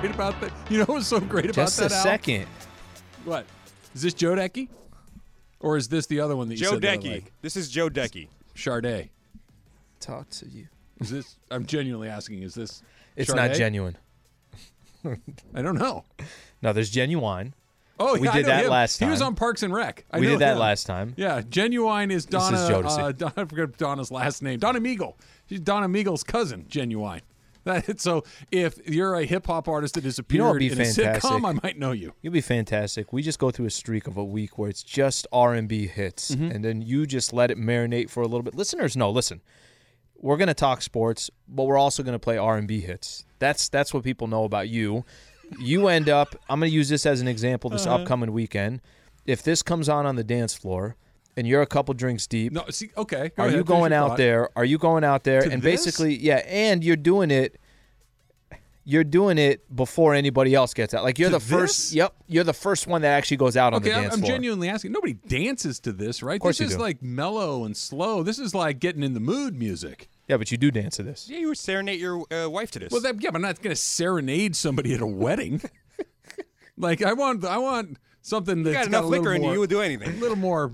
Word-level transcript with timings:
Great 0.00 0.14
about 0.14 0.40
that. 0.40 0.52
You 0.68 0.78
know 0.78 0.84
what's 0.86 1.06
so 1.06 1.20
great 1.20 1.44
about 1.46 1.54
Just 1.54 1.76
that? 1.78 1.92
a 1.92 1.94
Al? 1.94 2.02
second. 2.02 2.46
What? 3.24 3.46
Is 3.94 4.02
this 4.02 4.14
Jodeci? 4.14 4.68
Or 5.60 5.76
is 5.76 5.88
this 5.88 6.06
the 6.06 6.18
other 6.20 6.34
one 6.34 6.48
that 6.48 6.56
you 6.56 6.64
Joe 6.64 6.72
said 6.72 6.82
that 6.82 6.90
I 6.90 6.96
Decky. 6.96 7.12
like? 7.12 7.32
This 7.40 7.56
is 7.56 7.70
Joe 7.70 7.88
Decky. 7.88 8.26
Sade. 8.56 9.10
Talk 10.00 10.28
to 10.30 10.48
you. 10.48 10.66
Is 11.00 11.10
this? 11.10 11.36
I'm 11.50 11.64
genuinely 11.66 12.08
asking. 12.08 12.42
Is 12.42 12.54
this? 12.54 12.82
It's 13.14 13.30
Sade? 13.30 13.36
not 13.36 13.50
Ginuwine. 13.52 13.94
I 15.54 15.62
don't 15.62 15.78
know. 15.78 16.04
No, 16.62 16.72
there's 16.72 16.90
Ginuwine. 16.90 17.52
Oh, 18.00 18.18
We 18.18 18.26
yeah, 18.26 18.32
did 18.32 18.42
know 18.46 18.48
that 18.52 18.64
him. 18.64 18.70
last 18.70 18.98
He 18.98 19.06
was 19.06 19.22
on 19.22 19.34
Parks 19.34 19.62
and 19.62 19.72
Rec. 19.72 20.04
I 20.10 20.18
we 20.18 20.26
did 20.26 20.38
that 20.40 20.54
him. 20.54 20.58
last 20.58 20.86
time. 20.86 21.14
Yeah, 21.16 21.40
Ginuwine 21.42 22.10
is 22.10 22.26
This 22.26 22.42
is 22.44 22.68
Donna. 22.68 22.88
Uh, 22.88 23.12
Donna 23.12 23.32
I 23.36 23.44
forgot 23.44 23.76
Donna's 23.76 24.10
last 24.10 24.42
name. 24.42 24.58
Donna 24.58 24.80
Meagle. 24.80 25.14
She's 25.48 25.60
Donna 25.60 25.88
Meagle's 25.88 26.24
cousin. 26.24 26.66
Ginuwine. 26.68 27.20
That, 27.64 28.00
so 28.00 28.24
if 28.50 28.76
you're 28.88 29.14
a 29.14 29.24
hip 29.24 29.46
hop 29.46 29.68
artist 29.68 29.94
that 29.94 30.00
You 30.00 30.06
know 30.06 30.10
disappeared 30.10 30.44
what'd 30.46 30.58
be 30.58 30.72
in 30.72 30.80
a 30.80 30.82
sitcom, 30.82 31.46
I 31.48 31.52
might 31.62 31.78
know 31.78 31.92
you. 31.92 32.12
You'll 32.20 32.32
be 32.32 32.40
fantastic. 32.40 33.12
We 33.12 33.22
just 33.22 33.38
go 33.38 33.52
through 33.52 33.66
a 33.66 33.70
streak 33.70 34.08
of 34.08 34.16
a 34.16 34.24
week 34.24 34.58
where 34.58 34.68
it's 34.68 34.82
just 34.82 35.28
R 35.32 35.54
and 35.54 35.68
B 35.68 35.86
hits, 35.86 36.32
Mm-hmm. 36.32 36.50
and 36.50 36.64
then 36.64 36.82
you 36.82 37.06
just 37.06 37.32
let 37.32 37.52
it 37.52 37.56
marinate 37.58 38.10
for 38.10 38.20
a 38.20 38.26
little 38.26 38.42
bit. 38.42 38.56
Listeners, 38.56 38.96
no, 38.96 39.10
Listen, 39.12 39.42
we're 40.16 40.38
gonna 40.38 40.54
talk 40.54 40.82
sports, 40.82 41.30
but 41.46 41.62
we're 41.62 41.78
also 41.78 42.02
gonna 42.02 42.18
play 42.18 42.36
R 42.36 42.56
and 42.56 42.66
B 42.66 42.80
hits. 42.80 43.24
That's 43.38 43.68
that's 43.68 43.94
what 43.94 44.02
people 44.02 44.26
know 44.26 44.42
about 44.42 44.68
you. 44.68 45.04
You 45.60 45.88
end 45.88 46.08
up. 46.08 46.34
I'm 46.48 46.60
gonna 46.60 46.70
use 46.70 46.88
this 46.88 47.06
as 47.06 47.20
an 47.20 47.28
example. 47.28 47.70
This 47.70 47.86
Uh-huh. 47.86 47.96
upcoming 48.02 48.32
weekend, 48.32 48.80
if 49.26 49.42
this 49.42 49.62
comes 49.62 49.88
on 49.88 50.06
on 50.06 50.16
the 50.16 50.24
dance 50.24 50.54
floor, 50.54 50.96
and 51.36 51.46
you're 51.46 51.62
a 51.62 51.66
couple 51.66 51.94
drinks 51.94 52.26
deep, 52.26 52.52
No, 52.52 52.64
see, 52.70 52.90
okay. 52.96 53.30
go 53.36 53.42
are 53.44 53.46
ahead, 53.46 53.58
you 53.58 53.64
going 53.64 53.92
out 53.92 54.08
thought. 54.10 54.18
there? 54.18 54.48
Are 54.56 54.64
you 54.64 54.76
going 54.78 55.02
out 55.04 55.24
there 55.24 55.42
To 55.42 55.50
and 55.50 55.62
this? 55.62 55.84
basically, 55.84 56.16
yeah, 56.16 56.42
and 56.46 56.84
you're 56.84 56.96
doing 56.96 57.30
it. 57.30 57.58
You're 58.84 59.04
doing 59.04 59.38
it 59.38 59.64
before 59.74 60.12
anybody 60.12 60.54
else 60.56 60.74
gets 60.74 60.92
out. 60.92 61.04
Like 61.04 61.16
you're 61.16 61.30
To 61.30 61.36
the 61.36 61.40
first. 61.40 61.90
this? 61.90 61.94
Yep, 61.94 62.14
you're 62.26 62.42
the 62.42 62.52
first 62.52 62.88
one 62.88 63.02
that 63.02 63.10
actually 63.12 63.36
goes 63.36 63.56
out 63.56 63.72
on 63.74 63.80
the 63.82 63.92
I'm, 63.94 64.02
dance 64.02 64.14
I'm 64.14 64.20
floor. 64.20 64.32
genuinely 64.32 64.68
asking. 64.68 64.90
Nobody 64.90 65.12
dances 65.14 65.78
to 65.80 65.92
this, 65.92 66.20
right? 66.20 66.40
course 66.40 66.58
this 66.58 66.64
you 66.64 66.70
is 66.72 66.76
do. 66.76 66.82
like 66.82 67.00
mellow 67.00 67.64
and 67.64 67.76
slow. 67.76 68.24
This 68.24 68.40
is 68.40 68.56
like 68.56 68.80
getting 68.80 69.04
in 69.04 69.14
the 69.14 69.20
mood 69.20 69.56
music. 69.56 70.08
Yeah, 70.28 70.36
but 70.36 70.50
you 70.50 70.56
do 70.56 70.70
dance 70.70 70.96
to 70.96 71.02
this. 71.02 71.28
Yeah, 71.28 71.38
you 71.38 71.48
would 71.48 71.58
serenade 71.58 72.00
your 72.00 72.24
uh, 72.32 72.48
wife 72.48 72.70
to 72.72 72.78
this. 72.78 72.92
Well, 72.92 73.00
that, 73.02 73.20
yeah, 73.20 73.30
but 73.30 73.36
I'm 73.36 73.42
not 73.42 73.60
going 73.60 73.74
to 73.74 73.80
serenade 73.80 74.54
somebody 74.54 74.94
at 74.94 75.00
a 75.00 75.06
wedding. 75.06 75.60
like 76.76 77.02
I 77.02 77.12
want, 77.12 77.44
I 77.44 77.58
want 77.58 77.98
something 78.22 78.58
you 78.58 78.64
that's 78.64 78.76
got 78.76 78.86
enough 78.86 79.04
a 79.04 79.08
liquor 79.08 79.34
in 79.34 79.42
you, 79.42 79.52
you 79.52 79.60
would 79.60 79.70
do 79.70 79.80
anything. 79.80 80.10
a 80.10 80.20
little 80.20 80.36
more 80.36 80.72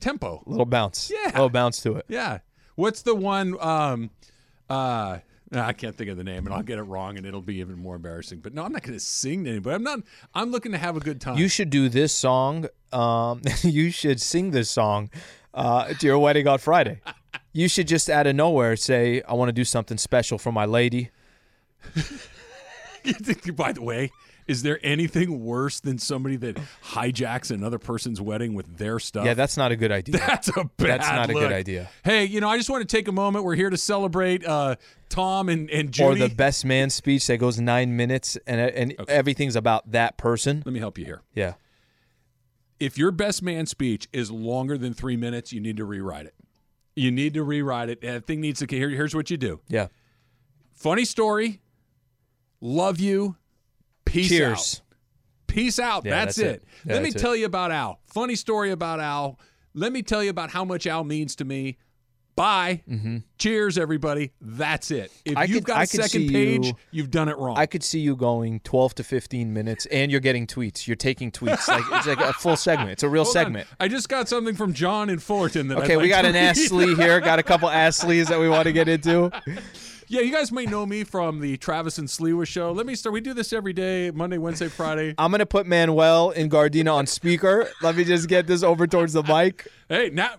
tempo. 0.00 0.42
A 0.46 0.50
little 0.50 0.66
bounce. 0.66 1.10
Yeah. 1.12 1.30
A 1.30 1.32
little 1.32 1.48
bounce 1.48 1.80
to 1.82 1.96
it. 1.96 2.04
Yeah. 2.08 2.38
What's 2.74 3.02
the 3.02 3.14
one? 3.14 3.56
Um, 3.60 4.10
uh, 4.68 5.18
nah, 5.50 5.66
I 5.66 5.72
can't 5.72 5.96
think 5.96 6.10
of 6.10 6.16
the 6.16 6.24
name, 6.24 6.46
and 6.46 6.54
I'll 6.54 6.62
get 6.62 6.78
it 6.78 6.82
wrong, 6.82 7.16
and 7.16 7.26
it'll 7.26 7.42
be 7.42 7.56
even 7.56 7.78
more 7.78 7.96
embarrassing. 7.96 8.40
But 8.40 8.54
no, 8.54 8.64
I'm 8.64 8.72
not 8.72 8.82
going 8.82 8.94
to 8.94 9.04
sing 9.04 9.44
to 9.44 9.50
anybody. 9.50 9.74
I'm 9.74 9.82
not. 9.82 10.00
I'm 10.34 10.50
looking 10.50 10.72
to 10.72 10.78
have 10.78 10.96
a 10.96 11.00
good 11.00 11.20
time. 11.20 11.38
You 11.38 11.48
should 11.48 11.70
do 11.70 11.88
this 11.88 12.12
song. 12.12 12.66
Um, 12.92 13.42
you 13.62 13.90
should 13.90 14.20
sing 14.20 14.50
this 14.50 14.70
song 14.70 15.10
uh, 15.54 15.92
to 15.94 16.06
your 16.06 16.18
wedding 16.18 16.46
on 16.48 16.58
Friday. 16.58 17.00
You 17.52 17.68
should 17.68 17.86
just 17.88 18.08
out 18.08 18.26
of 18.26 18.34
nowhere 18.34 18.76
say, 18.76 19.22
"I 19.22 19.34
want 19.34 19.48
to 19.50 19.52
do 19.52 19.64
something 19.64 19.98
special 19.98 20.38
for 20.38 20.52
my 20.52 20.64
lady." 20.64 21.10
By 23.56 23.72
the 23.72 23.82
way, 23.82 24.10
is 24.46 24.62
there 24.62 24.78
anything 24.82 25.44
worse 25.44 25.80
than 25.80 25.98
somebody 25.98 26.36
that 26.36 26.56
hijacks 26.84 27.50
another 27.50 27.78
person's 27.78 28.20
wedding 28.20 28.54
with 28.54 28.78
their 28.78 28.98
stuff? 28.98 29.24
Yeah, 29.24 29.34
that's 29.34 29.56
not 29.56 29.72
a 29.72 29.76
good 29.76 29.90
idea. 30.00 30.18
That's 30.18 30.48
a 30.48 30.64
bad 30.76 31.00
That's 31.00 31.08
not 31.08 31.30
a 31.30 31.32
good 31.32 31.52
idea. 31.52 31.90
Hey, 32.04 32.24
you 32.24 32.40
know, 32.40 32.48
I 32.48 32.56
just 32.56 32.70
want 32.70 32.88
to 32.88 32.96
take 32.96 33.08
a 33.08 33.12
moment. 33.12 33.44
We're 33.44 33.56
here 33.56 33.70
to 33.70 33.76
celebrate 33.76 34.46
uh, 34.46 34.76
Tom 35.08 35.48
and, 35.48 35.68
and 35.70 35.90
Judy. 35.92 36.22
or 36.22 36.28
the 36.28 36.34
best 36.34 36.64
man 36.64 36.90
speech 36.90 37.26
that 37.26 37.38
goes 37.38 37.58
nine 37.60 37.96
minutes 37.96 38.38
and 38.46 38.60
and 38.60 38.94
everything's 39.08 39.56
about 39.56 39.90
that 39.92 40.16
person. 40.16 40.62
Let 40.64 40.72
me 40.72 40.80
help 40.80 40.96
you 40.96 41.04
here. 41.04 41.22
Yeah, 41.34 41.54
If 42.78 42.96
your 42.96 43.10
best 43.10 43.42
man 43.42 43.66
speech 43.66 44.08
is 44.12 44.30
longer 44.30 44.78
than 44.78 44.94
three 44.94 45.16
minutes, 45.16 45.52
you 45.52 45.60
need 45.60 45.76
to 45.78 45.84
rewrite 45.84 46.26
it. 46.26 46.34
You 46.94 47.10
need 47.10 47.34
to 47.34 47.42
rewrite 47.42 47.88
it. 47.88 48.00
That 48.02 48.26
thing 48.26 48.40
needs 48.40 48.60
to. 48.60 48.66
Here, 48.68 48.90
here's 48.90 49.14
what 49.14 49.30
you 49.30 49.36
do. 49.36 49.60
yeah. 49.68 49.88
Funny 50.74 51.04
story. 51.04 51.60
Love 52.60 52.98
you. 52.98 53.36
Peace 54.04 54.28
Cheers. 54.28 54.80
out. 54.82 54.96
Peace 55.46 55.78
out. 55.78 56.04
Yeah, 56.04 56.24
that's, 56.24 56.36
that's 56.36 56.38
it. 56.48 56.54
it. 56.56 56.64
Yeah, 56.86 56.92
Let 56.94 57.02
me 57.02 57.10
that's 57.10 57.22
it. 57.22 57.24
tell 57.24 57.36
you 57.36 57.46
about 57.46 57.70
Al. 57.70 58.00
Funny 58.06 58.34
story 58.34 58.70
about 58.72 58.98
Al. 59.00 59.38
Let 59.74 59.92
me 59.92 60.02
tell 60.02 60.22
you 60.24 60.30
about 60.30 60.50
how 60.50 60.64
much 60.64 60.86
Al 60.86 61.04
means 61.04 61.36
to 61.36 61.44
me. 61.44 61.78
Bye. 62.34 62.82
Cheers, 63.38 63.76
everybody. 63.76 64.32
That's 64.40 64.90
it. 64.90 65.12
If 65.24 65.32
Mm-hmm. 65.32 65.38
I 65.38 65.44
you've 65.44 65.54
could- 65.58 65.64
got 65.64 65.82
a 65.84 65.86
second 65.86 66.28
page, 66.30 66.66
you- 66.66 66.72
you've 66.90 67.10
done 67.10 67.28
it 67.28 67.36
wrong. 67.36 67.56
I 67.58 67.66
could 67.66 67.82
see 67.82 68.00
you 68.00 68.16
going 68.16 68.60
twelve 68.60 68.94
to 68.96 69.04
fifteen 69.04 69.52
minutes, 69.52 69.86
and 69.86 70.10
you're 70.10 70.20
getting 70.20 70.46
tweets. 70.46 70.86
You're 70.86 70.96
taking 70.96 71.30
tweets. 71.30 71.68
Like 71.68 71.84
it's 71.92 72.06
like 72.06 72.20
a 72.20 72.32
full 72.32 72.56
segment. 72.56 72.90
It's 72.90 73.02
a 73.02 73.08
real 73.08 73.24
Hold 73.24 73.36
on. 73.36 73.42
segment. 73.44 73.68
I 73.80 73.88
just 73.88 74.08
got 74.08 74.28
something 74.28 74.54
from 74.54 74.72
John 74.72 75.10
in 75.10 75.18
Fullerton. 75.18 75.68
That 75.68 75.78
Okay, 75.78 75.96
we 75.96 76.08
got 76.08 76.24
an. 76.24 76.34
Astley 76.36 76.94
here. 76.94 77.20
Got 77.20 77.38
a 77.38 77.42
couple 77.42 77.68
Astleys 77.68 78.28
that 78.28 78.40
we 78.40 78.48
want 78.48 78.64
to 78.64 78.72
get 78.72 78.88
into. 78.88 79.30
Yeah, 80.08 80.20
you 80.20 80.30
guys 80.30 80.52
may 80.52 80.66
know 80.66 80.84
me 80.84 81.04
from 81.04 81.40
the 81.40 81.56
Travis 81.56 81.96
and 81.96 82.06
Sliwa 82.06 82.46
show. 82.46 82.70
Let 82.72 82.84
me 82.84 82.94
start. 82.94 83.14
We 83.14 83.22
do 83.22 83.32
this 83.32 83.50
every 83.50 83.72
day 83.72 84.10
Monday, 84.10 84.36
Wednesday, 84.36 84.68
Friday. 84.68 85.14
I'm 85.16 85.30
gonna 85.30 85.46
put 85.46 85.66
Manuel 85.66 86.32
and 86.36 86.50
Gardena 86.50 86.92
on 86.92 87.06
speaker. 87.06 87.70
Let 87.80 87.96
me 87.96 88.04
just 88.04 88.28
get 88.28 88.46
this 88.46 88.62
over 88.62 88.86
towards 88.86 89.14
the 89.14 89.22
mic. 89.22 89.68
Hey, 89.88 90.10
now 90.12 90.34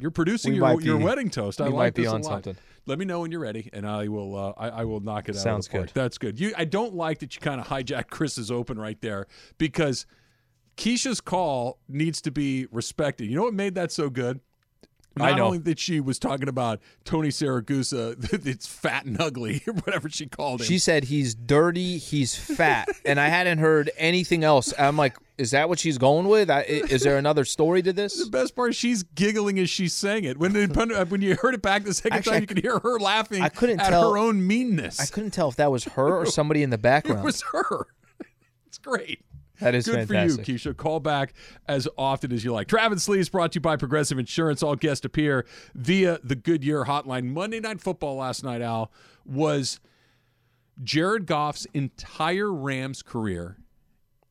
you're 0.00 0.10
producing 0.10 0.52
We 0.52 0.58
your, 0.58 0.80
your 0.80 0.98
be- 0.98 1.04
wedding 1.04 1.30
toast. 1.30 1.60
I 1.60 1.64
we 1.64 1.70
like 1.70 1.76
might 1.78 1.94
be 1.94 2.02
this 2.02 2.12
a 2.12 2.14
on 2.14 2.22
lot. 2.22 2.30
something. 2.44 2.56
Let 2.86 2.98
me 2.98 3.04
know 3.04 3.20
when 3.20 3.30
you're 3.30 3.40
ready, 3.40 3.68
and 3.72 3.86
I 3.86 4.08
will. 4.08 4.34
Uh, 4.34 4.52
I, 4.56 4.68
I 4.80 4.84
will 4.84 5.00
knock 5.00 5.28
it 5.28 5.36
out. 5.36 5.42
Sounds 5.42 5.66
of 5.66 5.72
the 5.72 5.78
park. 5.78 5.86
good. 5.88 5.94
That's 5.94 6.18
good. 6.18 6.40
You. 6.40 6.54
I 6.56 6.64
don't 6.64 6.94
like 6.94 7.18
that 7.18 7.34
you 7.34 7.40
kind 7.40 7.60
of 7.60 7.66
hijacked 7.66 8.08
Chris's 8.08 8.50
open 8.50 8.78
right 8.78 8.98
there 9.02 9.26
because 9.58 10.06
Keisha's 10.76 11.20
call 11.20 11.78
needs 11.88 12.20
to 12.22 12.30
be 12.30 12.66
respected. 12.70 13.26
You 13.28 13.36
know 13.36 13.42
what 13.42 13.54
made 13.54 13.74
that 13.74 13.92
so 13.92 14.08
good? 14.08 14.40
Not 15.18 15.32
I 15.32 15.36
know. 15.36 15.46
only 15.46 15.58
that 15.58 15.78
she 15.78 16.00
was 16.00 16.18
talking 16.18 16.48
about 16.48 16.80
Tony 17.04 17.28
Siragusa, 17.28 18.16
it's 18.46 18.66
fat 18.66 19.04
and 19.04 19.20
ugly, 19.20 19.62
or 19.66 19.72
whatever 19.84 20.08
she 20.08 20.26
called 20.26 20.60
him. 20.60 20.66
She 20.66 20.78
said 20.78 21.04
he's 21.04 21.34
dirty, 21.34 21.98
he's 21.98 22.34
fat, 22.34 22.88
and 23.04 23.18
I 23.20 23.28
hadn't 23.28 23.58
heard 23.58 23.90
anything 23.96 24.44
else. 24.44 24.72
I'm 24.78 24.96
like, 24.96 25.16
is 25.36 25.52
that 25.52 25.68
what 25.68 25.78
she's 25.78 25.98
going 25.98 26.26
with? 26.26 26.50
I, 26.50 26.62
is 26.62 27.02
there 27.02 27.16
another 27.18 27.44
story 27.44 27.80
to 27.82 27.92
this? 27.92 28.22
The 28.24 28.30
best 28.30 28.56
part, 28.56 28.70
is 28.70 28.76
she's 28.76 29.02
giggling 29.04 29.58
as 29.60 29.70
she's 29.70 29.92
saying 29.92 30.24
it. 30.24 30.36
When 30.38 30.52
when 30.54 31.22
you 31.22 31.36
heard 31.36 31.54
it 31.54 31.62
back 31.62 31.84
the 31.84 31.94
second 31.94 32.18
Actually, 32.18 32.32
time, 32.32 32.40
you 32.42 32.46
could 32.48 32.58
hear 32.62 32.78
her 32.80 32.98
laughing 32.98 33.42
I 33.42 33.48
couldn't 33.48 33.80
at 33.80 33.88
tell- 33.90 34.10
her 34.12 34.18
own 34.18 34.44
meanness. 34.46 34.98
I 35.00 35.06
couldn't 35.06 35.30
tell 35.30 35.48
if 35.48 35.56
that 35.56 35.70
was 35.70 35.84
her 35.84 36.16
or 36.16 36.26
somebody 36.26 36.62
in 36.62 36.70
the 36.70 36.78
background. 36.78 37.20
it 37.20 37.24
was 37.24 37.42
her. 37.52 37.86
It's 38.66 38.78
great. 38.78 39.20
That 39.60 39.74
is 39.74 39.86
Good 39.86 40.08
fantastic. 40.08 40.44
for 40.44 40.50
you, 40.52 40.58
Keisha. 40.58 40.76
Call 40.76 41.00
back 41.00 41.34
as 41.66 41.88
often 41.98 42.32
as 42.32 42.44
you 42.44 42.52
like. 42.52 42.68
Travis 42.68 43.08
Sliwa's 43.08 43.28
brought 43.28 43.52
to 43.52 43.56
you 43.56 43.60
by 43.60 43.76
Progressive 43.76 44.18
Insurance. 44.18 44.62
All 44.62 44.76
guests 44.76 45.04
appear 45.04 45.44
via 45.74 46.18
the 46.22 46.36
Goodyear 46.36 46.84
hotline. 46.84 47.32
Monday 47.32 47.60
Night 47.60 47.80
Football 47.80 48.16
last 48.16 48.44
night, 48.44 48.62
Al, 48.62 48.92
was 49.26 49.80
Jared 50.82 51.26
Goff's 51.26 51.66
entire 51.74 52.52
Rams 52.52 53.02
career 53.02 53.56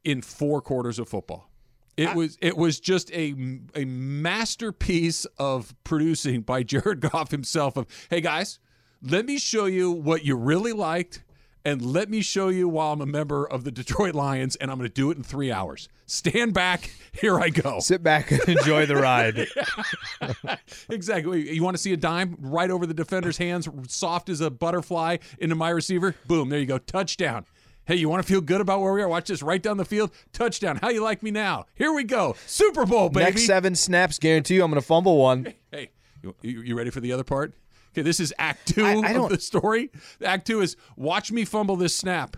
in 0.04 0.22
four 0.22 0.62
quarters 0.62 1.00
of 1.00 1.10
football. 1.10 1.50
It 1.98 2.14
was 2.14 2.38
it 2.42 2.56
was 2.56 2.80
just 2.80 3.12
a 3.12 3.34
a 3.76 3.84
masterpiece 3.86 5.26
of 5.40 5.74
producing 5.84 6.42
by 6.42 6.62
Jared 6.64 7.02
Goff 7.02 7.32
himself. 7.32 7.76
Of 7.76 7.88
hey 8.10 8.22
guys, 8.22 8.60
let 9.02 9.26
me 9.26 9.40
show 9.40 9.66
you 9.66 9.92
what 9.92 10.24
you 10.24 10.36
really 10.36 10.74
liked, 10.74 11.24
and 11.68 11.82
let 11.82 12.10
me 12.10 12.22
show 12.22 12.48
you 12.48 12.70
while 12.70 12.94
I'm 12.94 13.02
a 13.02 13.06
member 13.06 13.46
of 13.46 13.66
the 13.66 13.72
Detroit 13.72 14.16
Lions, 14.16 14.56
and 14.56 14.72
I'm 14.72 14.78
going 14.78 14.90
to 14.90 14.94
do 14.94 15.12
it 15.12 15.18
in 15.18 15.24
three 15.24 15.52
hours. 15.52 15.90
Stand 16.06 16.54
back, 16.54 16.90
here 17.12 17.38
I 17.42 17.50
go. 17.50 17.82
Sit 17.82 18.02
back 18.02 18.32
and 18.32 18.48
enjoy 18.48 18.86
the 18.86 18.96
ride. 18.96 19.48
Exactly. 20.90 21.54
You 21.54 21.64
want 21.64 21.76
to 21.76 21.82
see 21.82 21.92
a 21.94 21.98
dime 21.98 22.38
right 22.40 22.72
over 22.72 22.86
the 22.86 22.94
defender's 22.94 23.38
hands, 23.38 23.68
soft 23.88 24.30
as 24.30 24.40
a 24.40 24.50
butterfly 24.50 25.18
into 25.40 25.56
my 25.56 25.70
receiver? 25.70 26.16
Boom, 26.26 26.50
there 26.50 26.60
you 26.60 26.66
go. 26.66 26.78
Touchdown. 26.78 27.46
Hey, 27.86 27.96
you 27.96 28.10
want 28.10 28.26
to 28.26 28.28
feel 28.28 28.42
good 28.42 28.62
about 28.62 28.82
where 28.82 28.94
we 28.94 29.02
are? 29.02 29.08
Watch 29.08 29.28
this 29.28 29.44
right 29.44 29.62
down 29.62 29.78
the 29.78 29.86
field. 29.86 30.12
Touchdown. 30.32 30.78
How 30.78 30.90
you 30.90 31.04
like 31.04 31.22
me 31.22 31.32
now? 31.32 31.66
Here 31.76 31.92
we 31.94 32.04
go. 32.04 32.36
Super 32.46 32.86
Bowl, 32.86 33.10
baby. 33.10 33.26
Next 33.26 33.46
seven 33.46 33.76
snaps, 33.76 34.18
guarantee 34.18 34.56
you 34.56 34.64
I'm 34.64 34.72
going 34.72 34.82
to 34.82 34.88
fumble 34.88 35.18
one. 35.18 35.54
Hey, 35.72 35.90
you 36.24 36.34
you 36.42 36.76
ready 36.76 36.90
for 36.90 37.02
the 37.02 37.12
other 37.12 37.24
part? 37.24 37.54
Okay, 37.98 38.04
this 38.04 38.20
is 38.20 38.32
Act 38.38 38.68
Two 38.68 38.86
I- 38.86 39.02
I 39.04 39.14
of 39.14 39.30
the 39.30 39.40
story. 39.40 39.90
Act 40.24 40.46
Two 40.46 40.62
is 40.62 40.78
watch 40.96 41.32
me 41.32 41.46
fumble 41.46 41.76
this 41.76 41.96
snap 41.96 42.38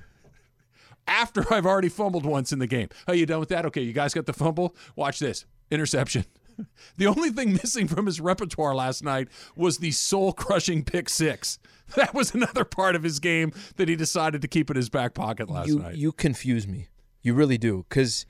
after 1.06 1.52
I've 1.54 1.66
already 1.66 1.90
fumbled 1.90 2.26
once 2.26 2.54
in 2.54 2.60
the 2.60 2.68
game. 2.68 2.88
Are 3.10 3.16
you 3.16 3.26
done 3.26 3.42
with 3.42 3.50
that? 3.50 3.66
Okay, 3.66 3.82
you 3.82 3.92
guys 3.92 4.14
got 4.14 4.26
the 4.26 4.32
fumble. 4.34 4.74
Watch 4.96 5.20
this 5.20 5.46
interception. 5.70 6.26
The 6.98 7.08
only 7.08 7.30
thing 7.30 7.54
missing 7.54 7.88
from 7.88 8.06
his 8.06 8.20
repertoire 8.20 8.76
last 8.76 9.02
night 9.02 9.30
was 9.56 9.78
the 9.78 9.92
soul 9.92 10.34
crushing 10.34 10.84
pick 10.84 11.08
six. 11.08 11.58
That 11.96 12.14
was 12.14 12.34
another 12.36 12.66
part 12.66 12.96
of 12.96 13.04
his 13.04 13.20
game 13.20 13.54
that 13.78 13.88
he 13.88 13.96
decided 13.96 14.42
to 14.42 14.48
keep 14.50 14.70
in 14.70 14.76
his 14.76 14.90
back 14.90 15.14
pocket 15.14 15.50
last 15.50 15.70
You 15.70 15.80
night. 15.80 15.96
you 15.96 16.12
confuse 16.12 16.68
me. 16.68 16.90
You 17.22 17.34
really 17.34 17.58
do 17.58 17.86
cuz 17.90 18.26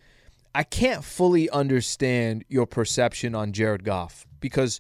I 0.54 0.62
can't 0.64 1.04
fully 1.04 1.50
understand 1.50 2.46
your 2.48 2.68
perception 2.68 3.34
on 3.34 3.52
Jared 3.52 3.84
Goff 3.84 4.28
because 4.40 4.80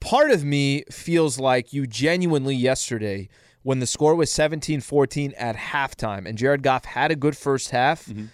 part 0.00 0.30
of 0.30 0.44
me 0.44 0.84
feels 0.90 1.38
like 1.38 1.72
you 1.72 1.86
genuinely 1.86 2.54
yesterday 2.54 3.28
when 3.62 3.78
the 3.78 3.86
score 3.86 4.14
was 4.14 4.30
17-14 4.30 5.34
at 5.36 5.56
halftime 5.56 6.26
and 6.26 6.38
Jared 6.38 6.62
Goff 6.62 6.84
had 6.84 7.10
a 7.10 7.16
good 7.16 7.36
first 7.36 7.70
half. 7.70 8.06
Mm-hmm. 8.06 8.26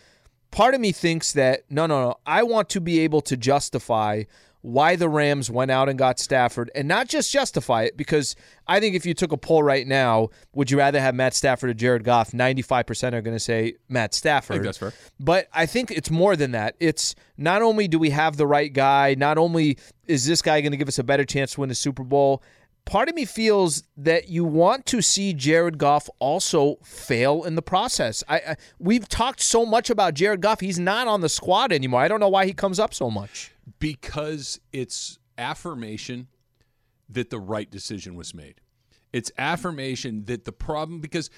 Part 0.53 0.75
of 0.75 0.81
me 0.81 0.93
thinks 0.93 1.33
that 1.33 1.65
no, 1.69 1.87
no, 1.87 2.01
no. 2.01 2.15
I 2.25 2.43
want 2.43 2.69
to 2.71 2.81
be 2.81 3.01
able 3.01 3.21
to 3.23 3.37
justify 3.37 4.25
why 4.67 4.97
the 4.97 5.09
Rams 5.09 5.49
went 5.49 5.71
out 5.71 5.89
and 5.89 5.97
got 5.97 6.19
Stafford 6.19 6.73
and 6.75 6.89
not 6.89 7.07
just 7.07 7.33
justify 7.33 7.85
it 7.85 7.97
because 7.97 8.35
I 8.67 8.81
think 8.81 8.97
if 8.97 9.07
you 9.07 9.15
took 9.15 9.31
a 9.31 9.37
poll 9.37 9.63
right 9.63 9.87
now, 9.87 10.31
would 10.55 10.73
you 10.73 10.79
rather 10.79 11.01
have 11.01 11.15
Matt 11.15 11.35
Stafford 11.35 11.71
or 11.71 11.75
Jared 11.75 12.03
Goff? 12.03 12.33
95% 12.33 13.13
are 13.13 13.23
going 13.23 13.37
to 13.37 13.39
say 13.39 13.75
Matt 13.89 14.13
Stafford. 14.13 14.65
that's 14.65 14.79
fair. 14.79 14.93
But 15.21 15.47
I 15.53 15.67
think 15.67 15.93
it's 15.93 16.11
more 16.11 16.35
than 16.35 16.51
that. 16.51 16.75
It's 16.81 17.15
not 17.37 17.63
only 17.63 17.87
do 17.87 18.01
we 18.01 18.11
have 18.11 18.37
the 18.37 18.47
right 18.49 18.73
guy, 18.73 19.15
not 19.17 19.39
only 19.39 19.79
is 20.09 20.27
this 20.27 20.43
guy 20.43 20.61
going 20.61 20.73
to 20.73 20.77
give 20.77 20.89
us 20.89 20.99
a 20.99 21.05
better 21.05 21.25
chance 21.25 21.53
to 21.53 21.61
win 21.61 21.69
the 21.69 21.77
Super 21.77 22.03
Bowl, 22.03 22.43
part 22.87 23.09
of 23.09 23.15
me 23.15 23.25
feels 23.25 23.85
that 23.97 24.29
you 24.29 24.45
want 24.45 24.85
to 24.87 25.01
see 25.01 25.33
Jared 25.33 25.79
Goff 25.79 26.11
also 26.19 26.79
fail 26.83 27.45
in 27.45 27.55
the 27.55 27.63
process. 27.63 28.25
I, 28.29 28.37
I 28.39 28.57
we've 28.81 29.09
talked 29.09 29.43
so 29.43 29.65
much 29.65 29.91
about 29.91 30.15
Jared 30.15 30.41
Goff, 30.41 30.59
he's 30.59 30.81
not 30.81 31.07
on 31.07 31.21
the 31.21 31.29
squad 31.29 31.71
anymore. 31.71 32.01
I 32.01 32.09
don't 32.09 32.19
know 32.19 32.29
why 32.29 32.47
he 32.47 32.53
comes 32.53 32.81
up 32.81 32.93
so 32.93 33.13
much. 33.13 33.53
Because 33.79 34.61
it's 34.73 35.19
affirmation 35.39 36.29
that 37.09 37.31
the 37.31 37.39
right 37.39 37.71
decision 37.71 38.15
was 38.15 38.35
made. 38.35 38.61
It's 39.13 39.31
affirmation 39.39 40.25
that 40.27 40.45
the 40.45 40.53
problem 40.53 41.01
because 41.01 41.31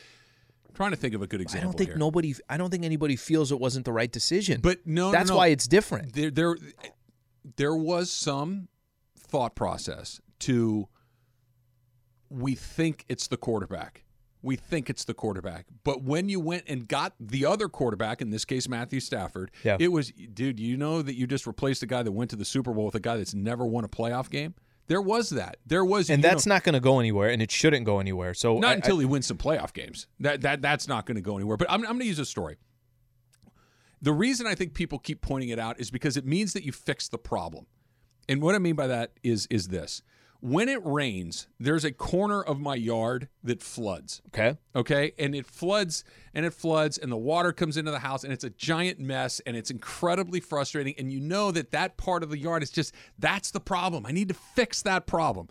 I'm 0.68 0.74
trying 0.74 0.90
to 0.90 0.96
think 0.96 1.14
of 1.14 1.22
a 1.22 1.26
good 1.26 1.40
example. 1.40 1.68
I 1.68 1.70
don't 1.70 1.78
think 1.78 1.90
here. 1.90 1.98
nobody 1.98 2.34
I 2.48 2.56
don't 2.56 2.70
think 2.70 2.84
anybody 2.84 3.16
feels 3.16 3.52
it 3.52 3.60
wasn't 3.60 3.84
the 3.84 3.92
right 3.92 4.10
decision. 4.10 4.60
But 4.60 4.86
no, 4.86 5.06
no, 5.06 5.12
That's 5.12 5.30
no. 5.30 5.36
why 5.36 5.48
it's 5.48 5.66
different. 5.68 6.14
there 6.14 6.30
there 6.30 6.56
there 7.56 7.74
was 7.74 8.10
some 8.10 8.68
thought 9.18 9.54
process 9.54 10.20
to 10.40 10.88
we 12.30 12.54
think 12.54 13.04
it's 13.08 13.28
the 13.28 13.36
quarterback. 13.36 14.04
We 14.42 14.56
think 14.56 14.88
it's 14.88 15.04
the 15.04 15.14
quarterback. 15.14 15.66
But 15.84 16.02
when 16.02 16.28
you 16.28 16.38
went 16.40 16.64
and 16.68 16.86
got 16.86 17.14
the 17.18 17.44
other 17.44 17.68
quarterback, 17.68 18.22
in 18.22 18.30
this 18.30 18.44
case 18.44 18.68
Matthew 18.68 19.00
Stafford, 19.00 19.50
Yeah. 19.64 19.76
it 19.80 19.88
was 19.88 20.12
dude, 20.12 20.60
you 20.60 20.76
know 20.76 21.02
that 21.02 21.14
you 21.16 21.26
just 21.26 21.46
replaced 21.46 21.80
the 21.80 21.86
guy 21.86 22.02
that 22.02 22.12
went 22.12 22.30
to 22.30 22.36
the 22.36 22.44
Super 22.44 22.72
Bowl 22.72 22.84
with 22.86 22.94
a 22.94 23.00
guy 23.00 23.16
that's 23.16 23.34
never 23.34 23.66
won 23.66 23.84
a 23.84 23.88
playoff 23.88 24.30
game? 24.30 24.54
There 24.86 25.02
was 25.02 25.28
that. 25.30 25.58
There 25.66 25.84
was 25.84 26.08
And 26.08 26.24
that's 26.24 26.46
know, 26.46 26.54
not 26.54 26.64
going 26.64 26.72
to 26.74 26.80
go 26.80 26.98
anywhere 26.98 27.28
and 27.28 27.42
it 27.42 27.50
shouldn't 27.50 27.84
go 27.84 27.98
anywhere. 28.00 28.32
So 28.32 28.58
not 28.58 28.70
I- 28.70 28.74
until 28.74 28.98
he 28.98 29.04
wins 29.04 29.26
some 29.26 29.36
playoff 29.38 29.72
games. 29.74 30.06
That 30.20 30.40
that 30.42 30.62
that's 30.62 30.86
not 30.88 31.04
going 31.04 31.16
to 31.16 31.20
go 31.20 31.36
anywhere. 31.36 31.56
But 31.56 31.70
I'm, 31.70 31.80
I'm 31.82 31.88
going 31.92 32.00
to 32.00 32.06
use 32.06 32.18
a 32.18 32.24
story. 32.24 32.56
The 34.00 34.12
reason 34.12 34.46
I 34.46 34.54
think 34.54 34.74
people 34.74 34.98
keep 34.98 35.20
pointing 35.20 35.48
it 35.48 35.58
out 35.58 35.80
is 35.80 35.90
because 35.90 36.16
it 36.16 36.24
means 36.24 36.52
that 36.52 36.62
you 36.64 36.70
fixed 36.72 37.10
the 37.10 37.18
problem. 37.18 37.66
And 38.28 38.40
what 38.40 38.54
I 38.54 38.58
mean 38.58 38.76
by 38.76 38.86
that 38.86 39.12
is 39.22 39.46
is 39.50 39.68
this. 39.68 40.02
When 40.40 40.68
it 40.68 40.80
rains, 40.84 41.48
there's 41.58 41.84
a 41.84 41.90
corner 41.90 42.40
of 42.40 42.60
my 42.60 42.76
yard 42.76 43.28
that 43.42 43.60
floods. 43.60 44.22
okay. 44.28 44.56
Okay. 44.76 45.12
And 45.18 45.34
it 45.34 45.46
floods 45.46 46.04
and 46.32 46.46
it 46.46 46.54
floods 46.54 46.96
and 46.96 47.10
the 47.10 47.16
water 47.16 47.52
comes 47.52 47.76
into 47.76 47.90
the 47.90 47.98
house 47.98 48.22
and 48.22 48.32
it's 48.32 48.44
a 48.44 48.50
giant 48.50 49.00
mess 49.00 49.40
and 49.46 49.56
it's 49.56 49.70
incredibly 49.70 50.38
frustrating. 50.38 50.94
And 50.96 51.12
you 51.12 51.18
know 51.18 51.50
that 51.50 51.72
that 51.72 51.96
part 51.96 52.22
of 52.22 52.30
the 52.30 52.38
yard 52.38 52.62
is 52.62 52.70
just, 52.70 52.94
that's 53.18 53.50
the 53.50 53.58
problem. 53.58 54.06
I 54.06 54.12
need 54.12 54.28
to 54.28 54.34
fix 54.34 54.80
that 54.82 55.08
problem. 55.08 55.48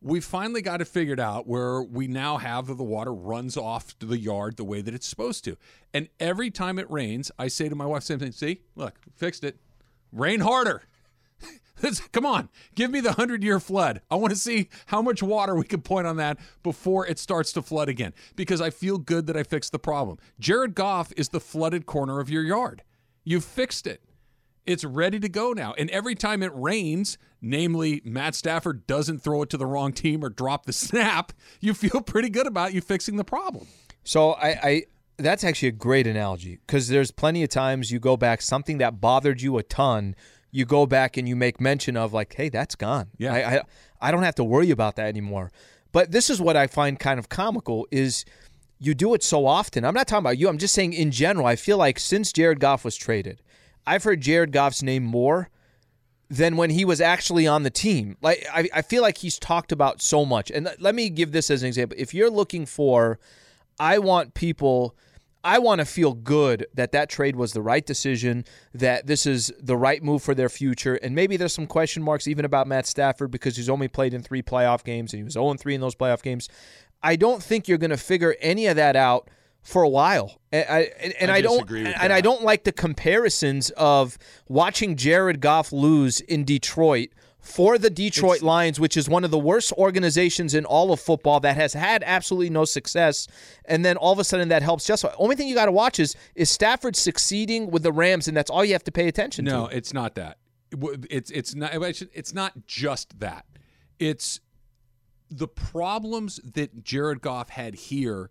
We 0.00 0.20
finally 0.20 0.62
got 0.62 0.80
it 0.80 0.88
figured 0.88 1.20
out 1.20 1.46
where 1.46 1.80
we 1.82 2.08
now 2.08 2.38
have 2.38 2.66
that 2.66 2.74
the 2.74 2.84
water 2.84 3.14
runs 3.14 3.56
off 3.56 3.96
to 4.00 4.06
the 4.06 4.18
yard 4.18 4.56
the 4.56 4.64
way 4.64 4.82
that 4.82 4.92
it's 4.94 5.06
supposed 5.06 5.44
to. 5.44 5.56
And 5.94 6.08
every 6.18 6.50
time 6.50 6.80
it 6.80 6.90
rains, 6.90 7.30
I 7.38 7.46
say 7.46 7.68
to 7.68 7.74
my 7.76 7.86
wife, 7.86 8.02
same 8.02 8.18
thing, 8.18 8.32
see, 8.32 8.62
look, 8.74 8.98
fixed 9.14 9.44
it. 9.44 9.58
Rain 10.12 10.40
harder. 10.40 10.82
Come 12.12 12.26
on, 12.26 12.48
give 12.74 12.90
me 12.90 13.00
the 13.00 13.10
100 13.10 13.42
year 13.42 13.60
flood. 13.60 14.00
I 14.10 14.16
want 14.16 14.32
to 14.32 14.38
see 14.38 14.68
how 14.86 15.02
much 15.02 15.22
water 15.22 15.54
we 15.54 15.64
can 15.64 15.82
point 15.82 16.06
on 16.06 16.16
that 16.16 16.38
before 16.62 17.06
it 17.06 17.18
starts 17.18 17.52
to 17.52 17.62
flood 17.62 17.88
again 17.88 18.14
because 18.36 18.60
I 18.60 18.70
feel 18.70 18.98
good 18.98 19.26
that 19.26 19.36
I 19.36 19.42
fixed 19.42 19.72
the 19.72 19.78
problem. 19.78 20.18
Jared 20.38 20.74
Goff 20.74 21.12
is 21.16 21.30
the 21.30 21.40
flooded 21.40 21.86
corner 21.86 22.20
of 22.20 22.30
your 22.30 22.42
yard. 22.42 22.82
You've 23.24 23.44
fixed 23.44 23.86
it. 23.86 24.02
It's 24.66 24.84
ready 24.84 25.20
to 25.20 25.28
go 25.28 25.52
now. 25.52 25.74
And 25.76 25.90
every 25.90 26.14
time 26.14 26.42
it 26.42 26.52
rains, 26.54 27.18
namely 27.42 28.00
Matt 28.04 28.34
Stafford 28.34 28.86
doesn't 28.86 29.18
throw 29.18 29.42
it 29.42 29.50
to 29.50 29.56
the 29.58 29.66
wrong 29.66 29.92
team 29.92 30.24
or 30.24 30.30
drop 30.30 30.64
the 30.64 30.72
snap, 30.72 31.32
you 31.60 31.74
feel 31.74 32.00
pretty 32.00 32.30
good 32.30 32.46
about 32.46 32.72
you 32.72 32.80
fixing 32.80 33.16
the 33.16 33.24
problem. 33.24 33.66
So 34.04 34.32
I, 34.32 34.48
I 34.48 34.82
that's 35.16 35.44
actually 35.44 35.68
a 35.68 35.72
great 35.72 36.06
analogy 36.06 36.58
because 36.66 36.88
there's 36.88 37.10
plenty 37.10 37.42
of 37.42 37.48
times 37.48 37.90
you 37.90 37.98
go 37.98 38.16
back 38.16 38.42
something 38.42 38.78
that 38.78 39.00
bothered 39.00 39.40
you 39.40 39.58
a 39.58 39.62
ton, 39.62 40.16
you 40.56 40.64
go 40.64 40.86
back 40.86 41.16
and 41.16 41.28
you 41.28 41.34
make 41.34 41.60
mention 41.60 41.96
of 41.96 42.12
like, 42.12 42.32
hey, 42.34 42.48
that's 42.48 42.76
gone. 42.76 43.08
Yeah. 43.18 43.34
I, 43.34 43.56
I 43.56 43.60
I 44.00 44.10
don't 44.12 44.22
have 44.22 44.36
to 44.36 44.44
worry 44.44 44.70
about 44.70 44.94
that 44.96 45.06
anymore. 45.08 45.50
But 45.90 46.12
this 46.12 46.30
is 46.30 46.40
what 46.40 46.56
I 46.56 46.68
find 46.68 46.96
kind 46.98 47.18
of 47.18 47.28
comical 47.28 47.88
is 47.90 48.24
you 48.78 48.94
do 48.94 49.14
it 49.14 49.24
so 49.24 49.46
often. 49.46 49.84
I'm 49.84 49.94
not 49.94 50.06
talking 50.06 50.22
about 50.24 50.38
you. 50.38 50.48
I'm 50.48 50.58
just 50.58 50.72
saying 50.74 50.92
in 50.92 51.10
general. 51.10 51.44
I 51.46 51.56
feel 51.56 51.76
like 51.76 51.98
since 51.98 52.32
Jared 52.32 52.60
Goff 52.60 52.84
was 52.84 52.94
traded, 52.94 53.42
I've 53.84 54.04
heard 54.04 54.20
Jared 54.20 54.52
Goff's 54.52 54.80
name 54.82 55.02
more 55.02 55.50
than 56.30 56.56
when 56.56 56.70
he 56.70 56.84
was 56.84 57.00
actually 57.00 57.48
on 57.48 57.64
the 57.64 57.70
team. 57.70 58.16
Like 58.22 58.46
I, 58.52 58.68
I 58.72 58.82
feel 58.82 59.02
like 59.02 59.18
he's 59.18 59.40
talked 59.40 59.72
about 59.72 60.00
so 60.00 60.24
much. 60.24 60.52
And 60.52 60.66
let- 60.66 60.80
let 60.80 60.94
me 60.94 61.08
give 61.10 61.32
this 61.32 61.50
as 61.50 61.62
an 61.62 61.66
example. 61.68 61.96
If 61.98 62.14
you're 62.14 62.30
looking 62.30 62.64
for, 62.64 63.18
I 63.80 63.98
want 63.98 64.34
people. 64.34 64.94
I 65.44 65.58
want 65.58 65.80
to 65.80 65.84
feel 65.84 66.14
good 66.14 66.66
that 66.72 66.92
that 66.92 67.10
trade 67.10 67.36
was 67.36 67.52
the 67.52 67.60
right 67.60 67.84
decision, 67.84 68.44
that 68.72 69.06
this 69.06 69.26
is 69.26 69.52
the 69.60 69.76
right 69.76 70.02
move 70.02 70.22
for 70.22 70.34
their 70.34 70.48
future. 70.48 70.94
And 70.94 71.14
maybe 71.14 71.36
there's 71.36 71.52
some 71.52 71.66
question 71.66 72.02
marks 72.02 72.26
even 72.26 72.46
about 72.46 72.66
Matt 72.66 72.86
Stafford 72.86 73.30
because 73.30 73.56
he's 73.56 73.68
only 73.68 73.86
played 73.86 74.14
in 74.14 74.22
three 74.22 74.42
playoff 74.42 74.84
games 74.84 75.12
and 75.12 75.20
he 75.20 75.24
was 75.24 75.34
0 75.34 75.54
3 75.54 75.74
in 75.74 75.80
those 75.82 75.94
playoff 75.94 76.22
games. 76.22 76.48
I 77.02 77.16
don't 77.16 77.42
think 77.42 77.68
you're 77.68 77.78
going 77.78 77.90
to 77.90 77.98
figure 77.98 78.34
any 78.40 78.66
of 78.66 78.76
that 78.76 78.96
out 78.96 79.28
for 79.62 79.82
a 79.82 79.88
while. 79.88 80.40
And 80.50 80.66
I, 80.68 80.78
and, 80.98 81.14
and 81.20 81.30
I 81.30 81.36
I, 81.36 81.40
don't 81.42 81.70
and 81.70 82.12
I 82.12 82.20
don't 82.22 82.42
like 82.42 82.64
the 82.64 82.72
comparisons 82.72 83.70
of 83.70 84.16
watching 84.48 84.96
Jared 84.96 85.40
Goff 85.40 85.72
lose 85.72 86.20
in 86.20 86.44
Detroit 86.44 87.10
for 87.44 87.76
the 87.78 87.90
Detroit 87.90 88.40
Lions, 88.42 88.80
which 88.80 88.96
is 88.96 89.08
one 89.08 89.22
of 89.22 89.30
the 89.30 89.38
worst 89.38 89.70
organizations 89.74 90.54
in 90.54 90.64
all 90.64 90.90
of 90.92 90.98
football 90.98 91.40
that 91.40 91.56
has 91.56 91.74
had 91.74 92.02
absolutely 92.06 92.48
no 92.50 92.64
success, 92.64 93.28
and 93.66 93.84
then 93.84 93.96
all 93.98 94.12
of 94.12 94.18
a 94.18 94.24
sudden 94.24 94.48
that 94.48 94.62
helps 94.62 94.86
just 94.86 95.04
only 95.18 95.36
thing 95.36 95.46
you 95.46 95.54
got 95.54 95.66
to 95.66 95.72
watch 95.72 96.00
is 96.00 96.16
is 96.34 96.50
Stafford 96.50 96.96
succeeding 96.96 97.70
with 97.70 97.82
the 97.82 97.92
Rams, 97.92 98.26
and 98.26 98.36
that's 98.36 98.50
all 98.50 98.64
you 98.64 98.72
have 98.72 98.84
to 98.84 98.92
pay 98.92 99.08
attention 99.08 99.44
No, 99.44 99.50
to. 99.50 99.56
No, 99.58 99.66
it's 99.66 99.92
not 99.92 100.14
that. 100.14 100.38
It's 101.10 101.30
it's 101.30 101.54
not. 101.54 101.70
It's 101.74 102.32
not 102.34 102.66
just 102.66 103.20
that. 103.20 103.44
It's 103.98 104.40
the 105.30 105.46
problems 105.46 106.40
that 106.44 106.82
Jared 106.82 107.20
Goff 107.20 107.50
had 107.50 107.74
here 107.74 108.30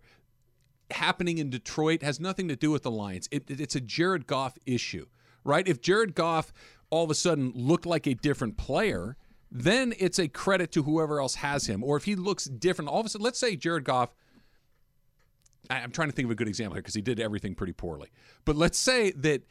happening 0.90 1.38
in 1.38 1.50
Detroit 1.50 2.02
has 2.02 2.20
nothing 2.20 2.48
to 2.48 2.56
do 2.56 2.70
with 2.70 2.82
the 2.82 2.90
Lions. 2.90 3.28
It- 3.30 3.50
it's 3.50 3.74
a 3.74 3.80
Jared 3.80 4.26
Goff 4.26 4.58
issue, 4.66 5.06
right? 5.44 5.66
If 5.66 5.80
Jared 5.80 6.14
Goff 6.14 6.52
all 6.90 7.04
of 7.04 7.10
a 7.10 7.14
sudden 7.14 7.52
look 7.54 7.86
like 7.86 8.06
a 8.06 8.14
different 8.14 8.56
player, 8.56 9.16
then 9.50 9.94
it's 9.98 10.18
a 10.18 10.28
credit 10.28 10.72
to 10.72 10.82
whoever 10.82 11.20
else 11.20 11.36
has 11.36 11.66
him. 11.66 11.84
Or 11.84 11.96
if 11.96 12.04
he 12.04 12.16
looks 12.16 12.44
different, 12.44 12.90
all 12.90 13.00
of 13.00 13.06
a 13.06 13.08
sudden, 13.08 13.24
let's 13.24 13.38
say 13.38 13.56
Jared 13.56 13.84
Goff 13.84 14.14
I- 15.70 15.80
I'm 15.80 15.90
trying 15.90 16.08
to 16.08 16.14
think 16.14 16.26
of 16.26 16.30
a 16.30 16.34
good 16.34 16.48
example 16.48 16.74
here 16.74 16.82
because 16.82 16.94
he 16.94 17.02
did 17.02 17.20
everything 17.20 17.54
pretty 17.54 17.72
poorly. 17.72 18.08
But 18.44 18.56
let's 18.56 18.78
say 18.78 19.12
that 19.12 19.42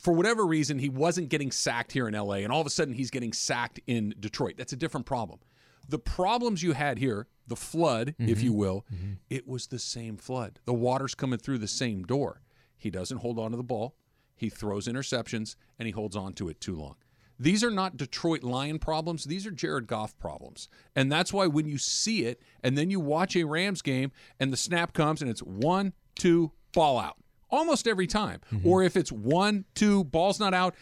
for 0.00 0.12
whatever 0.12 0.44
reason 0.44 0.78
he 0.78 0.88
wasn't 0.88 1.28
getting 1.28 1.50
sacked 1.50 1.92
here 1.92 2.08
in 2.08 2.14
LA 2.14 2.36
and 2.36 2.50
all 2.50 2.60
of 2.60 2.66
a 2.66 2.70
sudden 2.70 2.94
he's 2.94 3.10
getting 3.10 3.32
sacked 3.32 3.80
in 3.86 4.14
Detroit. 4.18 4.54
That's 4.56 4.72
a 4.72 4.76
different 4.76 5.06
problem. 5.06 5.40
The 5.88 5.98
problems 5.98 6.62
you 6.62 6.72
had 6.72 6.98
here, 6.98 7.26
the 7.46 7.56
flood, 7.56 8.14
if 8.18 8.38
mm-hmm. 8.38 8.44
you 8.44 8.52
will, 8.52 8.86
mm-hmm. 8.92 9.12
it 9.28 9.46
was 9.46 9.66
the 9.66 9.78
same 9.78 10.16
flood. 10.16 10.58
The 10.64 10.72
water's 10.72 11.14
coming 11.14 11.38
through 11.38 11.58
the 11.58 11.68
same 11.68 12.04
door. 12.04 12.40
He 12.76 12.90
doesn't 12.90 13.18
hold 13.18 13.38
on 13.38 13.50
to 13.50 13.56
the 13.56 13.62
ball. 13.62 13.94
He 14.36 14.48
throws 14.48 14.88
interceptions 14.88 15.56
and 15.78 15.86
he 15.86 15.92
holds 15.92 16.16
on 16.16 16.32
to 16.34 16.48
it 16.48 16.60
too 16.60 16.76
long. 16.76 16.96
These 17.38 17.64
are 17.64 17.70
not 17.70 17.96
Detroit 17.96 18.44
Lion 18.44 18.78
problems. 18.78 19.24
These 19.24 19.46
are 19.46 19.50
Jared 19.50 19.86
Goff 19.86 20.16
problems. 20.18 20.68
And 20.94 21.10
that's 21.10 21.32
why 21.32 21.46
when 21.46 21.66
you 21.66 21.78
see 21.78 22.24
it 22.24 22.40
and 22.62 22.78
then 22.78 22.90
you 22.90 23.00
watch 23.00 23.34
a 23.34 23.44
Rams 23.44 23.82
game 23.82 24.12
and 24.38 24.52
the 24.52 24.56
snap 24.56 24.92
comes 24.92 25.20
and 25.20 25.30
it's 25.30 25.42
one, 25.42 25.94
two, 26.14 26.52
ball 26.72 26.98
out 26.98 27.16
almost 27.50 27.86
every 27.86 28.06
time. 28.06 28.40
Mm-hmm. 28.52 28.68
Or 28.68 28.82
if 28.82 28.96
it's 28.96 29.12
one, 29.12 29.64
two, 29.74 30.04
ball's 30.04 30.40
not 30.40 30.54
out, 30.54 30.74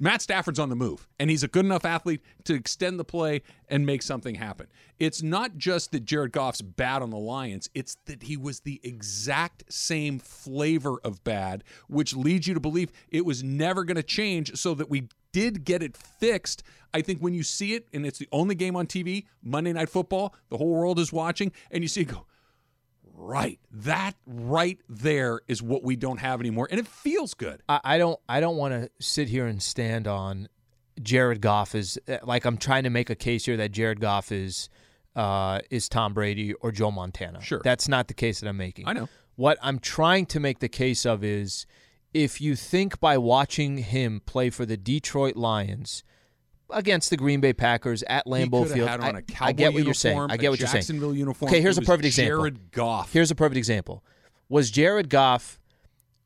Matt 0.00 0.22
Stafford's 0.22 0.58
on 0.58 0.68
the 0.68 0.76
move 0.76 1.08
and 1.18 1.28
he's 1.28 1.42
a 1.42 1.48
good 1.48 1.64
enough 1.64 1.84
athlete 1.84 2.22
to 2.44 2.54
extend 2.54 2.98
the 2.98 3.04
play 3.04 3.42
and 3.68 3.84
make 3.84 4.02
something 4.02 4.36
happen. 4.36 4.68
It's 4.98 5.22
not 5.22 5.56
just 5.58 5.90
that 5.92 6.04
Jared 6.04 6.32
Goff's 6.32 6.62
bad 6.62 7.02
on 7.02 7.10
the 7.10 7.18
Lions, 7.18 7.68
it's 7.74 7.96
that 8.06 8.22
he 8.22 8.36
was 8.36 8.60
the 8.60 8.80
exact 8.84 9.64
same 9.72 10.18
flavor 10.18 10.98
of 11.02 11.22
bad, 11.24 11.64
which 11.88 12.14
leads 12.14 12.46
you 12.46 12.54
to 12.54 12.60
believe 12.60 12.92
it 13.10 13.24
was 13.24 13.42
never 13.42 13.84
going 13.84 13.96
to 13.96 14.02
change 14.02 14.56
so 14.56 14.74
that 14.74 14.88
we 14.88 15.08
did 15.32 15.64
get 15.64 15.82
it 15.82 15.96
fixed. 15.96 16.62
I 16.94 17.02
think 17.02 17.20
when 17.20 17.34
you 17.34 17.42
see 17.42 17.74
it 17.74 17.86
and 17.92 18.06
it's 18.06 18.18
the 18.18 18.28
only 18.32 18.54
game 18.54 18.76
on 18.76 18.86
TV, 18.86 19.26
Monday 19.42 19.72
Night 19.72 19.88
Football, 19.88 20.34
the 20.48 20.56
whole 20.56 20.74
world 20.74 20.98
is 20.98 21.12
watching, 21.12 21.52
and 21.70 21.82
you 21.82 21.88
see 21.88 22.02
it 22.02 22.08
go, 22.08 22.26
right, 23.18 23.58
that 23.70 24.14
right 24.26 24.78
there 24.88 25.40
is 25.48 25.62
what 25.62 25.82
we 25.82 25.96
don't 25.96 26.18
have 26.18 26.40
anymore. 26.40 26.68
And 26.70 26.78
it 26.78 26.86
feels 26.86 27.34
good. 27.34 27.62
I, 27.68 27.80
I 27.84 27.98
don't 27.98 28.18
I 28.28 28.40
don't 28.40 28.56
want 28.56 28.74
to 28.74 28.90
sit 29.04 29.28
here 29.28 29.46
and 29.46 29.62
stand 29.62 30.06
on 30.06 30.48
Jared 31.02 31.40
Goff 31.40 31.74
is 31.74 31.98
uh, 32.08 32.18
like 32.24 32.44
I'm 32.44 32.56
trying 32.56 32.84
to 32.84 32.90
make 32.90 33.10
a 33.10 33.14
case 33.14 33.44
here 33.46 33.56
that 33.56 33.72
Jared 33.72 34.00
Goff 34.00 34.32
is 34.32 34.68
uh, 35.16 35.60
is 35.70 35.88
Tom 35.88 36.14
Brady 36.14 36.54
or 36.54 36.70
Joe 36.70 36.90
Montana. 36.90 37.42
Sure. 37.42 37.60
that's 37.64 37.88
not 37.88 38.08
the 38.08 38.14
case 38.14 38.40
that 38.40 38.48
I'm 38.48 38.56
making. 38.56 38.86
I 38.86 38.92
know. 38.92 39.08
What 39.36 39.58
I'm 39.62 39.78
trying 39.78 40.26
to 40.26 40.40
make 40.40 40.58
the 40.60 40.68
case 40.68 41.06
of 41.06 41.22
is 41.22 41.66
if 42.14 42.40
you 42.40 42.56
think 42.56 43.00
by 43.00 43.18
watching 43.18 43.78
him 43.78 44.20
play 44.26 44.50
for 44.50 44.64
the 44.66 44.76
Detroit 44.76 45.36
Lions 45.36 46.02
against 46.70 47.10
the 47.10 47.16
Green 47.16 47.40
Bay 47.40 47.52
Packers 47.52 48.02
at 48.04 48.26
Lambeau 48.26 48.66
Field, 48.66 48.88
had 48.88 49.00
on 49.00 49.16
a 49.16 49.22
I, 49.40 49.48
I 49.48 49.52
get 49.52 49.72
what 49.72 49.84
you're 49.84 49.94
saying. 49.94 50.18
I 50.30 50.36
get 50.36 50.50
what 50.50 50.58
you're 50.58 50.68
saying. 50.68 50.82
Jacksonville 50.82 51.14
uniform. 51.14 51.50
Okay, 51.50 51.60
here's 51.60 51.78
a 51.78 51.82
perfect 51.82 52.06
example. 52.06 52.38
Jared 52.38 52.72
Goff. 52.72 53.12
Here's 53.12 53.30
a 53.30 53.34
perfect 53.34 53.56
example. 53.56 54.04
Was 54.48 54.70
Jared 54.70 55.08
Goff, 55.08 55.58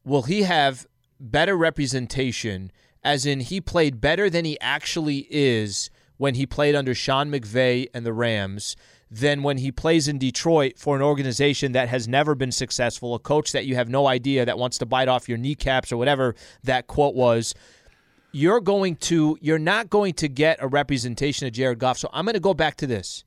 will 0.04 0.22
he 0.22 0.42
have 0.42 0.86
better 1.18 1.56
representation, 1.56 2.72
as 3.02 3.26
in 3.26 3.40
he 3.40 3.60
played 3.60 4.00
better 4.00 4.28
than 4.28 4.44
he 4.44 4.58
actually 4.60 5.26
is 5.30 5.90
when 6.16 6.34
he 6.34 6.46
played 6.46 6.74
under 6.74 6.94
Sean 6.94 7.30
McVay 7.30 7.86
and 7.94 8.06
the 8.06 8.12
Rams 8.12 8.76
than 9.10 9.42
when 9.42 9.58
he 9.58 9.70
plays 9.70 10.08
in 10.08 10.18
Detroit 10.18 10.78
for 10.78 10.96
an 10.96 11.02
organization 11.02 11.72
that 11.72 11.88
has 11.88 12.08
never 12.08 12.34
been 12.34 12.50
successful, 12.50 13.14
a 13.14 13.18
coach 13.18 13.52
that 13.52 13.66
you 13.66 13.74
have 13.74 13.88
no 13.90 14.06
idea 14.06 14.46
that 14.46 14.56
wants 14.56 14.78
to 14.78 14.86
bite 14.86 15.08
off 15.08 15.28
your 15.28 15.36
kneecaps 15.36 15.92
or 15.92 15.98
whatever 15.98 16.34
that 16.62 16.86
quote 16.86 17.14
was? 17.14 17.54
You're 18.32 18.60
going 18.60 18.96
to, 18.96 19.36
you're 19.40 19.58
not 19.58 19.90
going 19.90 20.14
to 20.14 20.28
get 20.28 20.58
a 20.60 20.66
representation 20.68 21.46
of 21.46 21.52
Jared 21.52 21.78
Goff. 21.78 21.98
So 21.98 22.08
I'm 22.12 22.24
going 22.24 22.34
to 22.34 22.40
go 22.40 22.54
back 22.54 22.76
to 22.78 22.86
this 22.86 23.24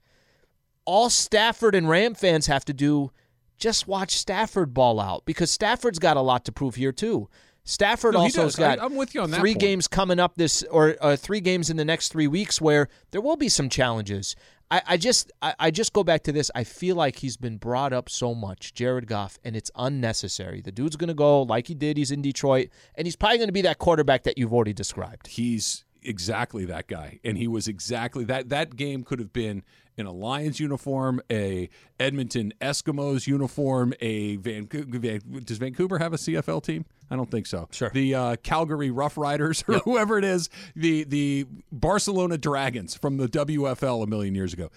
all 0.85 1.09
Stafford 1.09 1.73
and 1.73 1.89
Ram 1.89 2.13
fans 2.13 2.45
have 2.47 2.63
to 2.65 2.73
do 2.73 3.11
just 3.57 3.87
watch 3.87 4.11
Stafford 4.17 4.73
ball 4.73 4.99
out 4.99 5.25
because 5.25 5.49
Stafford's 5.49 5.97
got 5.97 6.15
a 6.17 6.21
lot 6.21 6.45
to 6.45 6.51
prove 6.51 6.75
here 6.75 6.91
too. 6.91 7.27
Stafford 7.63 8.13
No, 8.13 8.19
also's 8.19 8.55
got 8.55 8.79
I- 8.79 8.85
I'm 8.85 8.95
with 8.95 9.15
you 9.15 9.21
on 9.21 9.31
that 9.31 9.39
three 9.39 9.53
point. 9.53 9.61
games 9.61 9.87
coming 9.87 10.19
up 10.19 10.35
this 10.35 10.61
or 10.69 10.95
uh, 11.01 11.15
three 11.15 11.39
games 11.39 11.71
in 11.71 11.77
the 11.77 11.85
next 11.85 12.09
three 12.09 12.27
weeks 12.27 12.61
where 12.61 12.87
there 13.09 13.21
will 13.21 13.37
be 13.37 13.49
some 13.49 13.69
challenges. 13.69 14.35
I, 14.71 14.81
I 14.87 14.97
just 14.97 15.31
I, 15.41 15.53
I 15.59 15.71
just 15.71 15.93
go 15.93 16.03
back 16.03 16.23
to 16.23 16.31
this. 16.31 16.49
I 16.55 16.63
feel 16.63 16.95
like 16.95 17.17
he's 17.17 17.37
been 17.37 17.57
brought 17.57 17.93
up 17.93 18.09
so 18.09 18.33
much, 18.33 18.73
Jared 18.73 19.07
Goff, 19.07 19.37
and 19.43 19.55
it's 19.55 19.71
unnecessary. 19.75 20.61
The 20.61 20.71
dude's 20.71 20.95
gonna 20.95 21.13
go 21.13 21.43
like 21.43 21.67
he 21.67 21.75
did. 21.75 21.97
He's 21.97 22.11
in 22.11 22.21
Detroit, 22.21 22.69
and 22.95 23.05
he's 23.05 23.15
probably 23.15 23.37
gonna 23.37 23.51
be 23.51 23.61
that 23.61 23.77
quarterback 23.77 24.23
that 24.23 24.37
you've 24.37 24.53
already 24.53 24.73
described. 24.73 25.27
he's 25.27 25.83
exactly 26.05 26.65
that 26.65 26.87
guy. 26.87 27.19
And 27.23 27.37
he 27.37 27.47
was 27.47 27.67
exactly 27.67 28.23
that 28.25 28.49
that 28.49 28.75
game 28.75 29.03
could 29.03 29.19
have 29.19 29.33
been 29.33 29.63
in 29.97 30.05
a 30.05 30.11
lions 30.11 30.59
uniform 30.59 31.21
a 31.31 31.69
edmonton 31.99 32.53
eskimos 32.59 33.27
uniform 33.27 33.93
a 34.01 34.35
vancouver 34.37 35.19
does 35.39 35.57
vancouver 35.57 35.97
have 35.99 36.13
a 36.13 36.17
cfl 36.17 36.61
team? 36.61 36.85
I 37.09 37.15
don't 37.15 37.29
think 37.29 37.45
so. 37.45 37.67
Sure. 37.71 37.91
the 37.93 38.15
uh, 38.15 38.35
calgary 38.37 38.89
rough 38.91 39.17
riders 39.17 39.63
or 39.67 39.79
whoever 39.85 40.17
it 40.17 40.25
is 40.25 40.49
the 40.75 41.03
the 41.05 41.45
barcelona 41.71 42.37
dragons 42.37 42.95
from 42.95 43.17
the 43.17 43.27
wfl 43.27 44.03
a 44.03 44.07
million 44.07 44.35
years 44.35 44.53
ago. 44.53 44.69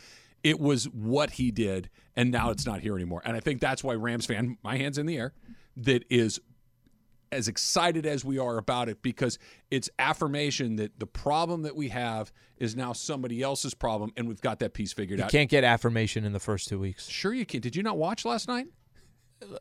It 0.45 0.61
was 0.61 0.85
what 0.85 1.31
he 1.31 1.51
did 1.51 1.91
and 2.15 2.31
now 2.31 2.51
it's 2.51 2.67
not 2.67 2.81
here 2.81 2.95
anymore. 2.95 3.23
And 3.25 3.37
i 3.37 3.41
think 3.41 3.61
that's 3.61 3.83
why 3.83 3.95
rams 3.95 4.27
fan 4.27 4.57
my 4.63 4.77
hands 4.77 4.99
in 4.99 5.07
the 5.07 5.17
air 5.17 5.33
that 5.77 6.05
is 6.11 6.41
as 7.33 7.49
excited 7.49 8.07
as 8.07 8.25
we 8.25 8.39
are 8.39 8.59
about 8.59 8.89
it 8.89 9.03
because 9.03 9.39
it's 9.71 9.89
affirmation 9.99 10.77
that 10.77 10.99
the 10.99 11.07
problem 11.07 11.63
that 11.63 11.77
we 11.77 11.89
have 11.89 12.33
is 12.59 12.75
now 12.77 12.93
somebody 12.93 13.43
else's 13.43 13.75
problem 13.75 14.13
and 14.17 14.27
we've 14.29 14.41
got 14.41 14.59
that 14.61 14.73
piece 14.75 14.93
figured 14.93 15.19
You 15.19 15.25
out. 15.25 15.33
You 15.33 15.39
can't 15.39 15.51
get 15.51 15.65
affirmation 15.65 16.25
in 16.25 16.33
the 16.33 16.41
first 16.41 16.69
two 16.69 16.79
weeks. 16.79 17.09
Sure 17.09 17.33
you 17.33 17.47
can. 17.47 17.61
Did 17.61 17.77
you 17.77 17.83
not 17.83 17.99
watch 17.99 18.25
last 18.25 18.49
night? 18.49 18.67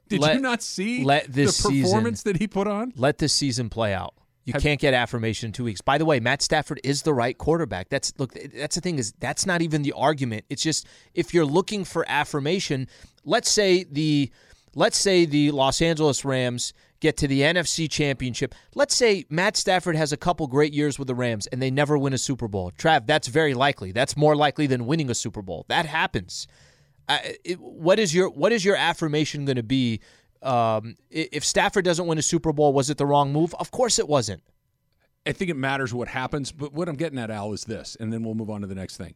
Did 0.10 0.22
Let- 0.22 0.36
you 0.36 0.42
not 0.42 0.64
see 0.64 1.04
let 1.04 1.26
the 1.28 1.32
this 1.44 1.58
season- 1.58 1.84
performance 1.84 2.24
that 2.24 2.38
he 2.38 2.48
put 2.48 2.68
on? 2.68 2.94
Let 2.96 3.20
this 3.20 3.34
season 3.34 3.70
play 3.70 3.94
out. 3.94 4.14
You 4.44 4.54
Have- 4.54 4.64
can't 4.64 4.80
get 4.80 4.94
affirmation 4.94 5.48
in 5.48 5.52
two 5.52 5.66
weeks. 5.66 5.82
By 5.82 5.98
the 5.98 6.06
way, 6.06 6.20
Matt 6.22 6.42
Stafford 6.42 6.80
is 6.84 7.02
the 7.04 7.14
right 7.14 7.38
quarterback. 7.38 7.90
That's 7.90 8.14
look. 8.18 8.34
That's 8.56 8.76
the 8.76 8.82
thing 8.82 8.98
is 8.98 9.12
that's 9.20 9.46
not 9.46 9.62
even 9.62 9.82
the 9.84 9.92
argument. 9.92 10.46
It's 10.50 10.64
just 10.64 10.88
if 11.14 11.34
you're 11.34 11.46
looking 11.46 11.84
for 11.84 12.06
affirmation, 12.10 12.88
let's 13.26 13.52
say 13.52 13.84
the 13.84 14.32
let's 14.74 14.98
say 14.98 15.26
the 15.26 15.52
Los 15.52 15.82
Angeles 15.82 16.24
Rams 16.24 16.74
get 17.00 17.18
to 17.18 17.28
the 17.28 17.42
NFC 17.42 17.90
Championship. 17.90 18.56
Let's 18.76 18.96
say 18.96 19.26
Matt 19.30 19.58
Stafford 19.58 19.96
has 19.96 20.12
a 20.12 20.18
couple 20.18 20.48
great 20.48 20.74
years 20.74 20.98
with 20.98 21.08
the 21.08 21.16
Rams 21.16 21.48
and 21.48 21.62
they 21.62 21.72
never 21.72 21.98
win 21.98 22.14
a 22.14 22.18
Super 22.18 22.48
Bowl. 22.48 22.72
Trav, 22.78 23.06
that's 23.06 23.28
very 23.28 23.54
likely. 23.54 23.92
That's 23.92 24.18
more 24.18 24.36
likely 24.36 24.68
than 24.68 24.86
winning 24.86 25.10
a 25.10 25.16
Super 25.16 25.42
Bowl. 25.42 25.66
That 25.70 25.86
happens. 25.86 26.48
It, 27.10 27.60
what 27.60 28.00
is 28.00 28.14
your 28.14 28.30
what 28.30 28.52
is 28.52 28.66
your 28.66 28.76
affirmation 28.76 29.46
going 29.46 29.56
to 29.56 29.64
be? 29.64 30.02
Um, 30.42 30.96
if 31.10 31.44
Stafford 31.44 31.86
doesn't 31.86 32.06
win 32.06 32.18
a 32.18 32.22
Super 32.22 32.54
Bowl, 32.54 32.74
was 32.74 32.90
it 32.90 32.98
the 32.98 33.06
wrong 33.06 33.32
move? 33.32 33.56
Of 33.60 33.72
course 33.72 33.98
it 33.98 34.08
wasn't. 34.08 34.44
I 35.26 35.32
think 35.32 35.50
it 35.50 35.58
matters 35.58 35.94
what 35.94 36.08
happens, 36.08 36.52
but 36.52 36.74
what 36.74 36.88
I'm 36.88 36.96
getting 36.96 37.20
at, 37.20 37.30
Al, 37.30 37.52
is 37.54 37.66
this, 37.66 37.98
and 38.00 38.14
then 38.14 38.24
we'll 38.24 38.36
move 38.36 38.50
on 38.50 38.62
to 38.62 38.68
the 38.68 38.76
next 38.76 38.98
thing. 38.98 39.16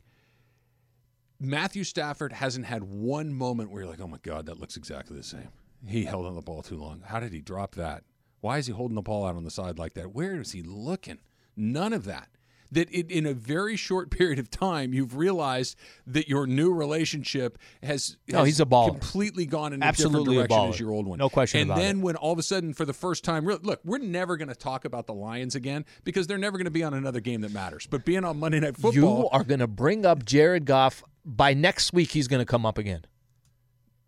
Matthew 1.39 1.83
Stafford 1.83 2.33
hasn't 2.33 2.65
had 2.65 2.83
one 2.83 3.33
moment 3.33 3.71
where 3.71 3.81
you're 3.81 3.89
like, 3.89 4.01
oh 4.01 4.07
my 4.07 4.19
God, 4.21 4.45
that 4.45 4.59
looks 4.59 4.77
exactly 4.77 5.15
the 5.15 5.23
same. 5.23 5.49
He 5.87 6.05
held 6.05 6.25
on 6.25 6.35
the 6.35 6.41
ball 6.41 6.61
too 6.61 6.77
long. 6.77 7.01
How 7.05 7.19
did 7.19 7.33
he 7.33 7.41
drop 7.41 7.75
that? 7.75 8.03
Why 8.41 8.57
is 8.57 8.67
he 8.67 8.73
holding 8.73 8.95
the 8.95 9.01
ball 9.01 9.25
out 9.25 9.35
on 9.35 9.43
the 9.43 9.51
side 9.51 9.77
like 9.79 9.93
that? 9.95 10.13
Where 10.13 10.39
is 10.41 10.51
he 10.51 10.61
looking? 10.63 11.19
None 11.55 11.93
of 11.93 12.05
that. 12.05 12.27
That 12.73 12.87
it, 12.89 13.11
in 13.11 13.25
a 13.25 13.33
very 13.33 13.75
short 13.75 14.09
period 14.17 14.39
of 14.39 14.49
time, 14.49 14.93
you've 14.93 15.15
realized 15.17 15.75
that 16.07 16.29
your 16.29 16.47
new 16.47 16.71
relationship 16.73 17.57
has, 17.83 18.15
No, 18.29 18.43
he's 18.45 18.61
a 18.61 18.65
baller. 18.65 18.87
completely 18.91 19.45
gone 19.45 19.73
in 19.73 19.83
Absolutely 19.83 20.37
a 20.37 20.39
a 20.39 20.43
different 20.43 20.49
direction 20.49 20.69
baller. 20.69 20.73
as 20.73 20.79
your 20.79 20.91
old 20.91 21.05
one. 21.07 21.19
No 21.19 21.29
question 21.29 21.61
and 21.61 21.69
about 21.71 21.79
it. 21.79 21.81
then 21.83 22.01
when 22.01 22.15
all 22.15 22.31
of 22.31 22.39
a 22.39 22.43
sudden, 22.43 22.73
for 22.73 22.85
the 22.85 22.93
first 22.93 23.25
time, 23.25 23.45
look, 23.45 23.81
we're 23.83 23.97
never 23.97 24.37
going 24.37 24.47
to 24.47 24.55
talk 24.55 24.85
about 24.85 25.05
the 25.05 25.13
Lions 25.13 25.53
again 25.55 25.83
because 26.05 26.27
they're 26.27 26.37
never 26.37 26.57
going 26.57 26.65
to 26.65 26.71
be 26.71 26.83
on 26.83 26.93
another 26.93 27.19
game 27.19 27.41
that 27.41 27.51
matters. 27.51 27.87
But 27.87 28.05
being 28.05 28.23
on 28.23 28.39
Monday 28.39 28.61
Night 28.61 28.77
Football, 28.77 28.93
You 28.93 29.29
are 29.31 29.43
going 29.43 29.59
to 29.59 29.67
bring 29.67 30.05
up 30.05 30.23
Jared 30.25 30.65
Goff. 30.65 31.03
By 31.25 31.53
next 31.53 31.91
week, 31.93 32.11
he's 32.11 32.27
going 32.29 32.39
to 32.41 32.45
come 32.45 32.65
up 32.65 32.77
again. 32.77 33.01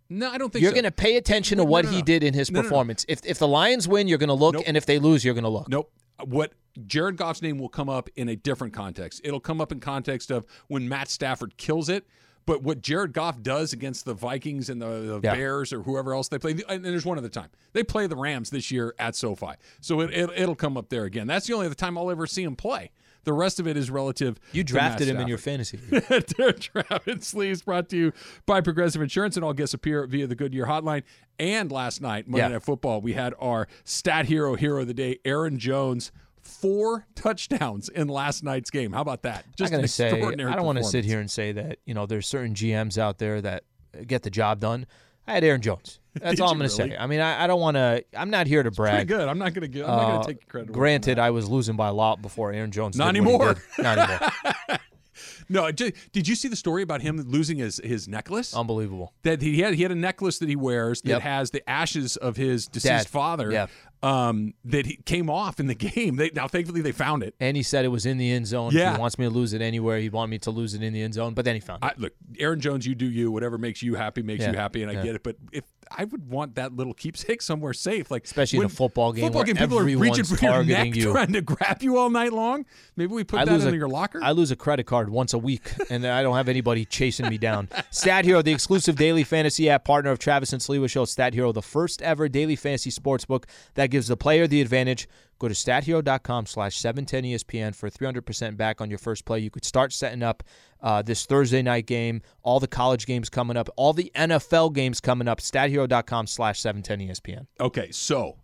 No, 0.09 0.29
I 0.29 0.37
don't 0.37 0.51
think 0.51 0.61
You're 0.61 0.71
so. 0.71 0.75
going 0.75 0.83
to 0.85 0.91
pay 0.91 1.17
attention 1.17 1.57
to 1.57 1.63
No, 1.63 1.69
what 1.69 1.85
no, 1.85 1.91
he 1.91 2.01
did 2.01 2.23
in 2.23 2.33
his 2.33 2.51
No, 2.51 2.59
no, 2.59 2.61
no. 2.63 2.69
performance. 2.69 3.05
If 3.07 3.25
if 3.25 3.39
the 3.39 3.47
Lions 3.47 3.87
win, 3.87 4.07
you're 4.07 4.17
going 4.17 4.27
to 4.29 4.33
look, 4.33 4.53
Nope. 4.55 4.63
and 4.67 4.77
if 4.77 4.85
they 4.85 4.99
lose, 4.99 5.23
you're 5.25 5.33
going 5.33 5.43
to 5.43 5.49
look. 5.49 5.67
Nope. 5.69 5.91
What 6.25 6.53
Jared 6.87 7.17
Goff's 7.17 7.41
name 7.41 7.57
will 7.59 7.69
come 7.69 7.89
up 7.89 8.09
in 8.15 8.29
a 8.29 8.35
different 8.35 8.73
context. 8.73 9.21
It'll 9.23 9.39
come 9.39 9.59
up 9.61 9.71
in 9.71 9.79
context 9.79 10.31
of 10.31 10.45
when 10.67 10.87
Matt 10.87 11.09
Stafford 11.09 11.57
kills 11.57 11.89
it. 11.89 12.05
But 12.45 12.61
what 12.61 12.81
Jared 12.81 13.13
Goff 13.13 13.41
does 13.41 13.71
against 13.71 14.03
the 14.03 14.13
Vikings 14.13 14.69
and 14.69 14.81
the, 14.81 14.85
the 14.85 15.21
Yeah. 15.23 15.33
Bears 15.33 15.71
or 15.71 15.81
whoever 15.83 16.13
else 16.13 16.27
they 16.27 16.37
play, 16.37 16.57
and 16.67 16.83
there's 16.83 17.05
one 17.05 17.17
other 17.17 17.29
time 17.29 17.47
they 17.71 17.83
play 17.83 18.05
the 18.05 18.17
Rams 18.17 18.49
this 18.49 18.69
year 18.69 18.93
at 18.99 19.15
SoFi, 19.15 19.53
so 19.79 20.01
it, 20.01 20.11
it, 20.13 20.29
it'll 20.35 20.53
come 20.53 20.75
up 20.75 20.89
there 20.89 21.05
again. 21.05 21.25
That's 21.25 21.47
the 21.47 21.53
only 21.53 21.67
other 21.67 21.75
time 21.75 21.97
I'll 21.97 22.11
ever 22.11 22.27
see 22.27 22.43
him 22.43 22.57
play. 22.57 22.91
The 23.23 23.33
rest 23.33 23.59
of 23.59 23.67
it 23.67 23.77
is 23.77 23.89
relative. 23.89 24.39
You 24.51 24.63
drafted 24.63 25.07
him 25.07 25.17
in 25.17 25.27
your 25.27 25.37
fantasy. 25.37 25.79
league. 25.91 26.59
Travis 26.59 27.33
Sliwa's 27.33 27.61
brought 27.61 27.89
to 27.89 27.97
you 27.97 28.13
by 28.45 28.61
Progressive 28.61 29.01
Insurance, 29.01 29.35
and 29.35 29.45
all 29.45 29.53
guests 29.53 29.73
appear 29.73 30.05
via 30.07 30.27
the 30.27 30.35
Goodyear 30.35 30.65
Hotline. 30.65 31.03
And 31.39 31.71
last 31.71 32.01
night, 32.01 32.27
Monday 32.27 32.45
Yeah. 32.45 32.49
Night 32.49 32.63
Football, 32.63 33.01
we 33.01 33.13
had 33.13 33.33
our 33.39 33.67
stat 33.83 34.25
hero 34.25 34.55
hero 34.55 34.81
of 34.81 34.87
the 34.87 34.93
day, 34.93 35.19
Aaron 35.25 35.57
Jones, 35.57 36.11
four 36.41 37.05
touchdowns 37.15 37.89
in 37.89 38.07
last 38.07 38.43
night's 38.43 38.69
game. 38.69 38.91
How 38.93 39.01
about 39.01 39.23
that? 39.23 39.45
Just 39.55 39.73
an 39.73 39.81
to 39.81 39.87
say. 39.87 40.21
I 40.21 40.35
don't 40.35 40.65
want 40.65 40.77
to 40.77 40.83
sit 40.83 41.05
here 41.05 41.19
and 41.19 41.31
say 41.31 41.51
that 41.53 41.79
you 41.85 41.93
know 41.93 42.05
there's 42.05 42.27
certain 42.27 42.53
GMs 42.53 42.97
out 42.97 43.17
there 43.17 43.41
that 43.41 43.63
get 44.05 44.23
the 44.23 44.29
job 44.29 44.59
done. 44.59 44.85
I 45.27 45.33
had 45.33 45.43
Aaron 45.43 45.61
Jones. 45.61 45.99
That's 46.13 46.39
all 46.39 46.51
I'm 46.51 46.57
going 46.57 46.69
to 46.69 46.77
really? 46.77 46.91
say. 46.91 46.97
I 46.97 47.07
mean, 47.07 47.19
I, 47.21 47.43
I 47.43 47.47
don't 47.47 47.59
want 47.61 47.75
to. 47.75 48.03
I'm 48.15 48.29
not 48.29 48.45
here 48.47 48.61
to 48.61 48.69
brag. 48.71 49.07
good. 49.07 49.27
I'm 49.27 49.39
not 49.39 49.53
going 49.53 49.61
to 49.63 49.67
give. 49.67 49.85
I'm 49.85 49.95
not 49.97 50.05
going 50.05 50.17
Uh, 50.19 50.21
to 50.23 50.27
take 50.33 50.47
credit. 50.47 50.71
Granted. 50.71 51.17
I 51.19 51.31
was 51.31 51.49
losing 51.49 51.75
by 51.75 51.87
a 51.87 51.93
lot 51.93 52.21
before 52.21 52.51
Aaron 52.51 52.71
Jones. 52.71 52.95
Not 52.97 53.13
did 53.13 53.25
what 53.25 53.29
he 53.29 53.35
anymore. 53.35 53.63
Not 53.79 53.97
anymore. 53.97 54.79
no. 55.49 55.71
Did, 55.71 55.95
did 56.11 56.27
you 56.27 56.35
see 56.35 56.47
the 56.47 56.55
story 56.55 56.81
about 56.83 57.01
him 57.01 57.17
losing 57.27 57.57
his 57.57 57.79
his 57.83 58.07
necklace? 58.07 58.55
Unbelievable. 58.55 59.13
that 59.23 59.41
he 59.41 59.59
had 59.61 59.73
he 59.73 59.83
had 59.83 59.91
a 59.91 59.95
necklace 59.95 60.39
that 60.39 60.49
he 60.49 60.55
wears 60.55 61.01
that 61.01 61.09
Yep. 61.09 61.21
has 61.21 61.51
the 61.51 61.67
ashes 61.69 62.17
of 62.17 62.35
his 62.37 62.67
deceased 62.67 62.85
Dad. 62.87 63.07
father. 63.07 63.51
Yeah. 63.51 63.67
Um, 64.01 64.53
that 64.65 64.85
he 64.85 64.97
came 64.97 65.29
off 65.29 65.61
in 65.61 65.67
the 65.67 65.75
game. 65.95 66.17
They, 66.17 66.29
now, 66.35 66.49
thankfully, 66.49 66.81
they 66.81 66.91
found 66.91 67.23
it. 67.23 67.35
And 67.39 67.55
he 67.55 67.63
said 67.63 67.85
it 67.85 67.87
was 67.87 68.05
in 68.05 68.17
the 68.17 68.29
end 68.31 68.47
zone. 68.47 68.71
Yeah. 68.73 68.95
he 68.95 68.99
wants 68.99 69.17
me 69.17 69.23
to 69.25 69.29
lose 69.31 69.53
it 69.53 69.61
anywhere, 69.61 69.97
he'd 69.99 70.11
want 70.11 70.29
me 70.29 70.39
to 70.39 70.51
lose 70.51 70.73
it 70.73 70.83
in 70.83 70.91
the 70.91 71.01
end 71.01 71.13
zone. 71.13 71.33
But 71.33 71.45
then 71.45 71.55
he 71.55 71.61
found 71.61 71.85
it. 71.85 71.97
Look, 71.97 72.11
Aaron 72.37 72.59
Jones, 72.59 72.85
you 72.85 72.95
do 72.95 73.05
you. 73.09 73.31
Whatever 73.31 73.57
makes 73.57 73.81
you 73.81 73.95
happy 73.95 74.21
makes 74.21 74.41
Yeah, 74.43 74.51
you 74.51 74.57
happy, 74.57 74.81
and 74.81 74.91
I 74.91 74.95
yeah. 74.95 75.03
get 75.03 75.15
it. 75.15 75.23
But 75.23 75.37
if 75.53 75.63
I 75.91 76.05
would 76.05 76.29
want 76.29 76.55
that 76.55 76.75
little 76.75 76.93
keepsake 76.93 77.41
somewhere 77.41 77.73
safe, 77.73 78.11
like 78.11 78.25
Especially 78.25 78.59
in 78.59 78.65
a 78.65 78.69
football 78.69 79.13
game 79.13 79.25
football 79.25 79.43
game, 79.43 79.55
people 79.55 79.79
are 79.79 79.83
reaching 79.83 80.23
for 80.23 80.43
your 80.43 80.63
neck, 80.63 80.95
you. 80.95 81.11
trying 81.11 81.33
to 81.33 81.41
grab 81.41 81.81
you 81.81 81.97
all 81.97 82.09
night 82.09 82.33
long. 82.33 82.65
Maybe 82.95 83.13
we 83.13 83.23
put 83.23 83.39
I 83.39 83.45
that 83.45 83.61
in 83.61 83.73
a- 83.73 83.77
your 83.77 83.87
locker. 83.89 84.19
I 84.23 84.31
lose 84.31 84.51
a 84.51 84.55
credit 84.55 84.85
card 84.85 85.09
once 85.09 85.33
a 85.33 85.37
week, 85.37 85.71
and 85.89 86.05
I 86.05 86.21
don't 86.23 86.35
have 86.35 86.49
anybody 86.49 86.85
chasing 86.85 87.27
me 87.29 87.37
down. 87.37 87.69
Stat 87.91 88.25
Hero, 88.25 88.41
the 88.41 88.51
exclusive 88.51 88.95
daily 88.95 89.23
fantasy 89.23 89.69
app 89.69 89.85
partner 89.85 90.11
of 90.11 90.19
Travis 90.19 90.53
and 90.53 90.61
Sliwa 90.61 90.89
Show. 90.89 91.05
Stat 91.05 91.33
Hero, 91.33 91.51
the 91.51 91.61
first 91.61 92.01
ever 92.01 92.27
daily 92.29 92.55
fantasy 92.55 92.89
sports 92.89 93.25
book 93.25 93.47
that 93.75 93.87
gives 93.87 94.07
the 94.07 94.17
player 94.17 94.47
the 94.47 94.61
advantage. 94.61 95.07
Go 95.43 95.49
to 95.49 95.53
stathero.com 95.53 96.45
slash 96.45 96.79
710ESPN 96.81 97.75
for 97.75 97.89
300% 97.89 98.55
back 98.55 98.79
on 98.79 98.89
your 98.89 98.97
first 98.97 99.25
play. 99.25 99.39
You 99.39 99.49
could 99.49 99.65
start 99.65 99.91
setting 99.91 100.23
up 100.23 100.41
uh, 100.79 101.01
this 101.01 101.25
Thursday 101.25 101.61
night 101.61 101.85
game, 101.85 102.21
all 102.43 102.61
the 102.61 102.67
college 102.69 103.05
games 103.05 103.29
coming 103.29 103.57
up, 103.57 103.67
all 103.75 103.91
the 103.91 104.09
NFL 104.15 104.71
games 104.71 105.01
coming 105.01 105.27
up. 105.27 105.41
Stathero.com 105.41 106.27
slash 106.27 106.61
710ESPN. 106.61 107.47
okay, 107.59 107.91
so 107.91 108.37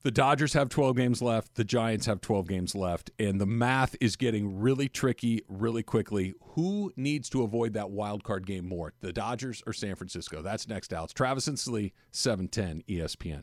The 0.00 0.10
Dodgers 0.10 0.54
have 0.54 0.70
12 0.70 0.96
games 0.96 1.20
left. 1.20 1.56
The 1.56 1.64
Giants 1.64 2.06
have 2.06 2.22
12 2.22 2.48
games 2.48 2.74
left. 2.74 3.10
And 3.18 3.38
the 3.38 3.44
math 3.44 3.94
is 4.00 4.16
getting 4.16 4.58
really 4.58 4.88
tricky 4.88 5.42
really 5.48 5.82
quickly. 5.82 6.32
Who 6.54 6.94
needs 6.96 7.28
to 7.28 7.42
avoid 7.42 7.74
that 7.74 7.90
wild 7.90 8.24
card 8.24 8.46
game 8.46 8.66
more, 8.66 8.94
the 9.02 9.12
Dodgers 9.12 9.62
or 9.66 9.74
San 9.74 9.96
Francisco? 9.96 10.40
That's 10.40 10.66
next 10.66 10.94
out. 10.94 11.04
It's 11.04 11.12
Travis 11.12 11.46
and 11.46 11.58
Sliwa, 11.58 11.92
710 12.10 12.84
ESPN. 12.88 13.42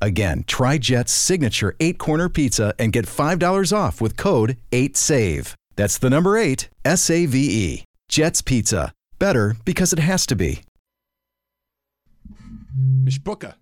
Again, 0.00 0.44
try 0.46 0.78
Jet's 0.78 1.12
signature 1.12 1.74
eight 1.80 1.98
corner 1.98 2.28
pizza 2.28 2.74
and 2.78 2.92
get 2.92 3.06
$5 3.06 3.72
off 3.76 4.00
with 4.00 4.16
code 4.16 4.56
8SAVE. 4.72 5.54
That's 5.76 5.98
the 5.98 6.10
number 6.10 6.36
eight, 6.36 6.68
S 6.84 7.10
A 7.10 7.26
V 7.26 7.38
E. 7.74 7.84
Jet's 8.08 8.42
Pizza. 8.42 8.92
Better 9.18 9.56
because 9.64 9.92
it 9.92 9.98
has 9.98 10.26
to 10.26 10.36
be. 10.36 10.60
Mishbuka. 13.04 13.54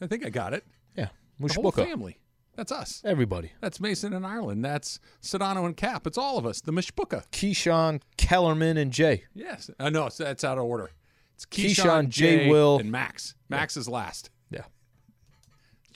I 0.00 0.06
think 0.06 0.24
I 0.26 0.30
got 0.30 0.52
it. 0.54 0.64
Yeah, 0.96 1.08
The 1.40 1.52
whole 1.54 1.70
family. 1.72 2.18
That's 2.56 2.72
us. 2.72 3.02
Everybody. 3.04 3.52
That's 3.60 3.80
Mason 3.80 4.12
and 4.14 4.26
Ireland. 4.26 4.64
That's 4.64 4.98
Sedano 5.22 5.66
and 5.66 5.76
Cap. 5.76 6.06
It's 6.06 6.16
all 6.16 6.38
of 6.38 6.46
us. 6.46 6.62
The 6.62 6.72
Mishbuka. 6.72 7.24
Keyshawn, 7.30 8.00
Kellerman, 8.16 8.78
and 8.78 8.90
Jay. 8.90 9.24
Yes. 9.34 9.68
Uh, 9.78 9.84
I 9.84 9.90
know. 9.90 10.06
It's, 10.06 10.16
that's 10.16 10.42
out 10.42 10.56
of 10.56 10.64
order. 10.64 10.90
It's 11.34 11.44
Keyshawn, 11.44 11.74
Keyshawn, 12.06 12.08
Jay, 12.08 12.36
Jay, 12.44 12.50
Will. 12.50 12.78
and 12.78 12.90
Max. 12.90 13.34
Max 13.50 13.76
is 13.76 13.88
last. 13.88 14.30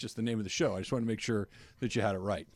Just 0.00 0.16
the 0.16 0.22
name 0.22 0.38
of 0.38 0.44
the 0.44 0.50
show. 0.50 0.74
I 0.74 0.78
just 0.78 0.90
want 0.92 1.04
to 1.04 1.06
make 1.08 1.20
sure 1.20 1.48
that 1.80 1.94
you 1.94 2.02
had 2.02 2.14
it 2.14 2.18
right. 2.18 2.46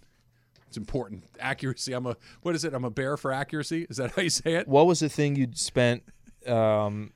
It's 0.66 0.76
important. 0.78 1.24
Accuracy. 1.38 1.92
I'm 1.92 2.06
a 2.06 2.16
what 2.42 2.54
is 2.54 2.64
it? 2.64 2.74
I'm 2.74 2.84
a 2.84 2.90
bear 2.90 3.16
for 3.16 3.32
accuracy. 3.32 3.86
Is 3.88 3.98
that 3.98 4.12
how 4.12 4.22
you 4.22 4.30
say 4.30 4.54
it? 4.54 4.66
What 4.66 4.86
was 4.86 5.00
the 5.00 5.08
thing 5.08 5.36
you'd 5.36 5.56
spent 5.58 6.02
um, 6.48 7.12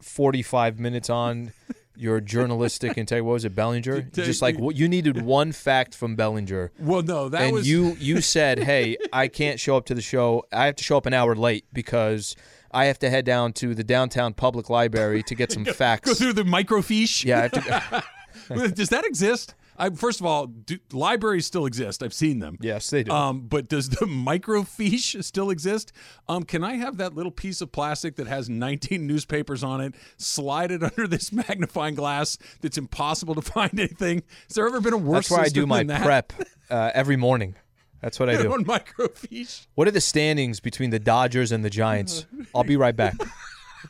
45 0.00 0.78
minutes 0.78 1.10
on? 1.10 1.52
Your 1.96 2.20
journalistic 2.20 2.98
integrity. 2.98 3.20
What 3.20 3.34
was 3.34 3.44
it, 3.44 3.54
Bellinger? 3.54 4.00
Just 4.12 4.42
like 4.42 4.58
what 4.58 4.74
you 4.74 4.88
needed 4.88 5.22
one 5.22 5.52
fact 5.52 5.94
from 5.94 6.16
Bellinger, 6.16 6.72
Well, 6.80 7.02
no, 7.02 7.28
that 7.28 7.42
and 7.42 7.52
was 7.52 7.68
you 7.68 7.96
you 8.00 8.20
said, 8.20 8.58
"Hey, 8.58 8.96
I 9.12 9.28
can't 9.28 9.60
show 9.60 9.76
up 9.76 9.86
to 9.86 9.94
the 9.94 10.00
show. 10.02 10.44
I 10.52 10.66
have 10.66 10.74
to 10.76 10.82
show 10.82 10.96
up 10.96 11.06
an 11.06 11.14
hour 11.14 11.36
late 11.36 11.66
because 11.72 12.34
I 12.72 12.86
have 12.86 12.98
to 12.98 13.10
head 13.10 13.24
down 13.24 13.52
to 13.54 13.76
the 13.76 13.84
downtown 13.84 14.34
public 14.34 14.68
library 14.68 15.22
to 15.22 15.36
get 15.36 15.52
some 15.52 15.64
facts." 15.82 16.08
go 16.08 16.14
through 16.14 16.32
the 16.32 16.42
microfiche. 16.42 17.24
yeah, 17.24 17.38
I 17.38 17.42
have 17.42 17.52
to, 17.52 18.04
Does 18.74 18.88
that 18.90 19.04
exist? 19.04 19.54
I, 19.76 19.90
first 19.90 20.20
of 20.20 20.26
all, 20.26 20.46
do, 20.46 20.78
libraries 20.92 21.46
still 21.46 21.66
exist. 21.66 22.02
I've 22.04 22.14
seen 22.14 22.38
them. 22.38 22.58
yes, 22.60 22.90
they 22.90 23.02
do. 23.02 23.10
Um, 23.10 23.40
but 23.40 23.68
does 23.68 23.88
the 23.88 23.96
microfiche 24.06 25.22
still 25.24 25.50
exist? 25.50 25.90
Um, 26.28 26.44
can 26.44 26.62
I 26.62 26.74
have 26.74 26.98
that 26.98 27.14
little 27.16 27.32
piece 27.32 27.60
of 27.60 27.72
plastic 27.72 28.14
that 28.16 28.28
has 28.28 28.48
19 28.48 29.04
newspapers 29.06 29.64
on 29.64 29.80
it, 29.80 29.94
slide 30.16 30.70
it 30.70 30.82
under 30.84 31.08
this 31.08 31.32
magnifying 31.32 31.96
glass 31.96 32.38
that's 32.60 32.78
impossible 32.78 33.34
to 33.34 33.42
find 33.42 33.72
anything? 33.80 34.22
Has 34.48 34.54
there 34.54 34.66
ever 34.66 34.80
been 34.80 34.92
a 34.92 34.96
worse 34.96 35.28
That's 35.28 35.30
where 35.32 35.40
I 35.40 35.48
do 35.48 35.66
my 35.66 35.82
prep 35.82 36.32
uh, 36.70 36.90
every 36.94 37.16
morning. 37.16 37.56
That's 38.00 38.20
what 38.20 38.28
I 38.30 38.40
do. 38.40 38.52
on 38.52 38.64
microfiche. 38.64 39.66
What 39.74 39.88
are 39.88 39.92
the 39.92 40.00
standings 40.00 40.60
between 40.60 40.90
the 40.90 40.98
Dodgers 41.00 41.50
and 41.50 41.64
the 41.64 41.70
Giants? 41.70 42.26
I'll 42.54 42.62
be 42.62 42.76
right 42.76 42.94
back. 42.94 43.14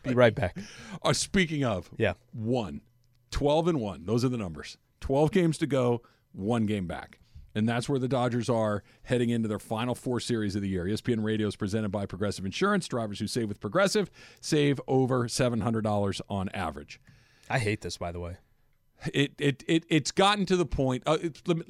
be 0.02 0.14
right 0.14 0.34
back. 0.34 0.56
Uh, 1.02 1.12
speaking 1.12 1.64
of, 1.64 1.90
Yeah. 1.98 2.14
one, 2.32 2.80
12 3.34 3.66
and 3.68 3.80
one. 3.80 4.04
Those 4.06 4.24
are 4.24 4.28
the 4.28 4.36
numbers. 4.38 4.78
12 5.00 5.32
games 5.32 5.58
to 5.58 5.66
go, 5.66 6.02
one 6.32 6.66
game 6.66 6.86
back. 6.86 7.18
And 7.52 7.68
that's 7.68 7.88
where 7.88 7.98
the 7.98 8.06
Dodgers 8.08 8.48
are 8.48 8.84
heading 9.02 9.30
into 9.30 9.48
their 9.48 9.58
final 9.58 9.96
four 9.96 10.20
series 10.20 10.54
of 10.54 10.62
the 10.62 10.68
year. 10.68 10.84
ESPN 10.84 11.22
Radio 11.24 11.48
is 11.48 11.56
presented 11.56 11.90
by 11.90 12.06
Progressive 12.06 12.44
Insurance. 12.44 12.86
Drivers 12.86 13.18
who 13.18 13.26
save 13.26 13.48
with 13.48 13.60
Progressive 13.60 14.08
save 14.40 14.80
over 14.86 15.24
$700 15.26 16.20
on 16.28 16.48
average. 16.50 17.00
I 17.50 17.58
hate 17.58 17.80
this, 17.80 17.96
by 17.98 18.12
the 18.12 18.20
way. 18.20 18.36
It 19.12 19.32
it 19.38 19.64
it 19.66 19.84
it's 19.88 20.12
gotten 20.12 20.46
to 20.46 20.56
the 20.56 20.64
point. 20.64 21.02
Uh, 21.04 21.18
it's 21.20 21.42
let 21.46 21.58
me- 21.58 21.64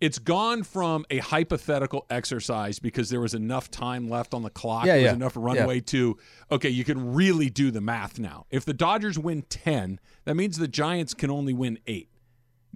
it's 0.00 0.18
gone 0.18 0.62
from 0.62 1.04
a 1.10 1.18
hypothetical 1.18 2.06
exercise 2.08 2.78
because 2.78 3.10
there 3.10 3.20
was 3.20 3.34
enough 3.34 3.70
time 3.70 4.08
left 4.08 4.32
on 4.32 4.42
the 4.42 4.50
clock. 4.50 4.86
Yeah, 4.86 4.94
there 4.94 5.02
was 5.02 5.10
yeah. 5.10 5.14
enough 5.14 5.32
runway 5.36 5.80
to 5.80 6.16
okay. 6.50 6.70
You 6.70 6.84
can 6.84 7.12
really 7.14 7.50
do 7.50 7.70
the 7.70 7.80
math 7.80 8.18
now. 8.18 8.46
If 8.50 8.64
the 8.64 8.72
Dodgers 8.72 9.18
win 9.18 9.42
ten, 9.42 10.00
that 10.24 10.36
means 10.36 10.56
the 10.56 10.68
Giants 10.68 11.12
can 11.12 11.30
only 11.30 11.52
win 11.52 11.78
eight 11.86 12.08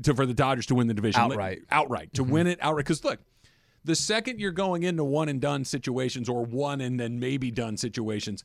to 0.03 0.15
for 0.15 0.27
the 0.27 0.35
Dodgers 0.35 0.67
to 0.67 0.75
win 0.75 0.87
the 0.87 0.95
division 0.95 1.23
Outright. 1.23 1.59
Mm-hmm. 1.63 1.75
Outright 1.75 2.15
to 2.15 2.25
win 2.25 2.47
it 2.47 2.59
outright. 2.61 2.85
Because 2.85 3.05
look, 3.05 3.21
the 3.85 3.95
second 3.95 4.41
you're 4.41 4.53
going 4.53 4.83
into 4.83 5.05
one 5.05 5.29
and 5.29 5.41
done 5.41 5.65
situations 5.65 6.29
or 6.29 6.45
one 6.45 6.81
and 6.81 6.99
then 6.99 7.19
maybe 7.19 7.51
done 7.51 7.77
situations, 7.77 8.45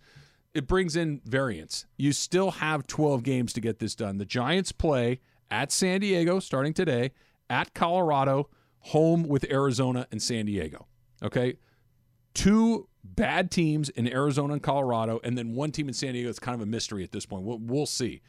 it 0.54 0.68
brings 0.68 0.96
in 0.96 1.22
variance. 1.26 1.86
You 1.98 2.12
still 2.12 2.52
have 2.52 2.88
12 2.88 3.24
games 3.24 3.54
to 3.54 3.62
get 3.62 3.80
this 3.80 3.96
done. 3.96 4.18
The 4.18 4.26
Giants 4.26 4.72
play 4.72 5.20
at 5.52 5.72
San 5.72 6.02
Diego 6.02 6.40
starting 6.40 6.74
today, 6.74 7.12
at 7.50 7.74
Colorado, 7.74 8.50
home 8.80 9.24
with 9.24 9.50
Arizona 9.52 10.08
and 10.12 10.22
San 10.22 10.46
Diego. 10.46 10.88
Okay? 11.24 11.56
Two 12.34 12.88
bad 13.04 13.52
teams 13.52 13.90
in 13.90 14.08
Arizona 14.08 14.54
and 14.54 14.64
Colorado, 14.64 15.20
and 15.24 15.38
then 15.38 15.54
one 15.56 15.72
team 15.72 15.88
in 15.88 15.94
San 15.94 16.14
Diego. 16.14 16.30
It's 16.30 16.40
kind 16.40 16.56
of 16.56 16.62
a 16.62 16.66
mystery 16.66 17.04
at 17.04 17.12
this 17.12 17.26
point. 17.26 17.44
We'll, 17.44 17.60
we'll 17.60 17.86
see. 17.86 18.22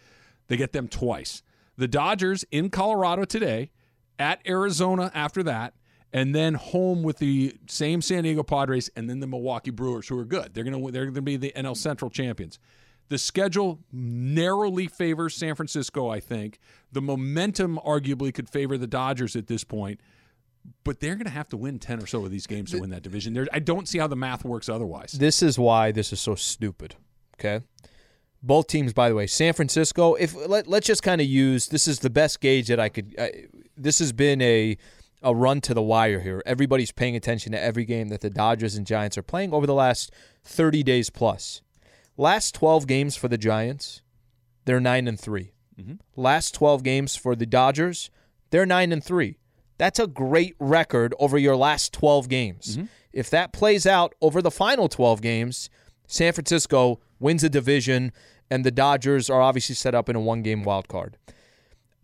They 0.48 0.56
get 0.56 0.72
them 0.72 0.88
twice. 0.88 1.42
The 1.76 1.88
Dodgers 1.88 2.44
in 2.50 2.70
Colorado 2.70 3.24
today, 3.24 3.70
at 4.18 4.40
Arizona 4.46 5.10
after 5.14 5.42
that, 5.44 5.74
and 6.12 6.34
then 6.34 6.54
home 6.54 7.02
with 7.02 7.18
the 7.18 7.56
same 7.68 8.02
San 8.02 8.24
Diego 8.24 8.42
Padres, 8.42 8.90
and 8.94 9.08
then 9.08 9.20
the 9.20 9.26
Milwaukee 9.26 9.70
Brewers, 9.70 10.08
who 10.08 10.18
are 10.18 10.24
good. 10.24 10.54
They're 10.54 10.64
gonna 10.64 10.90
they're 10.90 11.06
gonna 11.06 11.22
be 11.22 11.36
the 11.36 11.52
NL 11.56 11.76
Central 11.76 12.10
champions. 12.10 12.58
The 13.08 13.18
schedule 13.18 13.80
narrowly 13.92 14.86
favors 14.86 15.34
San 15.34 15.56
Francisco, 15.56 16.08
I 16.08 16.20
think. 16.20 16.60
The 16.92 17.00
momentum 17.00 17.78
arguably 17.84 18.32
could 18.32 18.48
favor 18.48 18.78
the 18.78 18.86
Dodgers 18.86 19.34
at 19.34 19.48
this 19.48 19.64
point, 19.64 20.00
but 20.84 21.00
they're 21.00 21.14
going 21.14 21.26
to 21.26 21.32
have 21.32 21.48
to 21.48 21.56
win 21.56 21.78
10 21.78 22.02
or 22.02 22.06
so 22.06 22.24
of 22.24 22.30
these 22.30 22.46
games 22.46 22.70
to 22.72 22.78
win 22.78 22.90
that 22.90 23.02
division. 23.02 23.32
There, 23.34 23.46
I 23.52 23.58
don't 23.58 23.88
see 23.88 23.98
how 23.98 24.06
the 24.06 24.16
math 24.16 24.44
works 24.44 24.68
otherwise. 24.68 25.12
This 25.12 25.42
is 25.42 25.58
why 25.58 25.92
this 25.92 26.12
is 26.12 26.20
so 26.20 26.34
stupid. 26.34 26.96
Okay. 27.38 27.64
Both 28.42 28.68
teams, 28.68 28.92
by 28.92 29.08
the 29.08 29.14
way, 29.14 29.26
San 29.26 29.52
Francisco. 29.52 30.14
If 30.14 30.34
let, 30.34 30.66
let's 30.66 30.86
just 30.86 31.02
kind 31.02 31.20
of 31.20 31.26
use 31.26 31.68
this 31.68 31.86
is 31.86 31.98
the 31.98 32.10
best 32.10 32.40
gauge 32.40 32.68
that 32.68 32.80
I 32.80 32.88
could. 32.88 33.14
I, 33.18 33.46
this 33.76 33.98
has 33.98 34.12
been 34.12 34.40
a 34.40 34.78
a 35.22 35.34
run 35.34 35.60
to 35.62 35.74
the 35.74 35.82
wire 35.82 36.20
here. 36.20 36.42
Everybody's 36.46 36.92
paying 36.92 37.16
attention 37.16 37.52
to 37.52 37.60
every 37.60 37.84
game 37.84 38.08
that 38.08 38.20
the 38.20 38.30
Dodgers 38.30 38.76
and 38.76 38.86
Giants 38.86 39.18
are 39.18 39.22
playing 39.22 39.52
over 39.52 39.66
the 39.66 39.74
last 39.74 40.10
30 40.44 40.82
days 40.82 41.10
plus. 41.10 41.60
Last 42.16 42.54
12 42.54 42.86
games 42.86 43.16
for 43.16 43.28
the 43.28 43.38
Giants, 43.38 44.02
they're 44.64 44.80
9 44.80 45.08
and 45.08 45.20
3. 45.20 45.52
Mm-hmm. 45.78 45.94
Last 46.16 46.54
12 46.54 46.82
games 46.82 47.16
for 47.16 47.34
the 47.34 47.46
Dodgers, 47.46 48.10
they're 48.50 48.66
9 48.66 48.92
and 48.92 49.04
3. 49.04 49.38
That's 49.80 49.98
a 49.98 50.06
great 50.06 50.56
record 50.58 51.14
over 51.18 51.38
your 51.38 51.56
last 51.56 51.94
12 51.94 52.28
games. 52.28 52.76
Mm-hmm. 52.76 52.86
If 53.14 53.30
that 53.30 53.54
plays 53.54 53.86
out 53.86 54.14
over 54.20 54.42
the 54.42 54.50
final 54.50 54.90
12 54.90 55.22
games, 55.22 55.70
San 56.06 56.34
Francisco 56.34 57.00
wins 57.18 57.40
the 57.40 57.48
division 57.48 58.12
and 58.50 58.62
the 58.62 58.70
Dodgers 58.70 59.30
are 59.30 59.40
obviously 59.40 59.74
set 59.74 59.94
up 59.94 60.10
in 60.10 60.16
a 60.16 60.20
one-game 60.20 60.64
wild 60.64 60.86
card. 60.86 61.16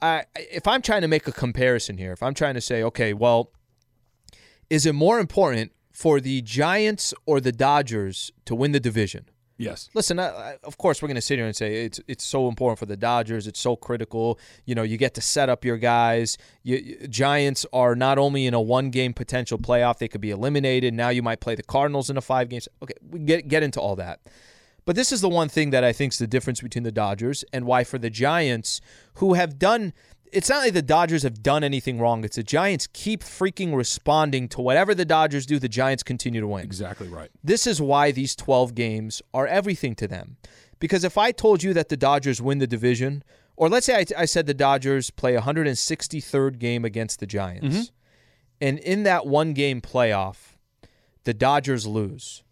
I, 0.00 0.24
if 0.34 0.66
I'm 0.66 0.80
trying 0.80 1.02
to 1.02 1.08
make 1.08 1.28
a 1.28 1.32
comparison 1.32 1.98
here, 1.98 2.12
if 2.12 2.22
I'm 2.22 2.32
trying 2.32 2.54
to 2.54 2.62
say, 2.62 2.82
okay, 2.82 3.12
well, 3.12 3.50
is 4.70 4.86
it 4.86 4.94
more 4.94 5.20
important 5.20 5.72
for 5.92 6.18
the 6.18 6.40
Giants 6.40 7.12
or 7.26 7.42
the 7.42 7.52
Dodgers 7.52 8.32
to 8.46 8.54
win 8.54 8.72
the 8.72 8.80
division? 8.80 9.26
Yes. 9.58 9.88
Listen, 9.94 10.18
I, 10.18 10.26
I, 10.28 10.56
of 10.64 10.76
course, 10.76 11.00
we're 11.00 11.08
going 11.08 11.14
to 11.16 11.20
sit 11.22 11.38
here 11.38 11.46
and 11.46 11.56
say 11.56 11.84
it's 11.86 11.98
it's 12.06 12.24
so 12.24 12.48
important 12.48 12.78
for 12.78 12.84
the 12.86 12.96
Dodgers. 12.96 13.46
It's 13.46 13.58
so 13.60 13.74
critical. 13.74 14.38
You 14.66 14.74
know, 14.74 14.82
you 14.82 14.98
get 14.98 15.14
to 15.14 15.22
set 15.22 15.48
up 15.48 15.64
your 15.64 15.78
guys. 15.78 16.36
You, 16.62 16.76
you- 16.76 17.08
Giants 17.08 17.64
are 17.72 17.94
not 17.94 18.18
only 18.18 18.46
in 18.46 18.52
a 18.54 18.60
one 18.60 18.90
game 18.90 19.14
potential 19.14 19.56
playoff, 19.58 19.98
they 19.98 20.08
could 20.08 20.20
be 20.20 20.30
eliminated. 20.30 20.92
Now 20.92 21.08
you 21.08 21.22
might 21.22 21.40
play 21.40 21.54
the 21.54 21.62
Cardinals 21.62 22.10
in 22.10 22.16
a 22.18 22.20
five 22.20 22.48
games. 22.50 22.68
Okay, 22.82 22.94
we 23.08 23.20
get 23.20 23.48
get 23.48 23.62
into 23.62 23.80
all 23.80 23.96
that. 23.96 24.20
But 24.84 24.94
this 24.94 25.10
is 25.10 25.20
the 25.20 25.28
one 25.28 25.48
thing 25.48 25.70
that 25.70 25.82
I 25.82 25.92
think 25.92 26.12
is 26.12 26.18
the 26.18 26.26
difference 26.28 26.60
between 26.60 26.84
the 26.84 26.92
Dodgers 26.92 27.44
and 27.52 27.64
why 27.64 27.82
for 27.82 27.98
the 27.98 28.10
Giants, 28.10 28.80
who 29.14 29.34
have 29.34 29.58
done. 29.58 29.92
It's 30.32 30.48
not 30.48 30.58
like 30.58 30.72
the 30.72 30.82
Dodgers 30.82 31.22
have 31.22 31.42
done 31.42 31.64
anything 31.64 31.98
wrong. 31.98 32.24
It's 32.24 32.36
the 32.36 32.42
Giants 32.42 32.88
keep 32.92 33.22
freaking 33.22 33.74
responding 33.74 34.48
to 34.48 34.60
whatever 34.60 34.94
the 34.94 35.04
Dodgers 35.04 35.46
do. 35.46 35.58
The 35.58 35.68
Giants 35.68 36.02
continue 36.02 36.40
to 36.40 36.46
win 36.46 36.64
Exactly 36.64 37.08
right. 37.08 37.30
this 37.42 37.66
is 37.66 37.80
why 37.80 38.10
these 38.10 38.34
12 38.36 38.74
games 38.74 39.22
are 39.32 39.46
everything 39.46 39.94
to 39.96 40.08
them. 40.08 40.36
Because 40.78 41.04
if 41.04 41.16
I 41.16 41.32
told 41.32 41.62
you 41.62 41.72
that 41.74 41.88
the 41.88 41.96
Dodgers 41.96 42.42
win 42.42 42.58
the 42.58 42.66
division, 42.66 43.24
or 43.56 43.68
let's 43.68 43.86
say 43.86 43.96
I, 43.96 44.22
I 44.22 44.24
said 44.26 44.46
the 44.46 44.54
Dodgers 44.54 45.10
play 45.10 45.34
163rd 45.34 46.58
game 46.58 46.84
against 46.84 47.20
the 47.20 47.26
Giants, 47.26 47.76
mm-hmm. 47.76 47.82
and 48.60 48.78
in 48.78 49.04
that 49.04 49.26
one 49.26 49.54
game 49.54 49.80
playoff, 49.80 50.56
the 51.24 51.34
Dodgers 51.34 51.86
lose, 51.86 52.42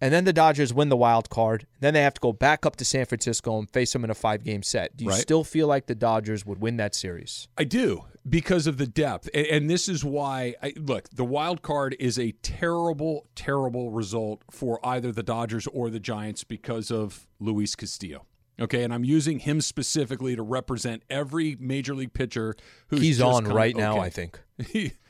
and 0.00 0.12
then 0.12 0.24
the 0.24 0.32
Dodgers 0.32 0.72
win 0.74 0.88
the 0.88 0.96
wild 0.96 1.30
card, 1.30 1.66
then 1.80 1.94
they 1.94 2.02
have 2.02 2.14
to 2.14 2.20
go 2.20 2.32
back 2.32 2.66
up 2.66 2.76
to 2.76 2.84
San 2.84 3.06
Francisco 3.06 3.58
and 3.58 3.68
face 3.70 3.92
them 3.92 4.04
in 4.04 4.10
a 4.10 4.14
five 4.14 4.44
game 4.44 4.62
set. 4.62 4.96
Do 4.96 5.04
you 5.04 5.10
Right. 5.10 5.20
still 5.20 5.44
feel 5.44 5.66
like 5.66 5.86
the 5.86 5.94
Dodgers 5.94 6.44
would 6.44 6.60
win 6.60 6.76
that 6.76 6.94
series? 6.94 7.48
I 7.56 7.64
do 7.64 8.04
because 8.28 8.66
of 8.66 8.76
the 8.76 8.86
depth, 8.86 9.28
and, 9.32 9.46
and 9.46 9.70
this 9.70 9.88
is 9.88 10.04
why. 10.04 10.54
I, 10.62 10.72
look, 10.76 11.08
the 11.10 11.24
wild 11.24 11.62
card 11.62 11.96
is 11.98 12.18
a 12.18 12.32
terrible, 12.42 13.26
terrible 13.34 13.90
result 13.90 14.42
for 14.50 14.80
either 14.84 15.12
the 15.12 15.22
Dodgers 15.22 15.66
or 15.68 15.90
the 15.90 16.00
Giants 16.00 16.44
because 16.44 16.90
of 16.90 17.26
Luis 17.40 17.74
Castillo. 17.74 18.26
Okay, 18.58 18.82
and 18.82 18.92
I'm 18.94 19.04
using 19.04 19.38
him 19.40 19.60
specifically 19.60 20.34
to 20.34 20.42
represent 20.42 21.02
every 21.10 21.56
major 21.60 21.94
league 21.94 22.14
pitcher 22.14 22.54
who's 22.88 23.00
He's 23.02 23.20
on 23.20 23.44
right 23.44 23.76
now, 23.76 23.92
okay. 23.92 24.00
I 24.00 24.10
think. 24.10 24.40
He- 24.68 24.92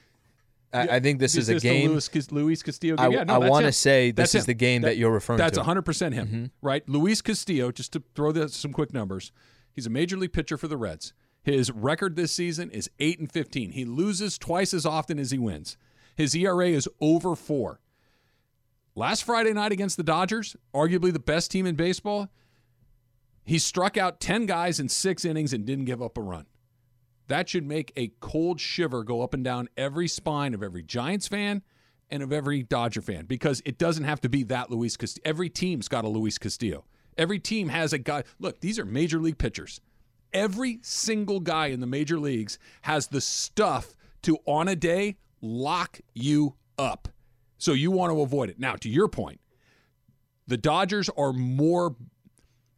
I, 0.77 0.97
I 0.97 1.01
think 1.01 1.19
this 1.19 1.37
is, 1.37 1.49
a 1.49 1.59
game. 1.59 1.91
Luis, 1.91 2.33
Luis 2.33 2.63
Castillo 2.63 2.97
I, 2.99 3.05
game. 3.05 3.13
Yeah, 3.13 3.25
no, 3.25 3.35
I 3.41 3.49
want 3.49 3.67
to 3.67 3.73
say 3.73 4.11
this 4.11 4.33
That's 4.33 4.35
is 4.35 4.43
him. 4.43 4.47
the 4.47 4.55
game 4.55 4.83
that, 4.83 4.97
you're 4.97 5.11
referring 5.11 5.39
to. 5.39 5.43
That's 5.45 5.59
100% 5.59 6.13
him, 6.13 6.27
Mm-hmm. 6.27 6.45
right? 6.63 6.89
Luis 6.89 7.23
Castillo, 7.23 7.71
just 7.73 7.93
to 7.95 8.03
throw 8.15 8.33
this, 8.33 8.55
some 8.55 8.73
quick 8.73 8.93
numbers, 8.93 9.33
he's 9.73 9.87
a 9.87 9.91
major 9.91 10.17
league 10.17 10.33
pitcher 10.33 10.57
for 10.57 10.69
the 10.69 10.77
Reds. 10.77 11.13
His 11.43 11.71
record 11.71 12.17
this 12.17 12.33
season 12.33 12.71
is 12.71 12.91
8 12.99 13.21
and 13.21 13.31
15. 13.33 13.71
He 13.73 13.85
loses 13.85 14.37
twice 14.39 14.75
as 14.75 14.85
often 14.85 15.19
as 15.19 15.31
he 15.31 15.39
wins. 15.39 15.77
His 16.17 16.35
ERA 16.35 16.69
is 16.69 16.89
over 17.01 17.37
4. 17.37 17.81
Last 18.95 19.25
Friday 19.25 19.53
night 19.53 19.73
against 19.73 19.97
the 19.97 20.03
Dodgers, 20.03 20.57
arguably 20.75 21.13
the 21.13 21.19
best 21.21 21.51
team 21.51 21.67
in 21.67 21.77
baseball, 21.77 22.29
he 23.45 23.59
struck 23.59 23.97
out 23.97 24.19
10 24.21 24.47
guys 24.47 24.81
in 24.81 24.89
6 24.89 25.25
innings 25.25 25.53
and 25.53 25.65
didn't 25.65 25.85
give 25.85 26.03
up 26.03 26.17
a 26.19 26.21
run. 26.23 26.47
That 27.29 27.49
should 27.49 27.67
make 27.67 27.93
a 27.97 28.13
cold 28.21 28.61
shiver 28.61 29.03
go 29.03 29.23
up 29.23 29.35
and 29.35 29.43
down 29.43 29.69
every 29.77 30.09
spine 30.09 30.55
of 30.55 30.63
every 30.63 30.83
Giants 30.83 31.27
fan 31.27 31.63
and 32.11 32.23
of 32.23 32.33
every 32.33 32.63
Dodger 32.63 33.03
fan 33.03 33.27
because 33.27 33.63
it 33.65 33.79
doesn't 33.79 34.05
have 34.05 34.21
to 34.21 34.29
be 34.29 34.45
that 34.45 34.71
Luis 34.71 34.97
Castillo. 34.97 35.23
Every 35.25 35.49
team's 35.49 35.89
got 35.89 36.05
a 36.05 36.09
Luis 36.09 36.39
Castillo. 36.39 36.85
Every 37.19 37.39
team 37.39 37.69
has 37.69 37.93
a 37.93 37.99
guy. 37.99 38.25
Look, 38.39 38.61
these 38.61 38.79
are 38.79 38.85
major 38.85 39.19
league 39.19 39.39
pitchers. 39.39 39.81
Every 40.33 40.79
single 40.83 41.41
guy 41.41 41.67
in 41.69 41.81
the 41.81 41.87
major 41.87 42.19
leagues 42.19 42.59
has 42.83 43.09
the 43.09 43.21
stuff 43.21 43.97
to, 44.23 44.39
on 44.45 44.69
a 44.69 44.77
day, 44.77 45.17
lock 45.41 46.01
you 46.15 46.55
up. 46.79 47.09
So 47.59 47.73
you 47.73 47.91
want 47.91 48.13
to 48.13 48.21
avoid 48.21 48.51
it. 48.51 48.59
Now, 48.59 48.75
to 48.77 48.89
your 48.89 49.09
point, 49.09 49.41
the 50.47 50.59
Dodgers 50.59 51.09
are 51.17 51.33
more 51.33 51.97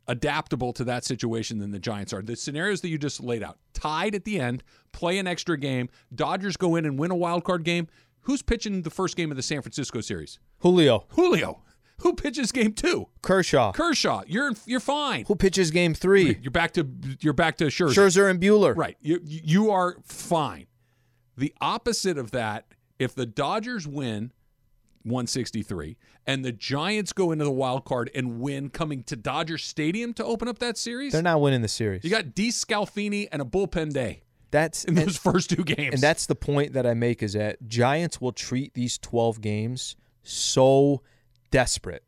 adaptable 0.09 0.73
to 0.73 0.85
that 0.85 1.05
situation 1.05 1.59
than 1.59 1.71
the 1.71 1.79
Giants 1.79 2.13
are. 2.13 2.23
The 2.23 2.35
scenarios 2.35 2.81
that 2.81 2.89
you 2.89 2.99
just 2.99 3.23
laid 3.23 3.43
out, 3.43 3.59
tied 3.75 4.15
at 4.15 4.25
the 4.25 4.41
end, 4.41 4.65
play 4.93 5.19
an 5.19 5.27
extra 5.27 5.57
game, 5.59 5.89
Dodgers 6.15 6.57
go 6.57 6.75
in 6.77 6.85
and 6.85 6.99
win 6.99 7.11
a 7.11 7.17
wild 7.17 7.45
card 7.45 7.63
game. 7.63 7.87
Who's 8.23 8.43
pitching 8.43 8.83
the 8.83 8.91
first 8.91 9.17
game 9.17 9.31
of 9.31 9.37
the 9.37 9.43
San 9.43 9.63
Francisco 9.63 10.01
series? 10.01 10.39
Julio, 10.59 11.07
Julio. 11.11 11.63
Who 12.03 12.15
pitches 12.15 12.53
game 12.53 12.75
2? 12.75 13.09
Kershaw, 13.23 13.73
Kershaw. 13.73 14.23
You're 14.27 14.53
you're 14.67 14.81
fine. 14.81 15.25
who 15.27 15.35
pitches 15.35 15.71
game 15.73 15.95
three? 15.95 16.39
You're 16.41 16.53
back 16.53 16.73
to 16.75 16.87
you're 17.21 17.33
back 17.33 17.57
to 17.57 17.67
Scherzer. 17.67 17.95
Scherzer 17.95 18.31
and 18.31 18.41
Buehler. 18.41 18.77
Right. 18.77 18.97
You 19.01 19.21
you 19.25 19.71
are 19.71 19.97
fine. 20.05 20.67
The 21.37 21.53
opposite 21.61 22.17
of 22.17 22.31
that, 22.33 22.67
if 22.99 23.15
the 23.15 23.27
Dodgers 23.27 23.87
win 23.87 24.33
163 25.05 25.97
and 26.27 26.45
the 26.45 26.53
Giants 26.53 27.13
go 27.13 27.33
into 27.33 27.45
the 27.45 27.51
wild 27.51 27.85
card 27.85 28.11
and 28.15 28.41
win 28.41 28.69
coming 28.71 29.03
to 29.05 29.17
Dodger 29.17 29.59
Stadium 29.59 30.13
to 30.15 30.25
open 30.25 30.49
up 30.49 30.59
that 30.59 30.77
series, 30.77 31.13
They're 31.13 31.23
not 31.23 31.41
winning 31.41 31.63
the 31.63 31.69
series. 31.69 32.05
you 32.05 32.11
got 32.11 32.27
DeSclafani 32.35 33.29
and 33.33 33.41
a 33.43 33.45
bullpen 33.45 33.93
day 33.93 34.23
that's 34.51 34.85
in 34.85 34.97
and- 34.99 35.07
those 35.07 35.17
first 35.17 35.51
two 35.51 35.65
games. 35.65 35.95
And 35.95 36.03
that's 36.03 36.27
the 36.27 36.35
point 36.35 36.73
that 36.73 36.87
I 36.87 36.95
make 36.95 37.23
is 37.23 37.35
that 37.35 37.67
Giants 37.69 38.21
will 38.21 38.33
treat 38.33 38.75
these 38.75 38.99
12 38.99 39.41
games 39.41 39.97
so 40.23 41.03
desperate. 41.51 42.03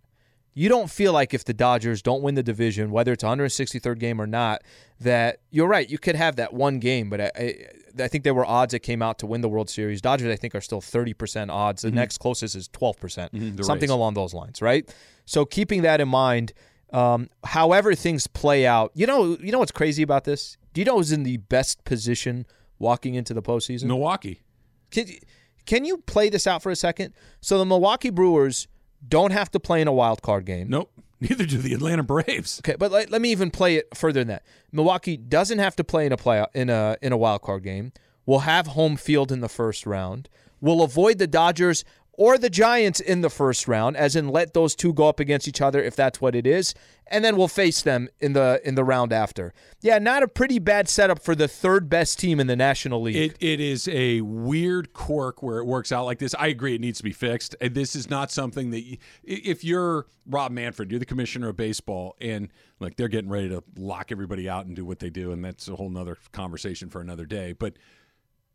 You 0.53 0.69
don't 0.69 0.91
feel 0.91 1.13
like 1.13 1.33
if 1.33 1.45
the 1.45 1.55
Dodgers 1.55 2.03
don't 2.03 2.23
win 2.23 2.35
the 2.35 2.43
division, 2.43 2.91
whether 2.91 3.13
it's 3.13 3.23
a 3.23 3.27
163rd 3.27 3.99
game 3.99 4.21
or 4.21 4.27
not, 4.27 4.63
that 5.01 5.41
you're 5.51 5.69
right. 5.69 5.89
You 5.89 5.99
could 5.99 6.17
have 6.17 6.37
that 6.37 6.53
one 6.53 6.81
game, 6.81 7.09
but 7.09 7.21
I, 7.21 7.31
I, 7.37 7.67
I 8.01 8.09
think 8.09 8.25
there 8.25 8.35
were 8.35 8.45
odds 8.45 8.73
that 8.73 8.81
came 8.81 9.01
out 9.01 9.19
to 9.21 9.27
win 9.27 9.41
the 9.43 9.49
World 9.49 9.71
Series. 9.71 10.01
Dodgers, 10.01 10.33
I 10.33 10.37
think, 10.37 10.55
are 10.55 10.61
still 10.61 10.81
30% 10.81 11.51
odds. 11.51 11.83
The 11.83 11.91
next 11.91 12.19
closest 12.19 12.57
is 12.57 12.69
12%, 12.69 13.57
the 13.57 13.65
something 13.65 13.89
Rays. 13.89 13.95
along 13.95 14.15
those 14.15 14.35
lines, 14.35 14.61
right? 14.61 14.93
So 15.25 15.45
keeping 15.45 15.83
that 15.83 16.01
in 16.01 16.09
mind, 16.09 16.53
um, 16.93 17.29
however 17.45 17.95
things 17.95 18.27
play 18.27 18.67
out, 18.67 18.91
you 18.95 19.07
know, 19.07 19.37
you 19.41 19.53
know 19.53 19.61
what's 19.61 19.73
crazy 19.73 20.03
about 20.03 20.25
this? 20.25 20.57
Do 20.73 20.81
you 20.81 20.85
know 20.85 20.97
who's 20.97 21.13
in 21.13 21.23
the 21.23 21.37
best 21.37 21.85
position 21.85 22.47
walking 22.79 23.15
into 23.15 23.35
the 23.35 23.43
postseason? 23.43 23.85
Milwaukee. 23.85 24.43
Can, 24.91 25.07
can 25.67 25.85
you 25.85 25.99
play 25.99 26.29
this 26.29 26.47
out 26.47 26.63
for 26.63 26.71
a 26.71 26.77
second? 26.77 27.15
So 27.41 27.59
the 27.59 27.65
Milwaukee 27.65 28.11
Brewers 28.11 28.67
don't 29.07 29.33
have 29.33 29.51
to 29.53 29.61
play 29.61 29.81
in 29.81 29.89
a 29.89 29.93
wild 29.93 30.23
card 30.23 30.45
game. 30.45 30.69
Nope. 30.69 30.91
Neither 31.21 31.45
do 31.45 31.59
the 31.59 31.75
Atlanta 31.75 32.03
Braves. 32.03 32.61
Okay, 32.65 32.77
but 32.79 32.91
let, 32.91 33.11
let 33.11 33.21
me 33.21 33.31
even 33.31 33.51
play 33.51 33.77
it 33.77 33.95
further 33.95 34.21
than 34.21 34.29
that. 34.29 34.43
Milwaukee 34.73 35.19
doesn't 35.19 35.59
have 35.59 35.77
to 35.77 35.85
play 35.85 36.07
in 36.07 36.13
a 36.13 36.17
play 36.17 36.45
in 36.55 36.71
a 36.71 36.97
in 37.03 37.13
a 37.13 37.17
wild 37.17 37.43
card 37.43 37.63
game. 37.63 37.93
We'll 38.25 38.41
have 38.41 38.69
home 38.69 38.97
field 38.97 39.31
in 39.31 39.41
the 39.41 39.49
first 39.49 39.87
round. 39.87 40.29
We'll 40.63 40.83
avoid 40.83 41.19
the 41.19 41.27
Dodgers 41.27 41.85
or 42.21 42.37
the 42.37 42.51
Giants 42.51 43.01
in 43.01 43.23
the 43.23 43.31
first 43.31 43.67
round, 43.67 43.97
as 43.97 44.15
in 44.15 44.29
let 44.29 44.53
those 44.53 44.75
two 44.75 44.93
go 44.93 45.09
up 45.09 45.21
against 45.21 45.49
each 45.49 45.63
other 45.63 45.83
if 45.83 45.97
that's 45.97 46.21
what 46.21 46.35
it 46.35 46.47
is, 46.47 46.75
and 47.07 47.25
then 47.25 47.35
we'll 47.35 47.49
face 47.49 47.81
them 47.81 48.11
in 48.21 48.35
the 48.35 48.61
in 48.63 48.75
the 48.75 48.85
round 48.85 49.11
after. 49.11 49.55
Yeah, 49.81 49.99
not 49.99 50.23
a 50.23 50.29
pretty 50.29 50.59
bad 50.59 50.87
setup 50.87 51.23
for 51.23 51.35
the 51.35 51.49
third 51.49 51.89
best 51.89 52.19
team 52.19 52.39
in 52.39 52.47
the 52.47 52.57
National 52.57 53.01
League. 53.01 53.17
It, 53.17 53.37
it 53.41 53.59
is 53.59 53.89
a 53.89 54.21
weird 54.21 54.93
quirk 54.93 55.43
where 55.43 55.61
it 55.61 55.65
works 55.65 55.93
out 55.93 56.05
like 56.05 56.19
this. 56.19 56.35
I 56.39 56.49
agree 56.49 56.75
it 56.75 56.83
needs 56.83 56.99
to 56.99 57.05
be 57.05 57.13
fixed. 57.13 57.57
This 57.59 57.97
is 57.97 58.11
not 58.11 58.31
something 58.31 58.71
that, 58.73 58.83
you, 58.83 58.99
if 59.25 59.65
you're 59.65 60.07
Rob 60.27 60.53
Manfred, 60.53 60.91
you're 60.91 61.01
the 61.01 61.07
commissioner 61.07 61.49
of 61.49 61.57
baseball, 61.57 62.17
and 62.21 62.51
like 62.81 62.97
they're 62.97 63.09
getting 63.09 63.31
ready 63.31 63.49
to 63.49 63.65
lock 63.79 64.13
everybody 64.13 64.47
out 64.47 64.67
and 64.67 64.77
do 64.77 64.85
what 64.85 64.99
they 64.99 65.09
do, 65.09 65.33
and 65.33 65.43
that's 65.43 65.69
a 65.69 65.77
whole 65.77 65.89
nother 65.89 66.19
conversation 66.33 66.91
for 66.91 67.01
another 67.01 67.25
day. 67.25 67.55
But 67.55 67.79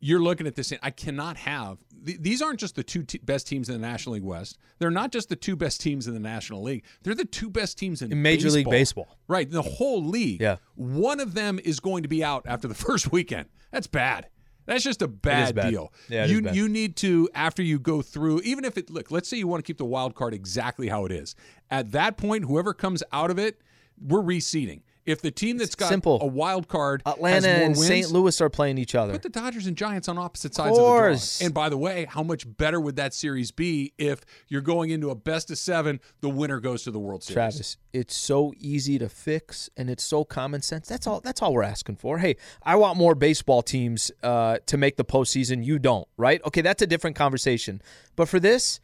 you're 0.00 0.20
looking 0.20 0.46
at 0.46 0.54
this 0.54 0.72
and 0.72 0.80
I 0.82 0.90
cannot 0.90 1.36
have 1.38 1.78
th- 2.04 2.18
these 2.20 2.42
aren't 2.42 2.60
just 2.60 2.76
the 2.76 2.82
two 2.82 3.02
te- 3.02 3.18
best 3.18 3.46
teams 3.46 3.68
in 3.68 3.80
the 3.80 3.86
National 3.86 4.14
League 4.14 4.24
West. 4.24 4.58
They're 4.78 4.90
not 4.90 5.12
just 5.12 5.28
the 5.28 5.36
two 5.36 5.56
best 5.56 5.80
teams 5.80 6.06
in 6.06 6.14
the 6.14 6.20
National 6.20 6.62
League. 6.62 6.84
They're 7.02 7.14
the 7.14 7.24
two 7.24 7.50
best 7.50 7.78
teams 7.78 8.02
in, 8.02 8.12
In 8.12 8.22
Major 8.22 8.50
League 8.50 8.68
Baseball. 8.70 9.08
Right, 9.28 9.50
the 9.50 9.62
whole 9.62 10.04
league. 10.04 10.40
Yeah. 10.40 10.56
One 10.74 11.20
of 11.20 11.34
them 11.34 11.58
is 11.64 11.80
going 11.80 12.02
to 12.02 12.08
be 12.08 12.22
out 12.22 12.44
after 12.46 12.68
the 12.68 12.74
first 12.86 13.12
weekend. 13.12 13.48
That's 13.70 13.86
bad. 13.86 14.28
That's 14.66 14.82
just 14.82 15.00
a 15.00 15.08
bad, 15.08 15.54
bad. 15.54 15.70
deal. 15.70 15.92
Yeah, 16.08 16.26
you 16.26 16.50
you 16.50 16.68
need 16.68 16.96
to 16.96 17.28
after 17.34 17.62
you 17.62 17.78
go 17.78 18.02
through 18.02 18.40
even 18.40 18.64
if 18.64 18.76
it 18.76 18.90
look, 18.90 19.12
let's 19.12 19.28
say 19.28 19.36
you 19.36 19.46
want 19.46 19.64
to 19.64 19.66
keep 19.66 19.78
the 19.78 19.84
wild 19.84 20.16
card 20.16 20.34
exactly 20.34 20.88
how 20.88 21.04
it 21.04 21.12
is. 21.12 21.36
At 21.70 21.92
that 21.92 22.16
point, 22.16 22.44
whoever 22.44 22.74
comes 22.74 23.02
out 23.12 23.30
of 23.30 23.38
it, 23.38 23.60
we're 24.04 24.22
reseeding. 24.22 24.82
If 25.06 25.22
the 25.22 25.30
team 25.30 25.56
that's 25.56 25.76
got 25.76 25.88
simple. 25.88 26.18
a 26.20 26.26
wild 26.26 26.66
card 26.66 27.02
Atlanta 27.06 27.48
and 27.48 27.78
St. 27.78 28.10
Louis 28.10 28.40
are 28.40 28.50
playing 28.50 28.76
each 28.76 28.94
other. 28.94 29.12
Put 29.12 29.22
the 29.22 29.28
Dodgers 29.28 29.66
and 29.66 29.76
Giants 29.76 30.08
on 30.08 30.18
opposite 30.18 30.54
sides 30.54 30.76
of, 30.76 30.84
course. 30.84 31.38
the 31.38 31.42
draw. 31.42 31.46
And 31.46 31.54
by 31.54 31.68
the 31.68 31.76
way, 31.76 32.06
how 32.08 32.24
much 32.24 32.44
better 32.56 32.80
would 32.80 32.96
that 32.96 33.14
series 33.14 33.52
be 33.52 33.92
if 33.98 34.20
you're 34.48 34.60
going 34.60 34.90
into 34.90 35.10
a 35.10 35.14
best 35.14 35.50
of 35.50 35.58
seven, 35.58 36.00
the 36.20 36.28
winner 36.28 36.58
goes 36.58 36.82
to 36.84 36.90
the 36.90 36.98
World 36.98 37.22
Series? 37.22 37.34
Travis, 37.34 37.76
it's 37.92 38.16
so 38.16 38.52
easy 38.58 38.98
to 38.98 39.08
fix 39.08 39.70
and 39.76 39.88
it's 39.88 40.02
so 40.02 40.24
common 40.24 40.60
sense. 40.60 40.88
That's 40.88 41.06
all. 41.06 41.20
That's 41.20 41.40
all 41.40 41.54
we're 41.54 41.62
asking 41.62 41.96
for. 41.96 42.18
Hey, 42.18 42.36
I 42.62 42.74
want 42.76 42.98
more 42.98 43.14
baseball 43.14 43.62
teams 43.62 44.10
uh, 44.24 44.58
to 44.66 44.76
make 44.76 44.96
the 44.96 45.04
postseason. 45.04 45.64
You 45.64 45.78
don't, 45.78 46.08
right? 46.16 46.40
Okay, 46.44 46.62
that's 46.62 46.82
a 46.82 46.86
different 46.86 47.14
conversation. 47.14 47.80
But 48.16 48.28
for 48.28 48.40
this, 48.40 48.80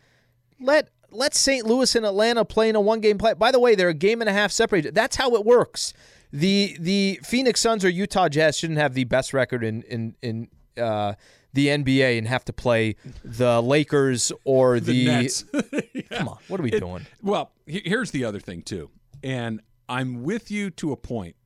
let 0.61 0.89
let 1.11 1.35
St. 1.35 1.67
Louis 1.67 1.95
and 1.95 2.07
Atlanta 2.07 2.45
play 2.45 2.69
in 2.69 2.77
a 2.77 2.81
one 2.81 3.01
game 3.01 3.19
play. 3.19 3.35
By 3.35 3.53
the 3.53 3.61
way, 3.61 3.75
they're 3.75 3.89
a 3.89 3.95
game 3.95 4.21
and 4.21 4.31
a 4.31 4.33
half 4.33 4.51
separated. 4.51 4.95
That's 4.95 5.17
how 5.17 5.35
it 5.35 5.45
works. 5.45 5.93
The 6.33 6.77
the 6.81 7.21
Phoenix 7.23 7.61
Suns 7.61 7.85
or 7.85 7.91
Utah 7.91 8.29
Jazz 8.29 8.59
shouldn't 8.59 8.79
have 8.79 8.95
the 8.95 9.05
best 9.05 9.33
record 9.33 9.65
in 9.65 9.83
in 9.83 10.15
in. 10.23 10.49
Uh, 10.77 11.15
the 11.55 11.69
NBA 11.69 12.17
and 12.17 12.27
have 12.27 12.47
to 12.47 12.53
play 12.55 12.97
the 13.23 13.61
Lakers 13.61 14.33
or 14.45 14.81
The 14.81 14.93
the, 14.93 15.05
Nets. 15.05 15.45
come 16.11 16.29
on, 16.29 16.39
what 16.49 16.59
are 16.59 16.63
we 16.63 16.71
doing? 16.71 17.07
Well, 17.21 17.53
here's 17.67 18.11
the 18.11 18.25
other 18.25 18.41
thing 18.41 18.63
too, 18.63 18.89
and 19.23 19.61
I'm 19.89 20.23
with 20.23 20.51
you 20.51 20.71
to 20.71 20.93
a 20.93 20.97
point 20.97 21.37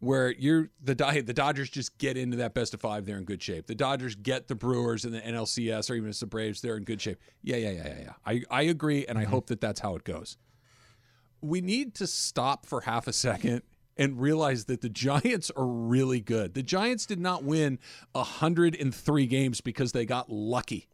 where 0.00 0.30
you're 0.32 0.70
the 0.82 0.94
the 1.24 1.32
Dodgers 1.32 1.70
just 1.70 1.96
get 1.98 2.16
into 2.16 2.36
that 2.38 2.54
best 2.54 2.74
of 2.74 2.80
five. 2.80 3.06
They're 3.06 3.16
in 3.16 3.24
good 3.24 3.42
shape. 3.42 3.66
The 3.66 3.74
Dodgers 3.74 4.14
get 4.14 4.48
the 4.48 4.54
Brewers 4.54 5.04
and 5.04 5.14
the 5.14 5.20
NLCS, 5.20 5.90
or 5.90 5.94
even 5.94 6.12
the 6.18 6.26
Braves, 6.26 6.60
they're 6.60 6.76
in 6.76 6.84
good 6.84 7.00
shape. 7.00 7.18
Yeah, 7.42 7.56
yeah, 7.56 7.70
yeah, 7.70 7.86
yeah, 7.86 8.00
yeah. 8.00 8.12
I 8.26 8.42
I 8.50 8.62
agree, 8.62 9.06
and 9.06 9.18
I 9.18 9.24
hope 9.24 9.46
that 9.46 9.60
that's 9.60 9.80
how 9.80 9.96
it 9.96 10.04
goes. 10.04 10.36
We 11.40 11.60
need 11.60 11.94
to 11.94 12.06
stop 12.06 12.66
for 12.66 12.82
half 12.82 13.06
a 13.06 13.12
second 13.12 13.62
and 13.98 14.20
realize 14.20 14.66
that 14.66 14.80
the 14.80 14.88
Giants 14.88 15.50
are 15.56 15.66
really 15.66 16.20
good. 16.20 16.54
The 16.54 16.62
Giants 16.62 17.04
did 17.06 17.18
not 17.20 17.42
win 17.44 17.78
103 18.12 19.26
games 19.26 19.60
because 19.60 19.92
they 19.92 20.06
got 20.06 20.30
lucky. 20.30 20.88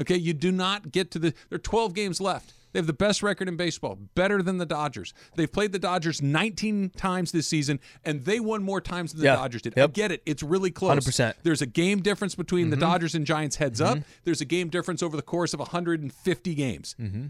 Okay, 0.00 0.16
you 0.16 0.32
do 0.32 0.52
not 0.52 0.92
get 0.92 1.10
to 1.12 1.18
the. 1.18 1.34
There 1.50 1.56
are 1.56 1.58
12 1.58 1.92
games 1.94 2.20
left. 2.20 2.52
They 2.72 2.78
have 2.78 2.86
the 2.86 2.92
best 2.92 3.22
record 3.22 3.48
in 3.48 3.56
baseball, 3.56 3.96
better 4.14 4.42
than 4.42 4.58
the 4.58 4.66
Dodgers. 4.66 5.14
They've 5.36 5.50
played 5.50 5.72
the 5.72 5.78
Dodgers 5.78 6.20
19 6.20 6.90
times 6.90 7.32
this 7.32 7.46
season, 7.46 7.80
and 8.04 8.24
they 8.24 8.40
won 8.40 8.62
more 8.62 8.80
times 8.80 9.12
than 9.12 9.22
the. 9.22 9.26
Dodgers 9.28 9.62
did. 9.62 9.78
I 9.78 9.86
get 9.86 10.12
it. 10.12 10.22
It's 10.26 10.42
really 10.42 10.70
close. 10.70 11.06
100%. 11.06 11.34
There's 11.42 11.62
a 11.62 11.66
game 11.66 12.00
difference 12.02 12.34
between 12.34 12.70
the 12.70 12.76
Mm-hmm. 12.76 12.84
Dodgers 12.84 13.14
and 13.14 13.26
Giants 13.26 13.56
heads 13.56 13.80
up. 13.80 13.98
There's 14.24 14.40
a 14.40 14.44
game 14.44 14.68
difference 14.68 15.02
over 15.02 15.16
the 15.16 15.22
course 15.22 15.52
of 15.54 15.60
150 15.60 16.54
games. 16.54 16.94
Mm-hmm. 17.00 17.26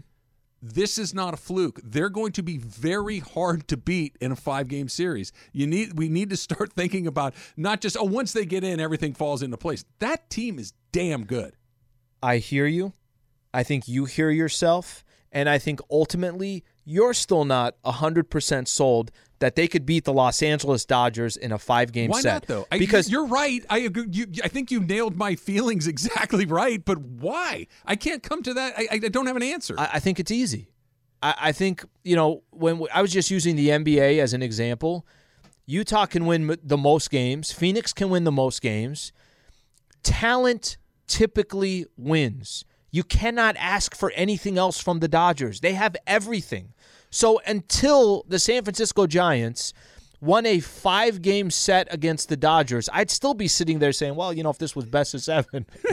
This 0.61 0.97
is 0.97 1.13
not 1.13 1.33
a 1.33 1.37
fluke. 1.37 1.79
They're 1.83 2.09
going 2.09 2.33
to 2.33 2.43
be 2.43 2.57
very 2.57 3.19
hard 3.19 3.67
to 3.69 3.77
beat 3.77 4.17
in 4.19 4.31
a 4.31 4.35
five-game 4.35 4.89
series. 4.89 5.31
You 5.53 5.67
need 5.67 5.97
we 5.97 6.09
need 6.09 6.29
to 6.31 6.37
start 6.37 6.73
thinking 6.75 7.07
about 7.07 7.33
not 7.55 7.81
just 7.81 7.97
oh 7.97 8.03
once 8.03 8.33
they 8.33 8.45
get 8.45 8.63
in 8.63 8.79
everything 8.79 9.13
falls 9.13 9.41
into 9.41 9.57
place. 9.57 9.85
That 9.99 10.29
team 10.29 10.59
is 10.59 10.73
damn 10.91 11.25
good. 11.25 11.53
I 12.21 12.37
hear 12.37 12.65
you. 12.65 12.93
I 13.53 13.63
think 13.63 13.87
you 13.87 14.05
hear 14.05 14.29
yourself. 14.29 15.03
And 15.31 15.47
I 15.47 15.59
think 15.59 15.79
ultimately 15.91 16.63
you're 16.89 17.13
still 17.13 17.45
not 17.45 17.75
100% 17.85 18.67
sold 18.67 19.11
that 19.37 19.55
they 19.55 19.67
could 19.67 19.85
beat 19.85 20.05
the 20.05 20.11
Los 20.11 20.41
Angeles 20.41 20.85
Dodgers 20.85 21.37
in 21.37 21.51
a 21.51 21.59
five 21.59 21.91
game 21.91 22.11
set. 22.13 22.25
Why 22.25 22.33
not 22.33 22.47
though? 22.47 22.67
I, 22.71 22.79
because 22.79 23.09
you're 23.11 23.27
right. 23.27 23.63
I 23.69 23.79
agree. 23.79 24.07
You, 24.09 24.25
I 24.43 24.47
think 24.47 24.71
you 24.71 24.79
nailed 24.79 25.15
my 25.15 25.35
feelings 25.35 25.85
exactly 25.95 26.45
right. 26.45 26.83
But 26.83 26.97
why? 26.99 27.67
I 27.85 27.95
can't 27.95 28.23
come 28.23 28.41
to 28.43 28.55
that. 28.55 28.73
I, 28.75 28.87
I 28.91 28.97
don't 28.97 29.27
have 29.27 29.35
an 29.35 29.43
answer. 29.43 29.75
I, 29.77 29.89
I 29.93 29.99
think 29.99 30.19
it's 30.19 30.31
easy. 30.31 30.71
I, 31.21 31.35
I 31.37 31.51
think, 31.51 31.85
you 32.03 32.15
know, 32.15 32.41
when 32.49 32.83
I 32.93 33.03
was 33.03 33.13
just 33.13 33.29
using 33.29 33.55
the 33.55 33.69
NBA 33.69 34.19
as 34.19 34.33
an 34.33 34.41
example, 34.41 35.05
Utah 35.67 36.07
can 36.07 36.25
win 36.25 36.57
the 36.63 36.77
most 36.77 37.11
games, 37.11 37.51
Phoenix 37.51 37.93
can 37.93 38.09
win 38.09 38.23
the 38.23 38.31
most 38.31 38.61
games. 38.63 39.11
Talent 40.01 40.77
typically 41.05 41.85
wins. 41.97 42.65
You 42.91 43.03
cannot 43.03 43.55
ask 43.57 43.95
for 43.95 44.11
anything 44.15 44.57
else 44.57 44.81
from 44.81 44.99
the 44.99 45.07
Dodgers. 45.07 45.59
They 45.59 45.73
have 45.73 45.95
everything. 46.07 46.73
So 47.09 47.41
until 47.45 48.25
the 48.27 48.39
San 48.39 48.63
Francisco 48.63 49.07
Giants 49.07 49.73
won 50.21 50.45
a 50.45 50.59
five 50.59 51.21
game 51.21 51.49
set 51.49 51.87
against 51.93 52.29
the 52.29 52.37
Dodgers, 52.37 52.89
I'd 52.91 53.09
still 53.09 53.33
be 53.33 53.47
sitting 53.47 53.79
there 53.79 53.91
saying, 53.91 54.15
well, 54.15 54.33
you 54.33 54.43
know, 54.43 54.49
if 54.49 54.57
this 54.57 54.75
was 54.75 54.85
best 54.85 55.13
of 55.13 55.21
seven. 55.21 55.65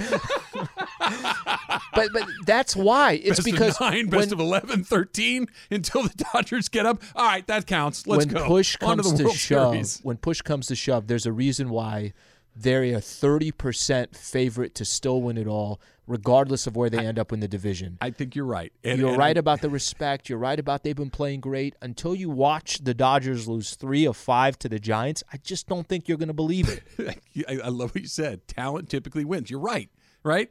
but 1.94 2.08
but 2.12 2.28
that's 2.44 2.76
why. 2.76 3.12
It's 3.12 3.38
best 3.38 3.44
because 3.44 3.74
of 3.76 3.80
nine, 3.80 4.06
best 4.06 4.30
when, 4.30 4.32
of 4.34 4.40
11, 4.40 4.84
13 4.84 5.46
until 5.70 6.02
the 6.02 6.24
Dodgers 6.32 6.68
get 6.68 6.86
up. 6.86 7.02
All 7.14 7.26
right, 7.26 7.46
that 7.46 7.66
counts. 7.66 8.06
Let's 8.06 8.26
when 8.26 8.34
go. 8.34 8.46
push 8.46 8.76
comes 8.76 9.06
to 9.06 9.12
the 9.12 9.18
to 9.18 9.24
World 9.24 9.36
shove, 9.36 9.72
Series. 9.72 10.00
when 10.02 10.16
push 10.16 10.42
comes 10.42 10.66
to 10.68 10.76
shove, 10.76 11.06
there's 11.06 11.26
a 11.26 11.32
reason 11.32 11.70
why 11.70 12.12
they're 12.54 12.82
a 12.82 13.00
30% 13.00 14.16
favorite 14.16 14.74
to 14.76 14.84
still 14.84 15.20
win 15.20 15.36
it 15.36 15.46
all, 15.46 15.80
regardless 16.06 16.66
of 16.66 16.76
where 16.76 16.88
they 16.88 17.04
end 17.04 17.18
up 17.18 17.32
in 17.32 17.40
the 17.40 17.48
division. 17.48 17.98
I 18.00 18.10
think 18.10 18.36
you're 18.36 18.44
right. 18.44 18.72
And- 18.84 18.98
You're 18.98 19.08
and 19.10 19.18
right 19.18 19.36
I- 19.36 19.40
about 19.40 19.60
the 19.60 19.68
respect. 19.70 20.28
You're 20.28 20.38
right 20.38 20.58
about 20.58 20.82
they've 20.84 20.94
been 20.96 21.10
playing 21.10 21.40
great. 21.40 21.74
Until 21.82 22.14
you 22.14 22.30
watch 22.30 22.78
the 22.84 22.94
Dodgers 22.94 23.48
lose 23.48 23.74
three 23.74 24.04
of 24.06 24.16
five 24.16 24.58
to 24.60 24.68
the 24.68 24.78
Giants, 24.78 25.22
I 25.32 25.38
just 25.38 25.66
don't 25.68 25.86
think 25.88 26.08
you're 26.08 26.18
going 26.18 26.28
to 26.28 26.34
believe 26.34 26.68
it. 26.68 27.18
I, 27.48 27.58
I 27.64 27.68
love 27.68 27.94
what 27.94 28.02
you 28.02 28.08
said. 28.08 28.46
Talent 28.48 28.88
typically 28.88 29.24
wins. 29.24 29.50
You're 29.50 29.60
right. 29.60 29.90
Right. 30.22 30.50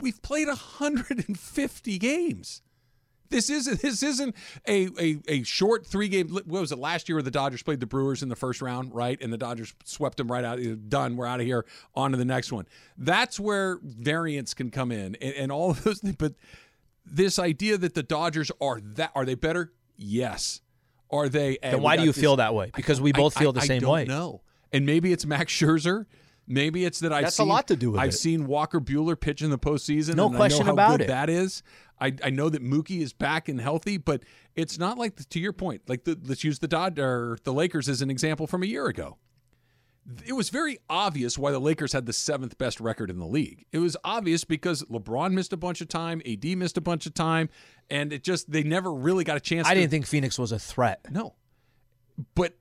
We've 0.00 0.20
played 0.22 0.46
150 0.48 1.98
games. 1.98 2.62
This 3.30 3.50
isn't 3.50 3.80
this 3.82 4.02
isn't 4.02 4.34
a, 4.66 4.88
a, 4.98 5.18
a 5.28 5.42
short 5.42 5.86
three 5.86 6.08
game. 6.08 6.28
What 6.28 6.46
was 6.46 6.72
it 6.72 6.78
last 6.78 7.08
year 7.08 7.16
where 7.16 7.22
the 7.22 7.30
Dodgers 7.30 7.62
played 7.62 7.80
the 7.80 7.86
Brewers 7.86 8.22
in 8.22 8.28
the 8.28 8.36
first 8.36 8.62
round, 8.62 8.94
right? 8.94 9.20
And 9.20 9.32
the 9.32 9.38
Dodgers 9.38 9.74
swept 9.84 10.16
them 10.16 10.30
right 10.30 10.44
out. 10.44 10.58
Uh, 10.58 10.76
done. 10.88 11.16
We're 11.16 11.26
out 11.26 11.40
of 11.40 11.46
here. 11.46 11.66
On 11.94 12.10
to 12.12 12.16
the 12.16 12.24
next 12.24 12.52
one. 12.52 12.66
That's 12.96 13.38
where 13.38 13.78
variance 13.82 14.54
can 14.54 14.70
come 14.70 14.92
in, 14.92 15.14
and, 15.16 15.34
and 15.34 15.52
all 15.52 15.70
of 15.70 15.82
those. 15.84 16.00
Things. 16.00 16.16
But 16.16 16.34
this 17.04 17.38
idea 17.38 17.78
that 17.78 17.94
the 17.94 18.02
Dodgers 18.02 18.50
are 18.60 18.80
that 18.80 19.12
are 19.14 19.24
they 19.24 19.34
better? 19.34 19.72
Yes. 19.96 20.60
Are 21.10 21.28
they? 21.28 21.58
Eh, 21.62 21.70
then 21.70 21.82
why 21.82 21.96
do 21.96 22.04
you 22.04 22.12
feel 22.12 22.36
that 22.36 22.54
way? 22.54 22.70
Because 22.74 23.00
we 23.00 23.12
both 23.12 23.36
feel 23.36 23.52
the 23.52 23.62
same 23.62 23.80
don't 23.80 23.90
way. 23.90 24.04
No. 24.04 24.42
And 24.72 24.84
maybe 24.84 25.12
it's 25.12 25.24
Max 25.24 25.52
Scherzer. 25.52 26.06
Maybe 26.46 26.86
it's 26.86 27.00
that 27.00 27.12
I've 27.12 27.24
That's 27.24 27.36
a 27.36 27.42
seen, 27.42 27.48
lot 27.48 27.68
to 27.68 27.76
do 27.76 27.90
with 27.90 28.00
I've 28.00 28.08
it. 28.08 28.12
seen 28.12 28.46
Walker 28.46 28.80
Buehler 28.80 29.20
pitch 29.20 29.42
in 29.42 29.50
the 29.50 29.58
postseason. 29.58 30.14
No 30.14 30.30
question 30.30 30.66
I 30.66 30.72
about 30.72 31.02
it. 31.02 31.08
That 31.08 31.28
is. 31.28 31.62
I, 32.00 32.14
I 32.22 32.30
know 32.30 32.48
that 32.48 32.62
Mookie 32.62 33.00
is 33.00 33.12
back 33.12 33.48
and 33.48 33.60
healthy, 33.60 33.96
but 33.96 34.22
it's 34.54 34.78
not 34.78 34.98
like 34.98 35.16
to 35.28 35.40
your 35.40 35.52
point. 35.52 35.82
Like 35.88 36.04
the, 36.04 36.18
let's 36.24 36.44
use 36.44 36.58
the 36.58 36.68
Dod 36.68 36.98
or 36.98 37.38
the 37.44 37.52
Lakers 37.52 37.88
as 37.88 38.02
an 38.02 38.10
example 38.10 38.46
from 38.46 38.62
a 38.62 38.66
year 38.66 38.86
ago. 38.86 39.18
It 40.24 40.32
was 40.32 40.48
very 40.48 40.78
obvious 40.88 41.36
why 41.36 41.50
the 41.50 41.58
Lakers 41.58 41.92
had 41.92 42.06
the 42.06 42.14
seventh 42.14 42.56
best 42.56 42.80
record 42.80 43.10
in 43.10 43.18
the 43.18 43.26
league. 43.26 43.66
It 43.72 43.78
was 43.78 43.94
obvious 44.04 44.42
because 44.44 44.82
LeBron 44.84 45.32
missed 45.32 45.52
a 45.52 45.56
bunch 45.56 45.82
of 45.82 45.88
time, 45.88 46.22
AD 46.26 46.44
missed 46.56 46.78
a 46.78 46.80
bunch 46.80 47.04
of 47.04 47.12
time, 47.12 47.50
and 47.90 48.12
it 48.12 48.24
just 48.24 48.50
they 48.50 48.62
never 48.62 48.92
really 48.92 49.24
got 49.24 49.36
a 49.36 49.40
chance. 49.40 49.66
I 49.66 49.74
to, 49.74 49.80
didn't 49.80 49.90
think 49.90 50.06
Phoenix 50.06 50.38
was 50.38 50.52
a 50.52 50.58
threat. 50.58 51.00
no. 51.10 51.34
But 52.34 52.56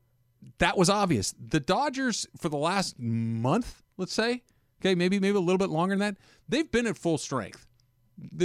that 0.59 0.77
was 0.77 0.89
obvious. 0.89 1.33
The 1.39 1.59
Dodgers 1.59 2.27
for 2.37 2.49
the 2.49 2.57
last 2.57 2.99
month, 2.99 3.81
let's 3.97 4.13
say, 4.13 4.43
okay, 4.81 4.95
maybe 4.95 5.19
maybe 5.19 5.37
a 5.37 5.41
little 5.41 5.57
bit 5.57 5.69
longer 5.69 5.95
than 5.95 5.99
that, 5.99 6.17
they've 6.47 6.69
been 6.69 6.87
at 6.87 6.97
full 6.97 7.17
strength. 7.17 7.66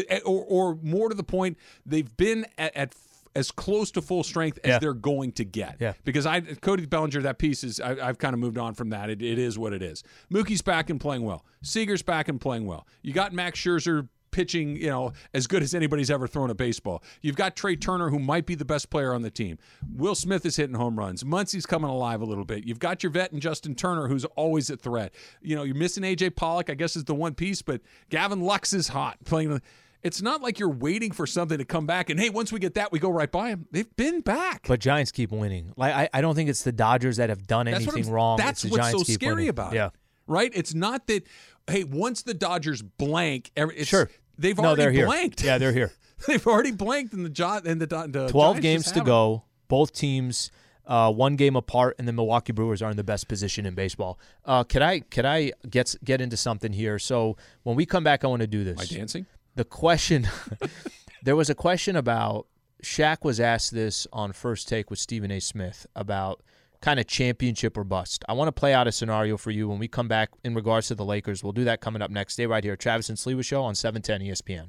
Eh, 0.09 0.19
or, 0.25 0.45
or 0.49 0.79
more 0.83 1.09
to 1.09 1.15
the 1.15 1.23
point, 1.23 1.57
they've 1.87 2.15
been 2.17 2.47
at, 2.59 2.77
at 2.77 2.95
as 3.35 3.51
close 3.51 3.91
to 3.93 4.03
full 4.03 4.23
strength 4.23 4.59
as 4.63 4.69
Yeah. 4.69 4.79
they're 4.79 4.93
going 4.93 5.33
to 5.33 5.45
get. 5.45 5.77
Yeah. 5.81 5.95
Because 6.05 6.27
I 6.27 6.41
Cody 6.41 6.85
Bellinger, 6.85 7.23
that 7.23 7.39
piece 7.39 7.65
is 7.65 7.81
I, 7.81 7.93
I've 8.09 8.19
kind 8.19 8.35
of 8.35 8.41
moved 8.41 8.59
on 8.59 8.75
from 8.75 8.91
that. 8.91 9.09
It, 9.09 9.23
it 9.23 9.39
is 9.39 9.59
what 9.59 9.73
it 9.73 9.81
is. 9.83 10.03
Mookie's 10.31 10.61
back 10.61 10.91
and 10.91 11.01
playing 11.01 11.23
well. 11.25 11.45
Seager's 11.63 12.03
back 12.03 12.29
and 12.29 12.39
playing 12.41 12.67
well. 12.67 12.87
You 13.01 13.15
got 13.15 13.33
Max 13.33 13.59
Scherzer 13.59 14.09
pitching, 14.33 14.77
you 14.77 14.89
know, 14.89 15.13
as 15.33 15.47
good 15.47 15.63
as 15.63 15.75
anybody's 15.75 16.11
ever 16.11 16.27
thrown 16.27 16.51
a 16.51 16.55
baseball. 16.55 17.03
You've 17.21 17.37
got 17.37 17.55
Trea 17.55 17.77
Turner, 17.77 18.11
who 18.11 18.19
might 18.19 18.47
be 18.47 18.55
the 18.57 18.65
best 18.65 18.91
player 18.91 19.15
on 19.15 19.23
the 19.23 19.31
team. 19.31 19.59
Will 19.95 20.15
Smith 20.15 20.45
is 20.45 20.57
hitting 20.57 20.75
home 20.75 20.99
runs. 20.99 21.25
Muncy's 21.25 21.67
coming 21.67 21.91
alive 21.91 22.21
a 22.21 22.25
little 22.25 22.45
bit. 22.45 22.65
You've 22.67 22.81
got 22.81 23.03
your 23.03 23.13
vet 23.13 23.33
and 23.33 23.41
Justin 23.41 23.75
Turner, 23.75 24.09
who's 24.09 24.25
always 24.25 24.69
a 24.71 24.77
threat. 24.77 25.15
You 25.41 25.55
know, 25.55 25.63
you're 25.63 25.77
missing 25.77 26.03
AJ 26.03 26.35
Pollock, 26.35 26.69
I 26.71 26.75
guess 26.75 26.97
is 26.97 27.05
the 27.05 27.15
one 27.15 27.35
piece, 27.35 27.63
but 27.63 27.81
Gavin 28.11 28.41
Lux 28.41 28.73
is 28.73 28.89
hot 28.89 29.19
playing. 29.25 29.61
It's 30.03 30.21
not 30.21 30.43
like 30.43 30.59
you're 30.59 30.69
waiting 30.69 31.13
for 31.13 31.27
something 31.27 31.59
to 31.59 31.65
come 31.65 31.87
back 31.87 32.11
and 32.11 32.19
hey, 32.19 32.31
once 32.31 32.53
we 32.53 32.59
get 32.59 32.75
that, 32.75 32.91
we 32.91 32.99
go 32.99 33.11
right 33.11 33.31
by 33.31 33.51
him. 33.51 33.67
They've 33.71 33.97
been 33.97 34.21
back. 34.21 34.67
But 34.67 34.81
Giants 34.81 35.13
keep 35.13 35.31
winning. 35.31 35.73
Like 35.77 35.95
I, 35.95 36.09
I 36.13 36.21
don't 36.21 36.35
think 36.35 36.51
it's 36.51 36.63
the 36.63 36.73
Dodgers 36.73 37.19
that 37.19 37.29
have 37.29 37.47
done 37.47 37.67
That's 37.67 37.87
anything 37.87 38.13
wrong. 38.13 38.37
That's 38.37 38.65
what's 38.65 38.77
Giants 38.77 39.07
so 39.07 39.13
scary 39.13 39.35
winning. 39.35 39.49
about 39.51 39.75
yeah. 39.75 39.87
it. 39.87 39.93
Right? 40.27 40.51
It's 40.55 40.75
not 40.75 41.07
that 41.07 41.27
hey, 41.69 41.85
once 41.85 42.23
the 42.23 42.35
Dodgers 42.35 42.83
blank, 42.83 43.53
every- 43.57 43.77
it's, 43.77 43.89
Sure. 43.89 44.11
They've 44.39 44.57
No, 44.57 44.65
already 44.69 44.83
they're 44.83 44.91
here. 44.93 45.07
blanked. 45.07 45.43
Yeah, 45.43 45.59
they're 45.59 45.73
here. 45.73 45.93
they've 46.27 46.47
already 46.47 46.73
blanked 46.73 47.13
in 47.15 47.23
the 47.23 47.29
John 47.29 47.67
and 47.67 47.81
the, 47.81 47.87
the 47.87 48.29
12 48.29 48.33
Giants 48.57 48.61
games 48.61 48.85
to 48.87 48.91
haven't. 48.91 49.05
go. 49.07 49.43
Both 49.69 49.93
teams 49.93 50.51
uh, 50.87 51.11
one 51.13 51.37
game 51.37 51.57
apart, 51.57 51.97
and 51.99 52.07
the 52.09 52.13
Milwaukee 52.13 52.53
Brewers 52.53 52.83
are 52.83 52.91
in 52.91 52.97
the 52.97 53.05
best 53.05 53.29
position 53.29 53.65
in 53.67 53.75
baseball. 53.75 54.19
Uh, 54.45 54.65
could 54.65 54.83
I 54.83 55.01
could 55.01 55.25
I 55.25 55.53
get 55.71 55.95
get 56.05 56.21
into 56.21 56.37
something 56.37 56.73
here? 56.73 56.99
So 56.99 57.37
when 57.63 57.77
we 57.77 57.87
come 57.87 58.05
back, 58.05 58.25
I 58.25 58.27
want 58.27 58.43
to 58.43 58.47
do 58.49 58.65
this. 58.65 58.79
I 58.81 58.95
dancing? 58.97 59.27
The 59.55 59.65
question 59.65 60.29
there 61.23 61.37
was 61.37 61.49
a 61.49 61.55
question 61.55 61.97
about 61.97 62.47
Shaq 62.83 63.19
was 63.23 63.39
asked 63.41 63.73
this 63.73 64.07
on 64.13 64.33
first 64.33 64.69
take 64.69 64.91
with 64.91 64.99
Stephen 64.99 65.31
A. 65.31 65.41
Smith 65.41 65.87
about 65.95 66.43
kind 66.83 67.01
of 67.01 67.07
championship 67.07 67.79
or 67.79 67.85
bust. 67.85 68.25
I 68.29 68.35
want 68.35 68.49
to 68.49 68.53
play 68.53 68.75
out 68.75 68.87
a 68.87 68.93
scenario 68.93 69.39
for 69.39 69.51
you 69.51 69.69
when 69.69 69.79
we 69.79 69.89
come 69.89 70.09
back 70.09 70.31
in 70.45 70.55
regards 70.55 70.89
to 70.89 70.95
the 70.95 71.05
Lakers. 71.05 71.43
We'll 71.43 71.53
do 71.53 71.65
that 71.65 71.81
coming 71.81 72.03
up 72.03 72.11
next. 72.11 72.35
Stay 72.35 72.47
right 72.47 72.63
here. 72.63 72.77
Travis 72.77 73.09
and 73.09 73.17
Sliwa 73.17 73.45
Show 73.45 73.63
on 73.63 73.73
E 73.73 73.77
710 73.77 74.29
ESPN. 74.29 74.69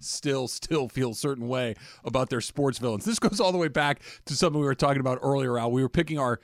still 0.00 0.48
still 0.48 0.88
feel 0.88 1.10
a 1.10 1.14
certain 1.14 1.48
way 1.48 1.74
about 2.04 2.28
their 2.30 2.40
sports 2.40 2.78
villains 2.78 3.04
this 3.04 3.18
goes 3.18 3.40
all 3.40 3.52
the 3.52 3.58
way 3.58 3.68
back 3.68 4.00
to 4.24 4.34
something 4.34 4.60
we 4.60 4.66
were 4.66 4.74
talking 4.74 5.00
about 5.00 5.18
earlier 5.22 5.58
al 5.58 5.70
we 5.70 5.82
were 5.82 5.88
picking 5.88 6.18
our 6.18 6.40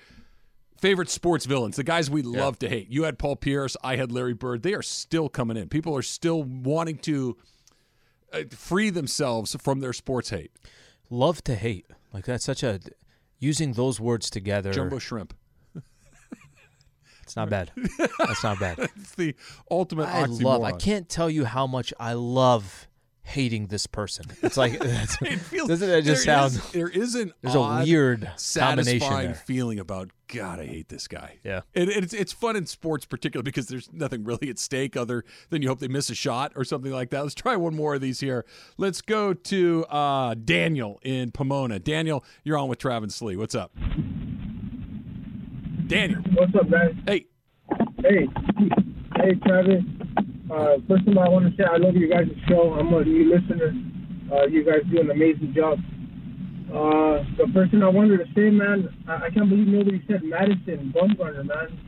favorite 0.79 1.09
sports 1.11 1.47
villains 1.47 1.77
the 1.77 1.85
guys 1.85 2.11
we 2.11 2.23
love 2.23 2.59
to 2.59 2.69
hate 2.69 2.89
you 2.89 3.05
had 3.05 3.19
paul 3.19 3.37
pierce 3.37 3.77
i 3.85 3.97
had 3.97 4.11
larry 4.11 4.35
bird 4.35 4.63
they 4.63 4.75
are 4.75 4.83
still 4.83 5.29
coming 5.29 5.57
in 5.57 5.69
people 5.69 5.97
are 5.97 6.03
still 6.03 6.43
wanting 6.43 6.99
to 6.99 7.37
uh, 8.33 8.43
free 8.51 8.91
themselves 8.91 9.55
from 9.61 9.81
their 9.81 9.93
sports 9.93 10.31
hate 10.31 10.51
Love 11.13 11.45
to 11.45 11.55
hate. 11.55 11.85
Like 12.15 12.25
that's 12.25 12.43
such 12.43 12.63
a 12.63 12.81
using 13.39 13.75
those 13.75 14.01
words 14.01 14.31
together. 14.31 14.73
jumbo 14.73 14.99
shrimp 14.99 15.35
It's 17.23 17.37
not 17.37 17.51
bad. 17.51 17.71
That's 18.19 18.43
not 18.43 18.59
bad. 18.59 18.79
it's 18.97 19.15
the 19.15 19.35
ultimate 19.71 20.09
I 20.09 20.25
oxymoron 20.25 20.43
love. 20.43 20.63
I 20.63 20.73
can't 20.73 21.07
tell 21.09 21.29
you 21.29 21.45
how 21.45 21.67
much 21.67 21.93
I 22.01 22.15
love 22.15 22.89
hating 23.25 23.69
this 23.69 23.87
person. 23.87 24.27
It's 24.43 24.57
like 24.57 24.79
that's, 24.81 25.17
it 25.23 25.39
feels, 25.39 25.69
doesn't 25.69 25.89
that 25.89 26.03
just 26.05 26.27
there 26.27 26.35
sound? 26.37 26.53
is- 26.55 26.71
there 26.73 26.89
is 26.89 27.15
an 27.15 27.33
There's 27.41 27.55
a 27.55 27.61
weird 27.85 28.21
combination 28.23 28.39
satisfying 28.39 29.27
there. 29.29 29.35
feeling 29.35 29.79
about 29.79 30.11
God, 30.29 30.59
I 30.61 30.67
hate 30.67 30.89
this 30.89 31.07
guy. 31.09 31.39
Yeah. 31.45 31.61
and, 31.75 31.89
and 31.91 32.05
it's 32.05 32.15
it's 32.15 32.33
fun 32.33 32.57
in 32.57 32.65
sports, 32.67 33.05
particularly 33.05 33.45
because 33.45 33.67
there's 33.69 33.93
nothing 33.93 34.25
really 34.25 34.49
at 34.49 34.59
stake 34.59 34.97
other 34.97 35.25
than 35.51 35.61
you 35.63 35.69
hope 35.69 35.79
they 35.79 35.89
miss 35.89 36.09
a 36.11 36.15
shot 36.15 36.53
or 36.57 36.65
something 36.65 36.91
like 36.91 37.11
that. 37.11 37.23
Let's 37.23 37.35
try 37.35 37.55
one 37.57 37.75
more 37.77 37.95
of 37.95 38.01
these 38.01 38.21
here. 38.21 38.45
Let's 38.79 39.03
go 39.03 39.35
to 39.35 39.85
uh, 39.91 40.35
Daniel 40.35 40.99
in 41.03 41.31
Pomona. 41.33 41.79
Daniel, 41.79 42.25
you're 42.45 42.57
on 42.59 42.69
with 42.69 42.79
Travis 42.79 43.21
Lee. 43.23 43.37
What's 43.37 43.55
up, 43.55 43.73
Daniel? 45.87 46.23
What's 46.35 46.55
up, 46.55 46.71
guys? 46.71 46.95
Hey, 47.07 47.27
Hey, 48.03 48.27
hey, 49.17 49.35
Travis. 49.47 49.83
Uh, 50.53 50.77
first 50.87 51.09
of 51.09 51.17
all, 51.17 51.25
I 51.25 51.29
want 51.31 51.47
to 51.47 51.57
say 51.57 51.65
I 51.65 51.79
love 51.79 51.97
you 51.97 52.11
guys' 52.11 52.29
show. 52.47 52.75
I'm 52.75 52.93
a 52.93 53.03
new 53.05 53.33
listener. 53.35 53.73
Uh, 54.31 54.47
you 54.47 54.63
guys 54.65 54.83
do 54.91 55.01
an 55.01 55.11
amazing 55.11 55.55
job. 55.57 55.79
Uh, 56.69 57.25
the 57.39 57.51
first 57.55 57.71
thing 57.71 57.83
I 57.83 57.89
wanted 57.89 58.19
to 58.19 58.27
say, 58.35 58.51
man, 58.51 58.95
I, 59.09 59.27
I 59.27 59.31
can't 59.31 59.49
believe 59.49 59.67
nobody 59.67 60.03
said 60.07 60.23
Madison 60.23 60.93
Bumgarner, 60.95 61.47
man. 61.47 61.79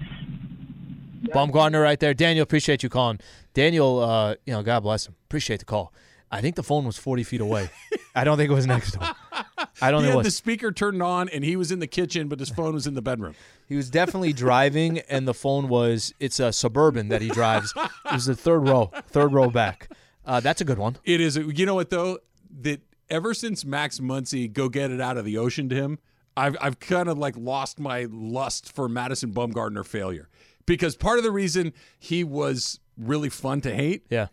Bumgarner 1.35 1.83
right 1.83 2.00
there. 2.00 2.14
Daniel, 2.14 2.42
appreciate 2.42 2.83
you 2.83 2.88
calling. 2.88 3.18
Daniel, 3.53 4.00
uh, 4.00 4.35
you 4.46 4.55
know, 4.55 4.62
God 4.62 4.81
bless 4.81 5.07
him. 5.07 5.14
Appreciate 5.27 5.59
the 5.59 5.66
call. 5.66 5.92
I 6.31 6.40
think 6.40 6.57
the 6.57 6.62
phone 6.62 6.87
was 6.87 6.96
40 6.96 7.22
feet 7.22 7.42
away. 7.42 7.68
I 8.14 8.24
don't 8.24 8.38
think 8.38 8.50
it 8.50 8.55
was 8.55 8.66
next 8.66 8.92
to 8.92 8.98
him. 8.98 9.14
I 9.80 9.90
don't 9.90 10.02
know. 10.02 10.08
he 10.08 10.12
it 10.12 10.16
had 10.18 10.26
the 10.26 10.30
speaker 10.30 10.72
turned 10.72 11.02
on 11.02 11.28
and 11.28 11.44
he 11.44 11.56
was 11.56 11.72
in 11.72 11.78
the 11.78 11.87
kitchen, 11.87 12.28
but 12.28 12.38
his 12.38 12.50
phone 12.50 12.74
was 12.74 12.87
in 12.87 12.94
the 12.94 13.02
bedroom. 13.02 13.34
He 13.66 13.76
was 13.76 13.88
definitely 13.88 14.34
driving, 14.34 14.98
and 15.08 15.26
the 15.26 15.32
phone 15.32 15.70
was, 15.70 16.12
it's 16.20 16.38
a 16.38 16.52
Suburban 16.52 17.08
that 17.08 17.22
he 17.22 17.30
drives. 17.30 17.72
It 17.74 18.12
was 18.12 18.26
the 18.26 18.37
third 18.37 18.68
row, 18.68 18.90
third 19.08 19.32
row 19.32 19.48
back. 19.48 19.90
Uh, 20.26 20.40
that's 20.40 20.60
a 20.60 20.66
good 20.66 20.76
one. 20.76 20.98
It 21.02 21.18
is. 21.18 21.37
You 21.38 21.64
know 21.64 21.74
what 21.74 21.88
though? 21.88 22.18
That 22.60 22.82
ever 23.08 23.32
since 23.32 23.64
Max 23.64 24.00
Muncy 24.00 24.52
go 24.52 24.68
get 24.68 24.90
it 24.90 25.00
out 25.00 25.16
of 25.16 25.24
the 25.24 25.38
ocean 25.38 25.70
to 25.70 25.74
him, 25.74 25.98
I've 26.37 26.56
I've 26.60 26.78
kind 26.78 27.08
of 27.08 27.16
like 27.16 27.37
lost 27.38 27.80
my 27.80 28.06
lust 28.10 28.70
for 28.70 28.87
Madison 28.87 29.32
Bumgarner 29.32 29.84
failure 29.84 30.28
because 30.66 30.96
part 30.96 31.18
of 31.18 31.24
the 31.24 31.30
reason 31.32 31.72
he 31.98 32.22
was 32.24 32.80
really 32.98 33.30
fun 33.30 33.60
to 33.62 33.74
hate. 33.74 34.06
Yeah. 34.10 34.26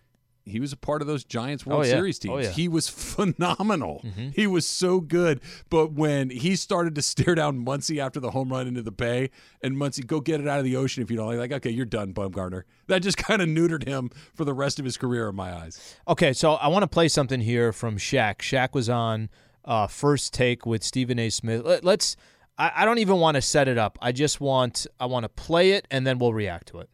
He 0.45 0.59
was 0.59 0.73
a 0.73 0.77
part 0.77 1.01
of 1.01 1.07
those 1.07 1.23
Giants 1.23 1.65
World 1.65 1.81
Oh, 1.81 1.85
yeah. 1.85 1.91
Series 1.91 2.17
teams. 2.19 2.31
Oh, 2.33 2.37
yeah. 2.39 2.45
Mm-hmm. 2.45 2.53
He 2.53 2.67
was 2.67 2.89
phenomenal. 2.89 4.03
He 4.33 4.47
was 4.47 4.65
so 4.65 4.99
good. 4.99 5.39
But 5.69 5.93
when 5.93 6.29
he 6.29 6.55
started 6.55 6.95
to 6.95 7.01
stare 7.11 7.35
down 7.35 7.63
Muncy 7.65 7.99
after 7.99 8.19
the 8.19 8.31
home 8.31 8.49
run 8.51 8.67
into 8.67 8.81
the 8.81 8.91
bay, 8.91 9.29
and 9.61 9.75
Muncy, 9.75 10.05
go 10.05 10.19
get 10.19 10.41
it 10.41 10.47
out 10.47 10.59
of 10.59 10.65
the 10.65 10.75
ocean 10.75 11.03
if 11.03 11.11
you 11.11 11.17
don't 11.17 11.27
like, 11.27 11.37
like 11.39 11.51
okay, 11.53 11.69
you're 11.69 11.85
done, 11.85 12.13
Bumgarner. 12.13 12.63
That 12.87 13.01
just 13.03 13.17
kind 13.29 13.41
of 13.41 13.47
neutered 13.47 13.87
him 13.87 14.09
for 14.33 14.45
the 14.45 14.53
rest 14.53 14.79
of 14.79 14.85
his 14.85 14.97
career 14.97 15.29
in 15.29 15.35
my 15.35 15.53
eyes. 15.53 15.95
Okay, 16.07 16.33
so 16.33 16.53
I 16.53 16.67
want 16.69 16.83
to 16.83 16.87
play 16.87 17.07
something 17.07 17.41
here 17.41 17.71
from 17.71 17.97
Shaq. 17.97 18.39
Shaq 18.39 18.73
was 18.73 18.89
on 18.89 19.29
uh, 19.63 19.87
first 19.87 20.33
take 20.33 20.65
with 20.65 20.83
Stephen 20.83 21.19
A. 21.19 21.29
Smith. 21.29 21.63
Let, 21.63 21.83
let's. 21.83 22.15
I, 22.57 22.71
I 22.77 22.85
don't 22.85 22.97
even 22.97 23.17
want 23.17 23.35
to 23.35 23.41
set 23.41 23.67
it 23.67 23.77
up. 23.77 23.97
I 24.01 24.11
just 24.11 24.41
want. 24.41 24.87
I 24.99 25.05
want 25.05 25.23
to 25.23 25.29
play 25.29 25.71
it 25.73 25.87
and 25.91 26.05
then 26.05 26.17
we'll 26.17 26.33
react 26.33 26.67
to 26.69 26.79
it. 26.79 26.89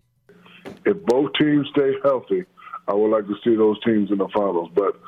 if 0.86 0.98
both 1.06 1.32
teams 1.40 1.66
stay 1.72 1.92
healthy, 2.04 2.44
I 2.88 2.94
would 2.94 3.12
like 3.12 3.28
to 3.28 3.36
see 3.44 3.56
those 3.56 3.80
teams 3.84 4.12
in 4.12 4.18
the 4.18 4.28
finals. 4.30 4.70
But 4.74 5.00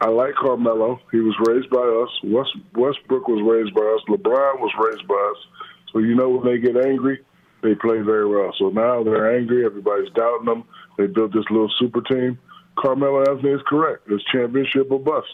I 0.00 0.08
like 0.08 0.34
Carmelo. 0.34 1.00
He 1.10 1.18
was 1.18 1.34
raised 1.46 1.70
by 1.70 1.80
us. 1.80 2.10
West, 2.24 2.56
Westbrook 2.74 3.28
was 3.28 3.42
raised 3.42 3.74
by 3.74 3.82
us. 3.82 4.02
LeBron 4.08 4.60
was 4.60 4.72
raised 4.78 5.08
by 5.08 5.14
us. 5.14 5.46
So 5.92 5.98
you 5.98 6.14
know 6.14 6.28
when 6.28 6.46
they 6.46 6.58
get 6.58 6.76
angry, 6.76 7.20
they 7.62 7.74
play 7.74 8.00
very 8.00 8.28
well. 8.28 8.52
So 8.58 8.70
now 8.70 9.02
they're 9.02 9.36
angry. 9.36 9.64
Everybody's 9.64 10.10
doubting 10.14 10.46
them. 10.46 10.64
They 10.98 11.06
built 11.06 11.32
this 11.32 11.44
little 11.50 11.70
super 11.78 12.02
team. 12.02 12.38
Carmelo 12.78 13.20
Anthony 13.20 13.52
is 13.52 13.60
correct. 13.66 14.08
It's 14.08 14.24
championship 14.24 14.90
or 14.90 14.98
bust. 14.98 15.28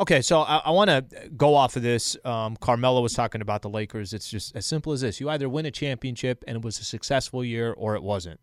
Okay, 0.00 0.22
so 0.22 0.40
I, 0.40 0.56
I 0.64 0.70
want 0.70 0.90
to 0.90 1.30
go 1.36 1.54
off 1.54 1.76
of 1.76 1.82
this. 1.82 2.16
Um, 2.24 2.56
Carmelo 2.56 3.02
was 3.02 3.12
talking 3.12 3.40
about 3.40 3.62
the 3.62 3.68
Lakers. 3.68 4.12
It's 4.12 4.28
just 4.28 4.56
as 4.56 4.66
simple 4.66 4.92
as 4.92 5.02
this: 5.02 5.20
you 5.20 5.28
either 5.28 5.48
win 5.48 5.66
a 5.66 5.70
championship 5.70 6.42
and 6.48 6.56
it 6.56 6.62
was 6.62 6.80
a 6.80 6.84
successful 6.84 7.44
year, 7.44 7.72
or 7.72 7.94
it 7.94 8.02
wasn't. 8.02 8.40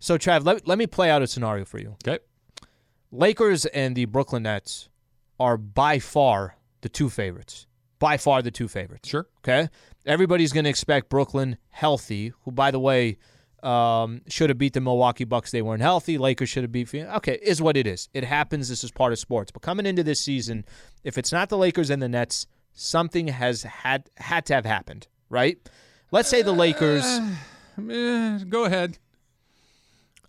So, 0.00 0.18
Trav, 0.18 0.44
let, 0.44 0.66
let 0.66 0.78
me 0.78 0.86
play 0.86 1.10
out 1.10 1.22
a 1.22 1.26
scenario 1.26 1.64
for 1.64 1.78
you. 1.78 1.96
Okay. 2.06 2.18
Lakers 3.12 3.66
and 3.66 3.94
the 3.94 4.06
Brooklyn 4.06 4.44
Nets 4.44 4.88
are 5.38 5.56
by 5.56 5.98
far 5.98 6.56
the 6.80 6.88
two 6.88 7.10
favorites. 7.10 7.66
By 7.98 8.16
far 8.16 8.40
the 8.40 8.50
two 8.50 8.66
favorites. 8.66 9.08
Sure. 9.08 9.26
Okay. 9.38 9.68
Everybody's 10.06 10.52
going 10.52 10.64
to 10.64 10.70
expect 10.70 11.10
Brooklyn 11.10 11.58
healthy, 11.68 12.32
who, 12.44 12.50
by 12.50 12.70
the 12.70 12.80
way, 12.80 13.18
um, 13.62 14.22
should 14.26 14.48
have 14.48 14.56
beat 14.56 14.72
the 14.72 14.80
Milwaukee 14.80 15.24
Bucks. 15.24 15.50
They 15.50 15.60
weren't 15.60 15.82
healthy. 15.82 16.16
Lakers 16.16 16.48
should 16.48 16.62
have 16.62 16.72
beat. 16.72 16.88
Phoenix. 16.88 17.12
Okay, 17.16 17.38
is 17.42 17.60
what 17.60 17.76
it 17.76 17.86
is. 17.86 18.08
It 18.14 18.24
happens. 18.24 18.70
This 18.70 18.82
is 18.82 18.90
part 18.90 19.12
of 19.12 19.18
sports. 19.18 19.50
But 19.50 19.60
coming 19.60 19.84
into 19.84 20.02
this 20.02 20.20
season, 20.20 20.64
if 21.04 21.18
it's 21.18 21.30
not 21.30 21.50
the 21.50 21.58
Lakers 21.58 21.90
and 21.90 22.00
the 22.00 22.08
Nets, 22.08 22.46
something 22.72 23.28
has 23.28 23.64
had 23.64 24.08
had 24.16 24.46
to 24.46 24.54
have 24.54 24.64
happened, 24.64 25.08
right? 25.28 25.58
Let's 26.10 26.28
say 26.28 26.42
the 26.42 26.52
Lakers. 26.52 27.04
Eh, 27.88 28.40
go 28.46 28.66
ahead. 28.66 28.98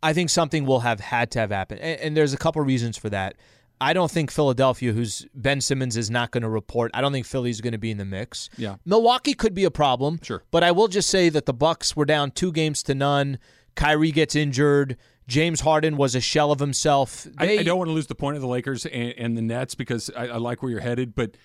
I 0.04 0.14
think 0.14 0.30
something 0.30 0.66
will 0.66 0.82
have 0.82 1.00
had 1.00 1.32
to 1.32 1.40
have 1.40 1.52
happened, 1.52 1.82
and, 1.82 2.00
and 2.00 2.18
there's 2.18 2.34
a 2.34 2.38
couple 2.38 2.62
reasons 2.62 2.98
for 2.98 3.10
that. 3.10 3.36
I 3.82 3.94
don't 3.94 4.12
think 4.12 4.30
Philadelphia, 4.30 4.94
who's 4.94 5.26
Ben 5.34 5.60
Simmons, 5.60 5.98
is 5.98 6.12
not 6.12 6.30
going 6.30 6.44
to 6.44 6.50
report. 6.50 6.92
I 6.94 7.02
don't 7.02 7.12
think 7.12 7.26
Philly's 7.26 7.62
going 7.62 7.72
to 7.72 7.80
be 7.80 7.90
in 7.90 7.98
the 7.98 8.06
mix. 8.06 8.48
Yeah. 8.56 8.76
Milwaukee 8.86 9.34
could 9.34 9.56
be 9.56 9.64
a 9.64 9.72
problem. 9.72 10.20
Sure. 10.22 10.44
But 10.52 10.64
I 10.64 10.72
will 10.72 10.88
just 10.88 11.10
say 11.10 11.30
that 11.30 11.48
the 11.48 11.54
Bucks 11.54 11.96
were 11.96 12.06
down 12.06 12.30
two 12.30 12.52
games 12.52 12.84
to 12.84 12.94
none. 12.94 13.40
Kyrie 13.76 14.12
gets 14.12 14.36
injured. 14.36 14.98
James 15.28 15.62
Harden 15.62 15.98
was 15.98 16.14
a 16.14 16.22
shell 16.22 16.52
of 16.52 16.60
himself. 16.60 17.26
I, 17.40 17.58
I 17.58 17.64
don't 17.64 17.80
want 17.80 17.88
to 17.88 17.94
lose 17.94 18.06
the 18.06 18.16
point 18.16 18.36
of 18.36 18.42
the 18.42 18.48
Lakers 18.48 18.86
and, 18.86 19.16
and 19.18 19.36
the 19.36 19.42
Nets 19.42 19.74
because 19.74 20.12
I, 20.16 20.28
I 20.28 20.38
like 20.38 20.62
where 20.62 20.70
you're 20.70 20.82
headed, 20.82 21.16
but 21.16 21.36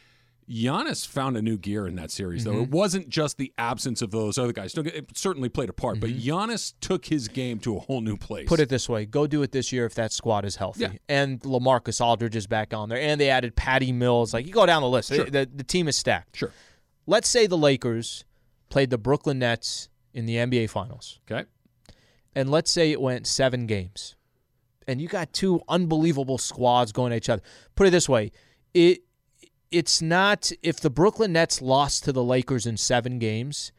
Giannis 0.49 1.05
found 1.07 1.37
a 1.37 1.43
new 1.43 1.59
gear 1.59 1.89
in 1.89 1.97
that 1.97 2.13
series, 2.13 2.45
though. 2.45 2.53
Mm-hmm. 2.53 2.63
It 2.63 2.71
wasn't 2.71 3.09
just 3.09 3.37
the 3.37 3.53
absence 3.59 4.01
of 4.01 4.13
those 4.13 4.39
other 4.39 4.53
guys. 4.53 4.75
It 4.77 5.07
certainly 5.17 5.49
played 5.49 5.69
a 5.69 5.73
part, 5.73 5.99
but 5.99 6.11
mm-hmm. 6.11 6.29
Giannis 6.29 6.75
took 6.81 7.07
his 7.07 7.27
game 7.27 7.59
to 7.61 7.77
a 7.77 7.81
whole 7.81 8.01
new 8.01 8.17
place. 8.17 8.49
Put 8.49 8.61
it 8.61 8.69
this 8.69 8.89
way: 8.89 9.07
go 9.07 9.27
do 9.27 9.43
it 9.43 9.51
this 9.51 9.73
year 9.73 9.87
if 9.87 9.95
that 9.95 10.13
squad 10.13 10.45
is 10.45 10.55
healthy. 10.55 10.83
Yeah. 10.83 10.93
And 11.09 11.41
LaMarcus 11.41 12.01
Aldridge 12.01 12.37
is 12.37 12.47
back 12.47 12.73
on 12.73 12.89
there, 12.89 13.01
and 13.01 13.21
they 13.21 13.29
added 13.29 13.57
Patty 13.57 13.91
Mills. 13.91 14.33
Like 14.33 14.47
you 14.47 14.53
go 14.53 14.67
down 14.67 14.83
the 14.83 14.89
list, 14.89 15.13
Sure. 15.13 15.25
the, 15.25 15.49
the 15.53 15.65
team 15.65 15.89
is 15.89 15.97
stacked. 15.97 16.37
Sure. 16.37 16.53
Let's 17.09 17.29
say 17.29 17.49
the 17.49 17.59
Lakers 17.59 18.25
played 18.69 18.91
the 18.91 18.99
Brooklyn 18.99 19.41
Nets 19.41 19.89
in 20.15 20.27
the 20.27 20.37
NBA 20.37 20.71
Finals. 20.71 21.19
Okay. 21.29 21.45
and 22.37 22.51
let's 22.51 22.71
say 22.71 22.93
it 22.93 23.01
went 23.01 23.27
seven 23.27 23.67
games, 23.67 24.15
and 24.87 25.01
you 25.01 25.09
got 25.09 25.33
two 25.33 25.61
unbelievable 25.69 26.39
squads 26.39 26.93
going 26.93 27.13
at 27.13 27.17
each 27.17 27.29
other. 27.29 27.43
Put 27.75 27.89
it 27.89 27.91
this 27.91 28.09
way, 28.09 28.31
it 28.75 29.01
it's 29.71 30.01
not 30.01 30.53
if 30.63 30.81
the 30.81 30.91
Brooklyn 30.91 31.33
Nets 31.33 31.61
lost 31.61 32.05
to 32.05 32.13
the 32.13 32.23
Lakers 32.23 32.67
in 32.67 32.77
seven 32.77 33.19
games, 33.19 33.73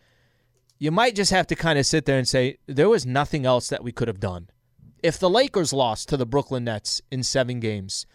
you 0.80 0.92
might 0.92 1.16
just 1.16 1.32
have 1.32 1.48
to 1.48 1.56
kind 1.56 1.80
of 1.80 1.86
sit 1.86 2.06
there 2.06 2.18
and 2.18 2.28
say 2.28 2.58
there 2.68 2.90
was 2.90 3.06
nothing 3.06 3.46
else 3.46 3.70
that 3.70 3.84
we 3.84 3.92
could 3.92 4.08
have 4.08 4.20
done. 4.20 4.50
If 5.02 5.20
the 5.20 5.30
Lakers 5.30 5.74
lost 5.74 6.10
to 6.10 6.18
the 6.18 6.26
Brooklyn 6.26 6.66
Nets 6.66 7.02
in 7.12 7.24
seven 7.24 7.60
games, 7.60 8.06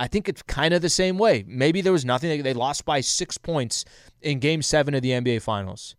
I 0.00 0.08
think 0.08 0.28
it's 0.28 0.42
kind 0.42 0.74
of 0.74 0.82
the 0.82 0.88
same 0.88 1.18
way. 1.18 1.44
Maybe 1.46 1.80
there 1.80 1.92
was 1.92 2.04
nothing. 2.04 2.42
They 2.42 2.54
lost 2.54 2.84
by 2.84 3.00
six 3.00 3.38
points 3.38 3.84
in 4.20 4.38
Game 4.40 4.62
Seven 4.62 4.94
of 4.94 5.02
the 5.02 5.10
NBA 5.10 5.42
Finals 5.42 5.94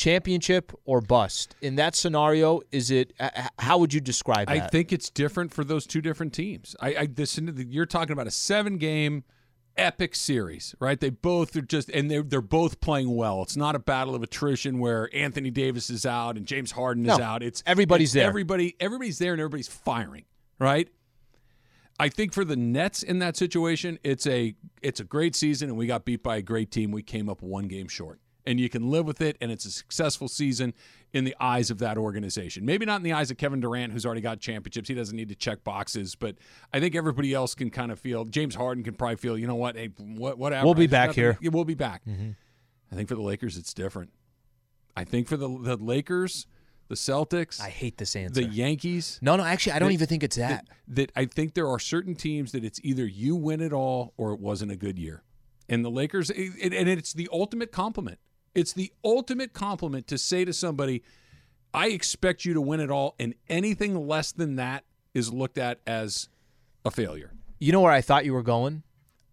championship 0.00 0.72
or 0.86 1.02
bust 1.02 1.54
in 1.60 1.76
that 1.76 1.94
scenario 1.94 2.60
is 2.70 2.90
it 2.90 3.12
how 3.58 3.76
would 3.76 3.92
you 3.92 4.00
describe 4.00 4.48
that 4.48 4.56
I 4.56 4.66
think 4.68 4.92
it's 4.92 5.10
different 5.10 5.52
for 5.52 5.62
those 5.62 5.86
two 5.86 6.00
different 6.00 6.32
teams. 6.32 6.74
I, 6.80 6.94
I 6.94 7.06
this 7.06 7.38
you're 7.38 7.84
talking 7.84 8.12
about 8.12 8.26
a 8.26 8.30
seven 8.30 8.78
game 8.78 9.24
epic 9.76 10.14
series, 10.14 10.74
right? 10.80 10.98
They 11.00 11.10
both 11.10 11.56
are 11.56 11.62
just, 11.62 11.88
and 11.90 12.10
they're 12.10 12.22
they're 12.22 12.40
both 12.40 12.80
playing 12.80 13.14
well. 13.14 13.42
It's 13.42 13.56
not 13.56 13.74
a 13.74 13.78
battle 13.78 14.14
of 14.14 14.22
attrition 14.22 14.78
where 14.78 15.08
Anthony 15.14 15.50
Davis 15.50 15.90
is 15.90 16.04
out 16.04 16.36
and 16.36 16.46
James 16.46 16.72
Harden 16.72 17.06
is 17.06 17.18
No, 17.18 17.24
out. 17.24 17.42
It's 17.42 17.62
everybody's 17.66 18.08
it's 18.08 18.14
there. 18.14 18.28
Everybody, 18.28 18.76
everybody's 18.80 19.18
there, 19.18 19.32
and 19.32 19.40
everybody's 19.40 19.68
firing, 19.68 20.24
right? 20.58 20.88
I 21.98 22.08
think 22.08 22.32
for 22.32 22.46
the 22.46 22.56
Nets 22.56 23.02
in 23.02 23.18
that 23.18 23.36
situation, 23.36 23.98
it's 24.02 24.26
a 24.26 24.54
it's 24.82 25.00
a 25.00 25.04
great 25.04 25.36
season, 25.36 25.68
and 25.68 25.76
we 25.78 25.86
got 25.86 26.04
beat 26.04 26.22
by 26.22 26.36
a 26.36 26.42
great 26.42 26.70
team. 26.70 26.92
We 26.92 27.02
came 27.02 27.28
up 27.28 27.42
one 27.42 27.68
game 27.68 27.88
short, 27.88 28.20
and 28.46 28.58
you 28.60 28.68
can 28.68 28.90
live 28.90 29.06
with 29.06 29.20
it, 29.20 29.36
and 29.40 29.50
it's 29.52 29.64
a 29.64 29.70
successful 29.70 30.28
season 30.28 30.72
in 31.12 31.24
the 31.24 31.34
eyes 31.40 31.70
of 31.70 31.78
that 31.78 31.98
organization. 31.98 32.64
Maybe 32.64 32.86
not 32.86 32.96
in 32.96 33.02
the 33.02 33.12
eyes 33.12 33.30
of 33.30 33.36
Kevin 33.36 33.60
Durant, 33.60 33.92
who's 33.92 34.06
already 34.06 34.20
got 34.20 34.40
championships. 34.40 34.88
He 34.88 34.94
doesn't 34.94 35.16
need 35.16 35.28
to 35.28 35.34
check 35.34 35.64
boxes, 35.64 36.14
but 36.14 36.36
I 36.72 36.80
think 36.80 36.94
everybody 36.94 37.34
else 37.34 37.54
can 37.54 37.70
kind 37.70 37.90
of 37.92 37.98
feel. 37.98 38.24
James 38.24 38.54
Harden 38.54 38.84
can 38.84 38.94
probably 38.94 39.16
feel. 39.16 39.36
You 39.36 39.46
know 39.46 39.54
what? 39.56 39.76
Hey, 39.76 39.90
what, 39.98 40.38
whatever. 40.38 40.64
We'll 40.64 40.74
be 40.74 40.86
back 40.86 41.08
nothing- 41.10 41.22
here. 41.24 41.38
Yeah, 41.40 41.50
we'll 41.52 41.64
be 41.64 41.74
back. 41.74 42.04
Mm-hmm. 42.06 42.30
I 42.92 42.94
think 42.96 43.08
for 43.08 43.14
the 43.14 43.22
Lakers, 43.22 43.56
it's 43.56 43.74
different. 43.74 44.10
I 44.96 45.04
think 45.04 45.28
for 45.28 45.36
the 45.36 45.48
the 45.48 45.76
Lakers, 45.76 46.46
the 46.88 46.94
Celtics, 46.96 47.60
I 47.60 47.68
hate 47.68 47.96
this 47.98 48.16
answer. 48.16 48.42
the 48.42 48.48
Yankees 48.48 49.18
no, 49.22 49.36
no, 49.36 49.44
actually, 49.44 49.72
I 49.72 49.78
don't 49.78 49.88
That- 49.88 49.94
even 49.94 50.06
think 50.08 50.22
it's 50.24 50.36
that. 50.36 50.66
that 50.88 51.12
I 51.14 51.24
think 51.26 51.54
there 51.54 51.68
are 51.68 51.78
certain 51.78 52.14
teams 52.16 52.52
that 52.52 52.64
it's 52.64 52.80
either 52.82 53.06
you 53.06 53.36
win 53.36 53.60
it 53.60 53.72
all 53.72 54.12
or 54.16 54.32
it 54.32 54.40
wasn't 54.40 54.72
a 54.72 54.76
good 54.76 54.98
year. 54.98 55.22
And 55.68 55.84
the 55.84 55.90
Lakers, 55.90 56.30
it, 56.30 56.72
and 56.74 56.88
it's 56.88 57.12
the 57.12 57.28
ultimate 57.32 57.70
compliment. 57.70 58.18
It's 58.54 58.72
the 58.72 58.92
ultimate 59.04 59.52
compliment 59.52 60.06
to 60.08 60.18
say 60.18 60.44
to 60.44 60.52
somebody, 60.52 61.02
I 61.72 61.88
expect 61.88 62.44
you 62.44 62.54
to 62.54 62.60
win 62.60 62.80
it 62.80 62.90
all, 62.90 63.14
and 63.20 63.34
anything 63.48 64.06
less 64.08 64.32
than 64.32 64.56
that 64.56 64.84
is 65.14 65.32
looked 65.32 65.58
at 65.58 65.80
as 65.86 66.28
a 66.84 66.90
failure. 66.90 67.32
You 67.58 67.72
know 67.72 67.80
where 67.80 67.92
I 67.92 68.00
thought 68.00 68.24
you 68.24 68.32
were 68.32 68.42
going? 68.42 68.82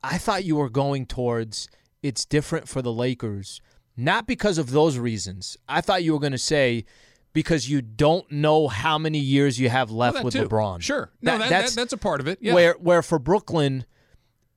I 0.04 0.18
thought 0.18 0.44
you 0.44 0.56
were 0.56 0.70
going 0.70 1.06
towards 1.06 1.68
it's 2.04 2.26
different 2.26 2.68
for 2.70 2.82
the 2.82 2.92
Lakers, 2.94 3.60
not 3.96 4.28
because 4.28 4.58
of 4.60 4.70
those 4.72 4.98
reasons. 5.00 5.58
I 5.68 5.82
thought 5.82 6.04
you 6.04 6.14
were 6.14 6.20
going 6.20 6.32
to 6.34 6.38
say 6.38 6.86
because 7.34 7.70
you 7.70 7.82
don't 7.82 8.32
know 8.32 8.68
how 8.68 8.98
many 8.98 9.18
years 9.20 9.60
you 9.60 9.70
have 9.70 9.90
left 9.92 10.16
Well, 10.16 10.24
with 10.26 10.34
too. 10.36 10.48
LeBron. 10.48 10.82
Sure. 10.82 11.12
No, 11.22 11.32
That- 11.34 11.38
that, 11.40 11.50
that's 11.50 11.76
that, 11.76 11.82
that's 11.82 11.94
a 11.94 11.98
part 11.98 12.20
of 12.22 12.28
it. 12.28 12.38
Yeah. 12.42 12.54
where 12.54 12.74
where 12.74 13.02
for 13.02 13.18
Brooklyn, 13.18 13.86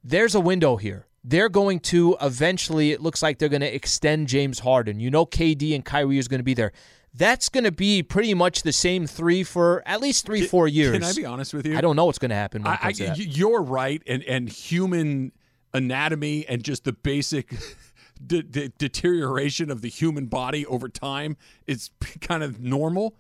there's 0.05 0.35
a 0.35 0.41
window 0.41 0.77
here. 0.77 1.07
They're 1.23 1.49
going 1.49 1.81
to 1.81 2.17
eventually. 2.21 2.93
It 2.93 3.01
looks 3.01 3.23
like 3.23 3.39
they're 3.39 3.49
going 3.49 3.61
to 3.61 3.75
extend 3.75 4.29
James 4.29 4.61
Harden. 4.61 5.01
You 5.01 5.11
know, 5.11 5.27
KD 5.27 5.75
and 5.75 5.85
Kyrie 5.85 6.19
is 6.19 6.29
going 6.29 6.41
to 6.41 6.45
be 6.45 6.55
there. 6.55 6.73
That's 7.13 7.49
going 7.49 7.65
to 7.65 7.73
be 7.73 8.03
pretty 8.03 8.35
much 8.35 8.63
the 8.63 8.73
same 8.73 9.07
three 9.07 9.43
for 9.43 9.83
at 9.85 10.01
least 10.01 10.25
three, 10.25 10.47
four 10.47 10.69
years. 10.69 10.93
Can 10.93 11.03
I 11.03 11.13
be 11.13 11.25
honest 11.25 11.53
with 11.53 11.67
you? 11.67 11.77
I 11.77 11.81
don't 11.81 11.97
know 11.97 12.05
what's 12.05 12.21
going 12.21 12.31
to 12.31 12.37
happen 12.37 12.65
I, 12.65 12.79
I, 12.81 12.93
to 12.93 13.07
that. 13.07 13.19
you're 13.19 13.63
right, 13.63 14.03
and 14.07 14.23
and 14.25 14.49
human 14.49 15.33
anatomy 15.75 16.47
and 16.49 16.63
just 16.63 16.85
the 16.85 16.93
basic 16.93 17.53
de- 18.27 18.43
de- 18.43 18.69
deterioration 18.79 19.71
of 19.71 19.83
the 19.83 19.89
human 19.89 20.27
body 20.27 20.67
over 20.67 20.89
time 20.89 21.37
is 21.67 21.91
kind 22.21 22.43
of 22.43 22.61
normal. 22.61 23.17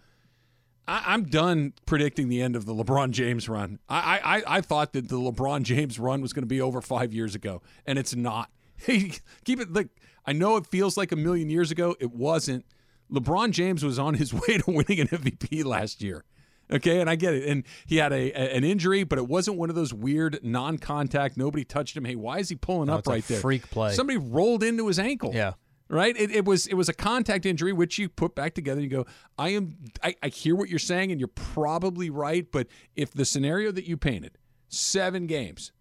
I, 0.90 1.02
I'm 1.14 1.24
done 1.24 1.72
predicting 1.86 2.28
the 2.28 2.42
end 2.42 2.56
of 2.56 2.66
the 2.66 2.74
LeBron 2.74 3.10
James 3.12 3.48
run. 3.48 3.78
I 3.88 4.20
I, 4.46 4.56
I- 4.56 4.60
thought 4.60 4.92
that 4.94 5.08
the 5.08 5.16
LeBron 5.16 5.62
James 5.62 5.98
run 5.98 6.20
was 6.20 6.32
going 6.32 6.42
to 6.42 6.46
be 6.48 6.60
over 6.60 6.80
five 6.80 7.12
years 7.12 7.34
ago, 7.34 7.62
and 7.86 7.98
it's 7.98 8.14
not. 8.14 8.50
Hey, 8.82 9.12
keep 9.44 9.60
it 9.60 9.70
like 9.74 9.88
I 10.24 10.32
know 10.32 10.56
it 10.56 10.66
feels 10.66 10.96
like 10.96 11.12
a 11.12 11.16
million 11.16 11.50
years 11.50 11.70
ago. 11.70 11.94
It 12.00 12.12
wasn't. 12.12 12.64
LeBron 13.12 13.50
James 13.50 13.84
was 13.84 13.98
on 13.98 14.14
his 14.14 14.32
way 14.34 14.56
to 14.56 14.64
winning 14.70 15.00
an 15.00 15.08
MVP 15.08 15.66
last 15.66 16.00
year. 16.02 16.24
Okay, 16.72 17.00
and 17.00 17.10
I 17.10 17.16
get 17.16 17.34
it. 17.34 17.46
And 17.46 17.64
he 17.86 17.96
had 17.98 18.12
a, 18.14 18.30
a- 18.32 18.56
an 18.56 18.64
injury, 18.64 19.04
but 19.04 19.18
it 19.18 19.28
wasn't 19.28 19.58
one 19.58 19.68
of 19.68 19.76
those 19.76 19.92
weird 19.92 20.38
non-contact. 20.42 21.36
Nobody 21.36 21.62
touched 21.64 21.94
him. 21.96 22.04
Hey, 22.06 22.14
why 22.14 22.38
is 22.38 22.48
he 22.48 22.54
pulling 22.54 22.86
No, 22.86 22.94
up 22.94 23.06
right 23.06 23.22
there? 23.26 23.40
freak 23.40 23.68
play. 23.70 23.92
Somebody 23.92 24.18
rolled 24.18 24.62
into 24.62 24.86
his 24.86 24.98
ankle. 24.98 25.32
Yeah. 25.34 25.52
Right. 25.92 26.16
It, 26.16 26.30
it 26.30 26.44
was 26.44 26.68
it 26.68 26.74
was 26.74 26.88
a 26.88 26.92
contact 26.92 27.44
injury, 27.44 27.72
which 27.72 27.98
you 27.98 28.08
put 28.08 28.36
back 28.36 28.54
together. 28.54 28.80
and 28.80 28.88
You 28.88 28.98
go, 28.98 29.06
I 29.36 29.48
am. 29.50 29.76
I, 30.04 30.14
I 30.22 30.28
hear 30.28 30.54
what 30.54 30.68
you're 30.68 30.78
saying, 30.78 31.10
and 31.10 31.20
you're 31.20 31.26
probably 31.26 32.10
right. 32.10 32.46
But 32.48 32.68
if 32.94 33.10
the 33.12 33.24
scenario 33.24 33.72
that 33.72 33.86
you 33.86 33.96
painted, 33.96 34.38
seven 34.68 35.26
games, 35.26 35.72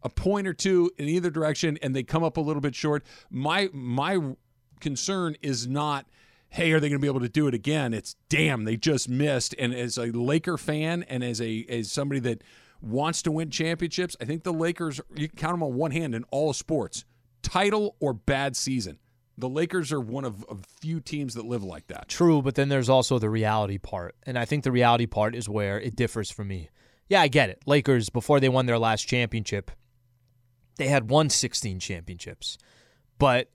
a 0.00 0.08
point 0.08 0.46
or 0.46 0.52
two 0.54 0.92
in 0.96 1.08
either 1.08 1.28
direction, 1.28 1.76
and 1.82 1.94
they 1.94 2.04
come 2.04 2.22
up 2.22 2.36
a 2.36 2.40
little 2.40 2.60
bit 2.60 2.76
short, 2.76 3.04
my 3.30 3.68
my 3.72 4.36
concern 4.78 5.34
is 5.42 5.66
not 5.66 6.06
hey, 6.50 6.72
are 6.72 6.80
they 6.80 6.88
going 6.88 6.98
to 7.00 7.02
be 7.02 7.08
able 7.08 7.20
to 7.20 7.28
do 7.28 7.46
it 7.46 7.54
again? 7.54 7.92
It's 7.92 8.14
damn, 8.28 8.64
they 8.64 8.76
just 8.76 9.08
missed. 9.08 9.54
And 9.58 9.74
as 9.74 9.98
a 9.98 10.06
Laker 10.06 10.56
fan 10.56 11.02
and 11.02 11.24
as 11.24 11.40
a 11.40 11.66
as 11.68 11.90
somebody 11.90 12.20
that 12.20 12.42
wants 12.80 13.22
to 13.22 13.32
win 13.32 13.50
championships, 13.50 14.16
I 14.20 14.24
think 14.24 14.44
the 14.44 14.52
Lakers 14.52 15.00
you 15.16 15.28
can 15.28 15.36
count 15.36 15.54
them 15.54 15.64
on 15.64 15.74
one 15.74 15.90
hand 15.90 16.14
in 16.14 16.24
all 16.30 16.52
sports, 16.52 17.04
title 17.42 17.96
or 17.98 18.12
bad 18.12 18.56
season. 18.56 18.98
The 19.38 19.48
Lakers 19.48 19.92
are 19.92 20.00
one 20.00 20.24
of, 20.24 20.44
a 20.50 20.56
few 20.80 21.00
teams 21.00 21.34
that 21.34 21.46
live 21.46 21.62
like 21.62 21.86
that. 21.86 22.08
True, 22.08 22.42
but 22.42 22.56
then 22.56 22.68
there's 22.68 22.88
also 22.88 23.18
the 23.20 23.30
reality 23.30 23.78
part. 23.78 24.16
And 24.26 24.36
I 24.36 24.44
think 24.44 24.64
the 24.64 24.72
reality 24.72 25.06
part 25.06 25.36
is 25.36 25.48
where 25.48 25.80
it 25.80 25.94
differs 25.94 26.28
for 26.30 26.44
me. 26.44 26.70
Yeah, 27.08 27.20
I 27.22 27.28
get 27.28 27.48
it. 27.48 27.62
Lakers, 27.64 28.10
before 28.10 28.40
they 28.40 28.48
won 28.48 28.66
their 28.66 28.78
last 28.80 29.02
championship, 29.06 29.70
they 30.76 30.88
had 30.88 31.08
won 31.08 31.30
16 31.30 31.78
championships. 31.78 32.58
But 33.18 33.50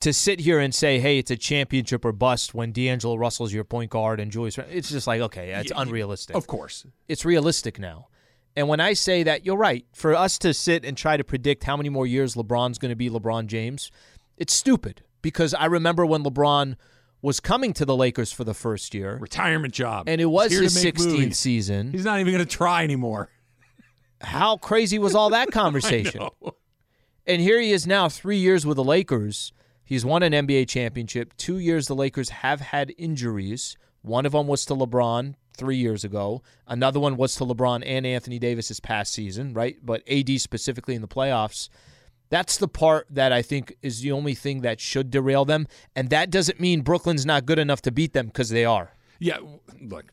to 0.00 0.12
sit 0.12 0.40
here 0.40 0.58
and 0.58 0.74
say, 0.74 0.98
hey, 1.00 1.18
it's 1.18 1.30
a 1.30 1.36
championship 1.36 2.04
or 2.04 2.12
bust 2.12 2.54
when 2.54 2.70
D'Angelo 2.72 3.16
Russell's 3.16 3.52
your 3.54 3.64
point 3.64 3.90
guard 3.90 4.20
and 4.20 4.30
Julius, 4.30 4.58
it's 4.58 4.90
just 4.90 5.06
like, 5.06 5.22
okay, 5.22 5.50
it's 5.52 5.72
Y- 5.72 5.76
y- 5.76 5.82
unrealistic. 5.82 6.36
Of 6.36 6.46
course. 6.46 6.84
It's 7.08 7.24
realistic 7.24 7.78
now. 7.78 8.08
And 8.54 8.68
when 8.68 8.80
I 8.80 8.92
say 8.92 9.22
that, 9.22 9.46
you're 9.46 9.56
right. 9.56 9.86
For 9.94 10.14
us 10.14 10.36
to 10.40 10.52
sit 10.52 10.84
and 10.84 10.94
try 10.96 11.16
to 11.16 11.24
predict 11.24 11.64
how 11.64 11.76
many 11.78 11.88
more 11.88 12.06
years 12.06 12.34
LeBron's 12.34 12.76
going 12.78 12.90
to 12.90 12.96
be 12.96 13.08
LeBron 13.08 13.46
James, 13.46 13.90
it's 14.36 14.52
stupid 14.52 15.02
because 15.22 15.54
I 15.54 15.66
remember 15.66 16.04
when 16.04 16.22
LeBron 16.22 16.76
was 17.22 17.38
coming 17.40 17.72
to 17.74 17.84
the 17.84 17.96
Lakers 17.96 18.32
for 18.32 18.44
the 18.44 18.54
first 18.54 18.94
year, 18.94 19.16
Retirement 19.20 19.72
job. 19.72 20.08
and 20.08 20.20
it 20.20 20.26
was 20.26 20.50
his 20.52 20.76
16th 20.76 20.98
movies. 21.06 21.38
season. 21.38 21.92
He's 21.92 22.04
not 22.04 22.18
even 22.20 22.32
going 22.32 22.44
to 22.44 22.50
try 22.50 22.82
anymore. 22.84 23.30
How 24.20 24.56
crazy 24.56 24.98
was 24.98 25.14
all 25.14 25.30
that 25.30 25.50
conversation? 25.52 26.28
And 27.26 27.40
here 27.40 27.60
he 27.60 27.72
is 27.72 27.86
now, 27.86 28.08
three 28.08 28.38
years 28.38 28.66
with 28.66 28.76
the 28.76 28.84
Lakers. 28.84 29.52
He's 29.84 30.04
won 30.04 30.22
an 30.22 30.32
NBA 30.32 30.68
championship. 30.68 31.36
Two 31.36 31.58
years 31.58 31.86
the 31.86 31.94
Lakers 31.94 32.30
have 32.30 32.60
had 32.60 32.92
injuries. 32.98 33.76
One 34.02 34.26
of 34.26 34.32
them 34.32 34.46
was 34.48 34.64
to 34.66 34.74
LeBron 34.74 35.34
three 35.56 35.76
years 35.76 36.02
ago. 36.02 36.42
Another 36.66 36.98
one 36.98 37.16
was 37.16 37.34
to 37.36 37.44
LeBron 37.44 37.82
and 37.86 38.06
Anthony 38.06 38.38
Davis 38.38 38.68
this 38.68 38.80
past 38.80 39.12
season, 39.12 39.54
right? 39.54 39.76
But 39.82 40.02
AD 40.10 40.40
specifically 40.40 40.94
in 40.96 41.02
the 41.02 41.08
playoffs. 41.08 41.68
That's 42.32 42.56
the 42.56 42.66
part 42.66 43.08
that 43.10 43.30
I 43.30 43.42
think 43.42 43.76
is 43.82 44.00
the 44.00 44.10
only 44.10 44.34
thing 44.34 44.62
that 44.62 44.80
should 44.80 45.10
derail 45.10 45.44
them. 45.44 45.66
And 45.94 46.08
that 46.08 46.30
doesn't 46.30 46.58
mean 46.58 46.80
Brooklyn's 46.80 47.26
not 47.26 47.44
good 47.44 47.58
enough 47.58 47.82
to 47.82 47.92
beat 47.92 48.14
them 48.14 48.28
because 48.28 48.48
they 48.48 48.64
are. 48.64 48.94
Yeah, 49.18 49.36
look, 49.82 50.06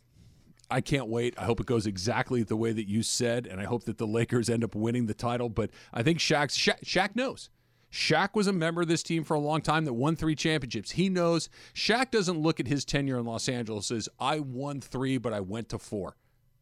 I 0.70 0.82
can't 0.82 1.07
wait. 1.07 1.34
I 1.38 1.45
hope 1.45 1.61
it 1.61 1.65
goes 1.65 1.88
exactly 1.88 2.43
the 2.43 2.57
way 2.57 2.74
that 2.74 2.89
you 2.89 3.03
said, 3.03 3.47
and 3.47 3.61
I 3.61 3.63
hope 3.63 3.86
that 3.86 3.97
the 3.97 4.05
Lakers 4.05 4.49
end 4.49 4.65
up 4.65 4.76
winning 4.76 5.05
the 5.05 5.13
title. 5.13 5.47
But 5.47 5.70
I 5.93 6.03
think 6.03 6.20
Shaq's, 6.20 6.57
Shaq, 6.57 6.84
Shaq 6.84 7.15
knows. 7.15 7.49
Shaq 7.89 8.36
was 8.36 8.47
a 8.47 8.53
member 8.53 8.82
of 8.82 8.89
this 8.89 9.01
team 9.01 9.24
for 9.24 9.36
a 9.36 9.39
long 9.39 9.61
time 9.61 9.86
that 9.86 9.93
won 9.93 10.17
three 10.17 10.36
championships. 10.36 10.91
He 10.91 11.07
knows. 11.07 11.47
Shaq 11.74 12.11
doesn't 12.11 12.38
look 12.38 12.59
at 12.59 12.67
his 12.67 12.84
tenure 12.84 13.17
in 13.17 13.26
Los 13.26 13.47
Angeles 13.47 13.91
as 13.91 14.09
I 14.20 14.41
won 14.41 14.82
three, 14.82 15.17
but 15.17 15.32
I 15.32 15.39
went 15.39 15.70
to 15.70 15.80
four. 15.80 16.17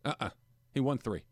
Uh 0.05 0.13
uh 0.19 0.29
He 0.71 0.79
won 0.81 0.99
three. 0.99 1.23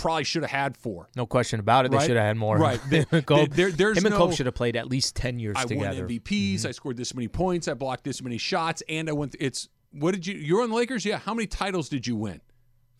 Probably 0.00 0.24
should 0.24 0.42
have 0.42 0.50
had 0.50 0.76
four. 0.76 1.08
No 1.16 1.26
question 1.26 1.60
about 1.60 1.84
it. 1.86 1.90
They 1.90 1.96
Right. 1.98 2.06
should 2.06 2.16
have 2.16 2.26
had 2.26 2.36
more. 2.36 2.56
Right. 2.58 2.80
Him 2.80 3.06
and 3.12 3.26
Kobe, 3.26 3.46
There- 3.46 3.70
there's 3.72 3.98
him 3.98 4.06
and 4.06 4.12
no- 4.14 4.18
Kobe 4.18 4.34
should 4.34 4.46
have 4.46 4.54
played 4.54 4.76
at 4.76 4.88
least 4.88 5.16
10 5.16 5.38
years 5.38 5.56
I 5.58 5.64
together. 5.64 6.02
won 6.02 6.08
MVPs. 6.10 6.60
Mm-hmm. 6.60 6.68
I 6.68 6.70
scored 6.72 6.96
this 6.96 7.14
many 7.14 7.28
points. 7.28 7.68
I 7.68 7.74
blocked 7.74 8.04
this 8.04 8.22
many 8.22 8.38
shots, 8.38 8.82
and 8.88 9.08
I 9.08 9.12
went. 9.12 9.34
it's 9.40 9.68
what 9.92 10.12
did 10.14 10.26
you? 10.26 10.34
You're 10.34 10.62
on 10.62 10.70
the 10.70 10.76
Lakers. 10.76 11.04
Yeah. 11.04 11.18
How 11.18 11.32
many 11.34 11.46
titles 11.46 11.88
did 11.88 12.06
you 12.06 12.16
win? 12.16 12.40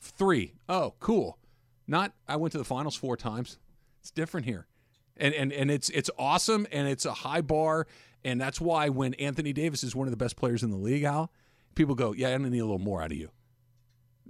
Three. 0.00 0.54
Oh, 0.68 0.94
cool. 1.00 1.38
Not. 1.86 2.12
I 2.28 2.36
went 2.36 2.52
to 2.52 2.58
the 2.58 2.64
finals 2.64 2.96
four 2.96 3.16
times. 3.16 3.58
It's 4.00 4.10
different 4.10 4.46
here, 4.46 4.66
and 5.16 5.34
and 5.34 5.52
and 5.52 5.70
it's 5.70 5.88
it's 5.90 6.10
awesome, 6.18 6.66
and 6.72 6.88
it's 6.88 7.04
a 7.04 7.12
high 7.12 7.40
bar, 7.40 7.86
and 8.24 8.40
that's 8.40 8.60
why 8.60 8.88
when 8.88 9.14
Anthony 9.14 9.52
Davis 9.52 9.82
is 9.84 9.94
one 9.94 10.06
of 10.06 10.10
the 10.12 10.16
best 10.16 10.36
players 10.36 10.62
in 10.62 10.70
the 10.70 10.76
league, 10.76 11.02
Al, 11.02 11.30
people 11.74 11.94
go, 11.94 12.12
yeah, 12.12 12.28
I'm 12.28 12.38
gonna 12.42 12.50
need 12.50 12.58
a 12.60 12.64
little 12.64 12.78
more 12.78 13.02
out 13.02 13.10
of 13.12 13.18
you. 13.18 13.30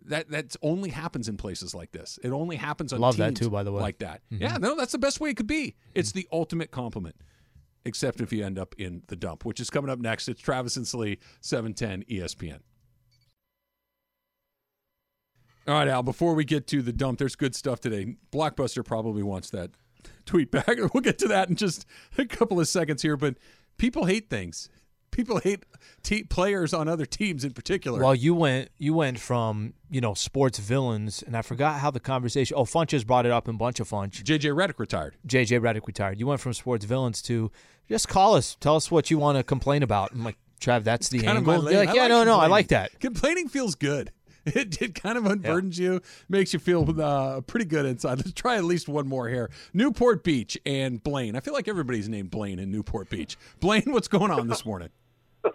That 0.07 0.31
that 0.31 0.57
only 0.63 0.91
happens 0.91 1.29
in 1.29 1.37
places 1.37 1.75
like 1.75 1.93
this. 1.93 2.19
It 2.23 2.31
only 2.31 2.57
happens 2.57 2.93
on 2.93 3.01
Love 3.01 3.17
that 3.17 3.29
teams 3.31 3.41
too, 3.41 3.51
by 3.51 3.63
the 3.63 3.73
way. 3.73 3.79
Mm-hmm. 3.79 3.83
like 3.83 3.99
that. 3.99 4.23
Yeah, 4.31 4.57
no, 4.59 4.77
that's 4.77 4.93
the 4.93 4.99
best 4.99 5.21
way 5.21 5.31
it 5.31 5.37
could 5.37 5.47
be. 5.47 5.77
It's 5.95 6.13
the 6.13 6.29
ultimate 6.33 6.71
compliment 6.71 7.17
except 7.87 8.21
if 8.21 8.33
you 8.33 8.45
end 8.45 8.59
up 8.59 8.75
in 8.79 9.03
the 9.07 9.15
dump, 9.15 9.45
which 9.45 9.61
is 9.61 9.71
coming 9.71 9.89
up 9.89 10.01
next. 10.01 10.29
It's 10.29 10.41
Travis 10.41 10.77
and 10.77 10.85
Sliwa, 10.85 11.19
710 11.41 12.03
ESPN. 12.11 12.59
All 15.69 15.75
right, 15.75 15.89
Al, 15.89 16.03
before 16.03 16.35
we 16.35 16.45
get 16.45 16.67
to 16.69 16.83
the 16.83 16.93
dump, 16.93 17.19
there's 17.19 17.37
good 17.37 17.55
stuff 17.55 17.81
today. 17.81 18.17
Blockbuster 18.33 18.85
probably 18.85 19.23
wants 19.23 19.51
that 19.51 19.71
tweet 20.25 20.51
back. 20.51 20.69
We'll 20.95 21.01
get 21.01 21.19
to 21.21 21.29
that 21.29 21.49
in 21.49 21.57
just 21.57 21.87
a 22.19 22.25
couple 22.25 22.61
of 22.61 22.69
seconds 22.69 23.03
here, 23.03 23.17
but 23.17 23.37
people 23.79 24.07
hate 24.07 24.29
things. 24.31 24.69
People 25.11 25.39
hate 25.39 25.65
te- 26.03 26.25
players 26.25 26.75
on 26.75 26.89
other 26.89 27.07
teams 27.07 27.45
in 27.45 27.53
particular. 27.53 28.03
Well, 28.03 28.15
you 28.15 28.35
went 28.35 28.71
you 28.79 28.95
went 28.95 29.19
from 29.19 29.75
you 29.91 30.01
know 30.01 30.15
sports 30.15 30.59
villains, 30.59 31.23
and 31.23 31.37
I 31.37 31.43
forgot 31.43 31.81
how 31.81 31.91
the 31.91 32.01
conversation. 32.01 32.57
Oh, 32.57 32.65
Funches 32.65 33.07
brought 33.07 33.27
it 33.27 33.33
up 33.33 33.49
in 33.49 33.57
bunch 33.57 33.81
of 33.81 33.89
Funch. 33.89 34.23
JJ 34.23 34.55
Redick 34.55 34.79
retired. 34.79 35.17
JJ 35.27 35.61
Redick 35.61 35.87
retired. 35.87 36.19
You 36.19 36.27
went 36.27 36.41
from 36.41 36.53
sports 36.53 36.85
villains 36.85 37.23
to 37.23 37.51
just 37.89 38.09
call 38.09 38.35
us, 38.35 38.57
tell 38.61 38.77
us 38.77 38.91
what 38.91 39.11
you 39.11 39.19
want 39.19 39.39
to 39.39 39.45
complain 39.45 39.83
about. 39.83 40.13
I'm 40.13 40.25
like, 40.25 40.37
Trav, 40.61 40.85
that's 40.85 41.09
the 41.09 41.21
Kind 41.21 41.39
of 41.39 41.49
angle. 41.49 41.71
You're 41.71 41.85
like, 41.87 41.95
yeah, 41.95 42.09
no, 42.09 42.25
no, 42.25 42.39
I 42.39 42.47
like 42.47 42.69
that. 42.69 42.99
Complaining 43.01 43.49
feels 43.49 43.75
good. 43.75 44.11
It, 44.55 44.81
it 44.81 44.95
kind 44.95 45.19
of 45.19 45.25
unburdens 45.25 45.77
you, 45.77 46.01
makes 46.29 46.53
you 46.53 46.61
feel 46.61 47.01
uh, 47.01 47.41
pretty 47.43 47.67
good 47.67 47.85
inside. 47.85 48.19
Let's 48.19 48.33
try 48.33 48.57
at 48.57 48.65
least 48.65 48.89
one 48.89 49.09
more 49.09 49.29
here. 49.29 49.51
Newport 49.75 50.23
Beach 50.23 50.57
and 50.65 51.03
Blaine. 51.03 51.35
I 51.35 51.41
feel 51.41 51.53
like 51.53 51.67
everybody's 51.67 52.09
named 52.09 52.31
Blaine 52.31 52.61
in 52.61 52.71
Newport 52.71 53.11
Beach. 53.11 53.37
Blaine, 53.59 53.83
what's 53.87 54.09
going 54.09 54.31
on 54.31 54.47
this 54.47 54.65
morning? 54.65 54.91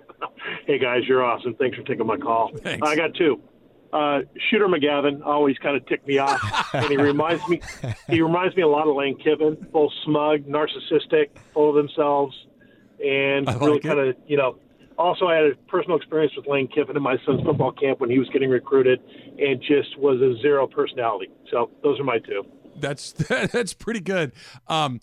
Hey 0.68 0.78
guys, 0.78 1.02
you're 1.08 1.24
awesome. 1.24 1.56
Thanks 1.56 1.76
for 1.76 1.84
taking 1.84 2.06
my 2.06 2.18
call. 2.18 2.52
Thanks. 2.56 2.88
I 2.88 2.96
got 2.96 3.14
two. 3.16 3.42
Uh, 3.92 4.20
Shooter 4.50 4.68
McGavin 4.68 5.26
always 5.26 5.58
kind 5.58 5.76
of 5.76 5.86
ticked 5.86 6.08
me 6.08 6.18
off, 6.18 6.74
and 6.74 6.86
he 6.86 6.98
reminds 6.98 7.46
me 7.50 7.62
he 8.08 8.22
reminds 8.22 8.56
me 8.56 8.62
a 8.62 8.68
lot 8.68 8.88
of 8.88 8.96
Lane 8.96 9.18
Kiffin, 9.18 9.68
both 9.72 9.92
smug, 10.06 10.46
narcissistic, 10.46 11.30
full 11.54 11.70
of 11.70 11.76
themselves, 11.76 12.36
and 13.04 13.48
like 13.48 13.60
really 13.60 13.80
kind 13.80 14.00
of 14.00 14.16
you 14.28 14.38
know. 14.38 14.58
Also, 15.02 15.26
I 15.28 15.36
had 15.36 15.46
a 15.46 15.56
personal 15.68 15.98
experience 15.98 16.34
with 16.38 16.48
Lane 16.48 16.68
Kiffin 16.68 16.96
in 16.96 17.04
my 17.04 17.18
son's 17.26 17.42
football 17.42 17.72
camp 17.72 18.00
when 18.00 18.10
he 18.10 18.20
was 18.20 18.30
getting 18.30 18.50
recruited, 18.50 19.00
and 19.40 19.62
just 19.62 19.98
was 19.98 20.22
a 20.22 20.40
zero 20.42 20.68
personality. 20.68 21.30
So 21.50 21.72
those 21.84 22.00
are 22.00 22.04
my 22.04 22.20
two. 22.20 22.44
That's 22.76 23.12
that's 23.14 23.74
pretty 23.74 24.00
good. 24.02 24.32
Um, 24.68 25.00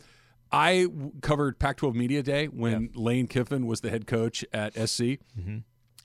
I 0.51 0.85
w- 0.85 1.13
covered 1.21 1.59
Pac-12 1.59 1.95
Media 1.95 2.23
Day 2.23 2.47
when 2.47 2.91
Lane 2.95 3.27
Kiffin 3.27 3.67
was 3.67 3.81
the 3.83 3.91
head 3.91 4.07
coach 4.07 4.45
at 4.53 4.75
SC, 4.89 5.19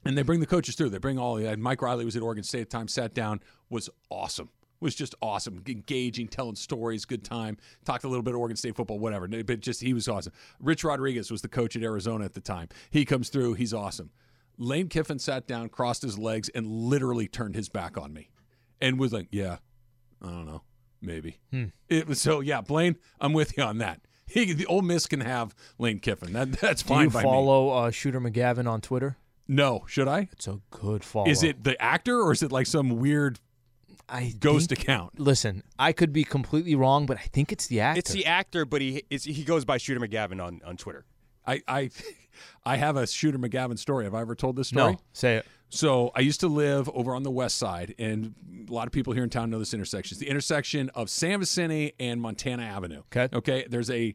and 0.04 0.18
they 0.18 0.22
bring 0.22 0.40
the 0.40 0.46
coaches 0.46 0.74
through. 0.74 0.90
They 0.90 0.98
bring 0.98 1.18
all. 1.18 1.36
And 1.38 1.62
Mike 1.62 1.80
Riley 1.80 2.04
was 2.04 2.14
at 2.16 2.22
Oregon 2.22 2.44
State 2.44 2.60
at 2.62 2.70
the 2.70 2.76
time. 2.76 2.88
Sat 2.88 3.14
down, 3.14 3.40
was 3.70 3.88
awesome. 4.10 4.50
Was 4.84 4.94
just 4.94 5.14
awesome, 5.22 5.62
engaging, 5.66 6.28
telling 6.28 6.54
stories, 6.56 7.06
good 7.06 7.24
time. 7.24 7.56
Talked 7.86 8.04
a 8.04 8.08
little 8.08 8.22
bit 8.22 8.34
of 8.34 8.40
Oregon 8.40 8.56
State 8.56 8.76
football, 8.76 8.98
whatever. 8.98 9.26
But 9.26 9.60
just 9.60 9.80
he 9.80 9.94
was 9.94 10.06
awesome. 10.08 10.32
Rich 10.60 10.84
Rodriguez 10.84 11.30
was 11.30 11.40
the 11.40 11.48
coach 11.48 11.74
at 11.74 11.82
Arizona 11.82 12.26
at 12.26 12.34
the 12.34 12.40
time. 12.42 12.68
He 12.90 13.04
comes 13.06 13.30
through. 13.30 13.54
He's 13.54 13.72
awesome. 13.72 14.10
Lane 14.58 14.88
Kiffin 14.88 15.18
sat 15.18 15.46
down, 15.46 15.70
crossed 15.70 16.02
his 16.02 16.18
legs, 16.18 16.50
and 16.50 16.66
literally 16.66 17.26
turned 17.26 17.54
his 17.54 17.68
back 17.70 17.96
on 17.96 18.12
me, 18.12 18.28
and 18.80 18.98
was 19.00 19.12
like, 19.12 19.28
"Yeah, 19.30 19.56
I 20.22 20.26
don't 20.26 20.44
know, 20.46 20.62
maybe." 21.00 21.38
It 21.88 22.06
was 22.06 22.20
so 22.20 22.40
yeah, 22.40 22.60
Blaine. 22.60 22.96
I'm 23.20 23.32
with 23.32 23.56
you 23.56 23.62
on 23.64 23.78
that. 23.78 24.02
He, 24.26 24.52
the 24.52 24.66
Ole 24.66 24.82
Miss 24.82 25.06
can 25.06 25.20
have 25.20 25.54
Lane 25.78 25.98
Kiffin. 25.98 26.34
That 26.34 26.52
that's 26.52 26.82
Do 26.82 26.88
fine 26.90 27.04
you 27.04 27.10
by 27.10 27.20
me. 27.20 27.24
follow 27.24 27.70
uh, 27.70 27.90
Shooter 27.90 28.20
McGavin 28.20 28.68
on 28.70 28.80
Twitter? 28.80 29.16
No, 29.48 29.84
should 29.86 30.08
I? 30.08 30.28
It's 30.32 30.46
a 30.46 30.60
good 30.70 31.04
follow. 31.04 31.28
Is 31.28 31.42
it 31.42 31.64
the 31.64 31.80
actor 31.82 32.20
or 32.20 32.32
is 32.32 32.42
it 32.42 32.52
like 32.52 32.66
some 32.66 32.98
weird 32.98 33.40
I 34.08 34.34
ghost 34.38 34.68
think- 34.70 34.82
account? 34.82 35.18
Listen, 35.18 35.62
I 35.78 35.92
could 35.92 36.12
be 36.12 36.24
completely 36.24 36.74
wrong, 36.74 37.06
but 37.06 37.16
I 37.16 37.22
think 37.32 37.52
it's 37.52 37.66
the 37.66 37.80
actor. 37.80 37.98
It's 37.98 38.12
the 38.12 38.26
actor, 38.26 38.64
but 38.64 38.80
he 38.80 39.04
it's, 39.10 39.24
he 39.24 39.44
goes 39.44 39.64
by 39.64 39.78
Shooter 39.78 40.00
McGavin 40.00 40.42
on, 40.44 40.60
on 40.64 40.76
Twitter. 40.76 41.04
I 41.46 41.62
I 41.66 41.90
I 42.64 42.76
have 42.76 42.96
a 42.96 43.06
Shooter 43.06 43.38
McGavin 43.38 43.78
story. 43.78 44.04
Have 44.04 44.14
I 44.14 44.20
ever 44.20 44.34
told 44.34 44.56
this 44.56 44.68
story? 44.68 44.92
no, 44.92 44.98
say 45.12 45.36
it. 45.36 45.46
So 45.68 46.12
I 46.14 46.20
used 46.20 46.40
to 46.40 46.48
live 46.48 46.88
over 46.94 47.14
on 47.14 47.24
the 47.24 47.30
west 47.30 47.56
side, 47.56 47.94
and 47.98 48.34
a 48.68 48.72
lot 48.72 48.86
of 48.86 48.92
people 48.92 49.12
here 49.12 49.24
in 49.24 49.30
town 49.30 49.50
know 49.50 49.58
this 49.58 49.74
intersection. 49.74 50.14
It's 50.14 50.20
the 50.20 50.28
intersection 50.28 50.88
of 50.94 51.10
San 51.10 51.40
Vicente 51.40 51.94
and 51.98 52.20
Montana 52.20 52.62
Avenue. 52.62 53.02
Okay. 53.14 53.28
Okay. 53.34 53.66
There's 53.68 53.90
a 53.90 54.14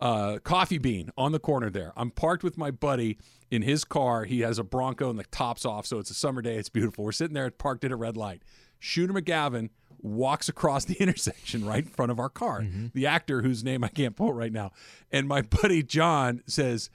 uh, 0.00 0.38
coffee 0.44 0.78
bean 0.78 1.10
on 1.16 1.32
the 1.32 1.38
corner 1.38 1.70
there. 1.70 1.92
I'm 1.96 2.10
parked 2.10 2.44
with 2.44 2.58
my 2.58 2.70
buddy 2.70 3.18
in 3.50 3.62
his 3.62 3.84
car. 3.84 4.24
He 4.24 4.40
has 4.40 4.58
a 4.58 4.64
Bronco 4.64 5.10
and 5.10 5.18
the 5.18 5.24
top's 5.24 5.64
off, 5.64 5.86
so 5.86 5.98
it's 5.98 6.10
a 6.10 6.14
summer 6.14 6.42
day. 6.42 6.56
It's 6.56 6.68
beautiful. 6.68 7.04
We're 7.04 7.12
sitting 7.12 7.34
there 7.34 7.50
parked 7.50 7.84
at 7.84 7.90
a 7.92 7.96
red 7.96 8.16
light. 8.16 8.42
Shooter 8.78 9.12
McGavin 9.12 9.70
walks 10.00 10.48
across 10.48 10.84
the 10.84 10.94
intersection 11.00 11.64
right 11.64 11.84
in 11.84 11.90
front 11.90 12.10
of 12.10 12.18
our 12.18 12.28
car. 12.28 12.60
Mm-hmm. 12.60 12.86
The 12.94 13.06
actor 13.06 13.42
whose 13.42 13.64
name 13.64 13.84
I 13.84 13.88
can't 13.88 14.16
pull 14.16 14.32
right 14.32 14.52
now. 14.52 14.72
And 15.10 15.26
my 15.28 15.42
buddy 15.62 15.82
John 15.82 16.42
says, 16.46 16.90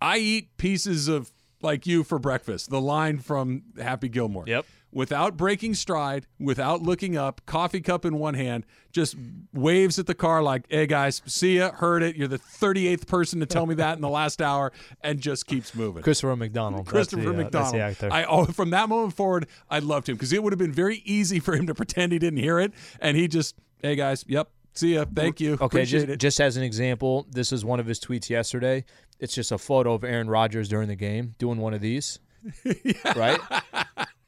I 0.00 0.18
eat 0.18 0.56
pieces 0.56 1.08
of 1.08 1.32
like 1.62 1.86
you 1.86 2.04
for 2.04 2.18
breakfast. 2.18 2.70
The 2.70 2.80
line 2.80 3.18
from 3.18 3.64
Happy 3.80 4.08
Gilmore. 4.08 4.44
Yep. 4.46 4.66
Without 4.90 5.36
breaking 5.36 5.74
stride, 5.74 6.26
without 6.40 6.82
looking 6.82 7.14
up, 7.16 7.44
coffee 7.44 7.80
cup 7.82 8.06
in 8.06 8.18
one 8.18 8.32
hand, 8.34 8.64
just 8.90 9.16
waves 9.52 9.98
at 9.98 10.06
the 10.06 10.14
car 10.14 10.42
like, 10.42 10.64
"Hey 10.70 10.86
guys, 10.86 11.20
see 11.26 11.58
ya, 11.58 11.72
heard 11.72 12.02
it. 12.02 12.16
You're 12.16 12.26
the 12.28 12.38
38th 12.38 13.06
person 13.06 13.40
to 13.40 13.46
tell 13.46 13.66
me 13.66 13.74
that 13.74 13.96
in 13.96 14.00
the 14.00 14.08
last 14.08 14.40
hour," 14.40 14.72
and 15.02 15.20
just 15.20 15.46
keeps 15.46 15.74
moving. 15.74 16.02
Christopher 16.02 16.36
McDonald. 16.36 16.86
Christopher 16.86 17.22
the, 17.22 17.30
uh, 17.30 17.32
McDonald. 17.34 17.74
The 17.74 17.80
actor. 17.80 18.08
I 18.10 18.24
oh, 18.24 18.46
from 18.46 18.70
that 18.70 18.88
moment 18.88 19.12
forward, 19.14 19.46
I 19.68 19.80
loved 19.80 20.08
him 20.08 20.16
because 20.16 20.32
it 20.32 20.42
would 20.42 20.52
have 20.52 20.58
been 20.58 20.72
very 20.72 21.02
easy 21.04 21.38
for 21.38 21.54
him 21.54 21.66
to 21.66 21.74
pretend 21.74 22.12
he 22.12 22.18
didn't 22.18 22.38
hear 22.38 22.58
it, 22.58 22.72
and 22.98 23.14
he 23.14 23.28
just, 23.28 23.56
"Hey 23.82 23.94
guys, 23.94 24.24
yep, 24.26 24.48
see 24.72 24.94
ya, 24.94 25.04
thank 25.14 25.38
you, 25.38 25.54
Okay, 25.54 25.64
appreciate 25.66 26.00
just, 26.00 26.08
it." 26.12 26.16
just 26.18 26.40
as 26.40 26.56
an 26.56 26.62
example, 26.62 27.26
this 27.30 27.52
is 27.52 27.62
one 27.62 27.78
of 27.78 27.86
his 27.86 28.00
tweets 28.00 28.30
yesterday. 28.30 28.84
It's 29.20 29.34
just 29.34 29.52
a 29.52 29.58
photo 29.58 29.92
of 29.92 30.02
Aaron 30.02 30.30
Rodgers 30.30 30.68
during 30.68 30.88
the 30.88 30.96
game 30.96 31.34
doing 31.38 31.58
one 31.58 31.74
of 31.74 31.80
these, 31.82 32.20
right? 33.16 33.38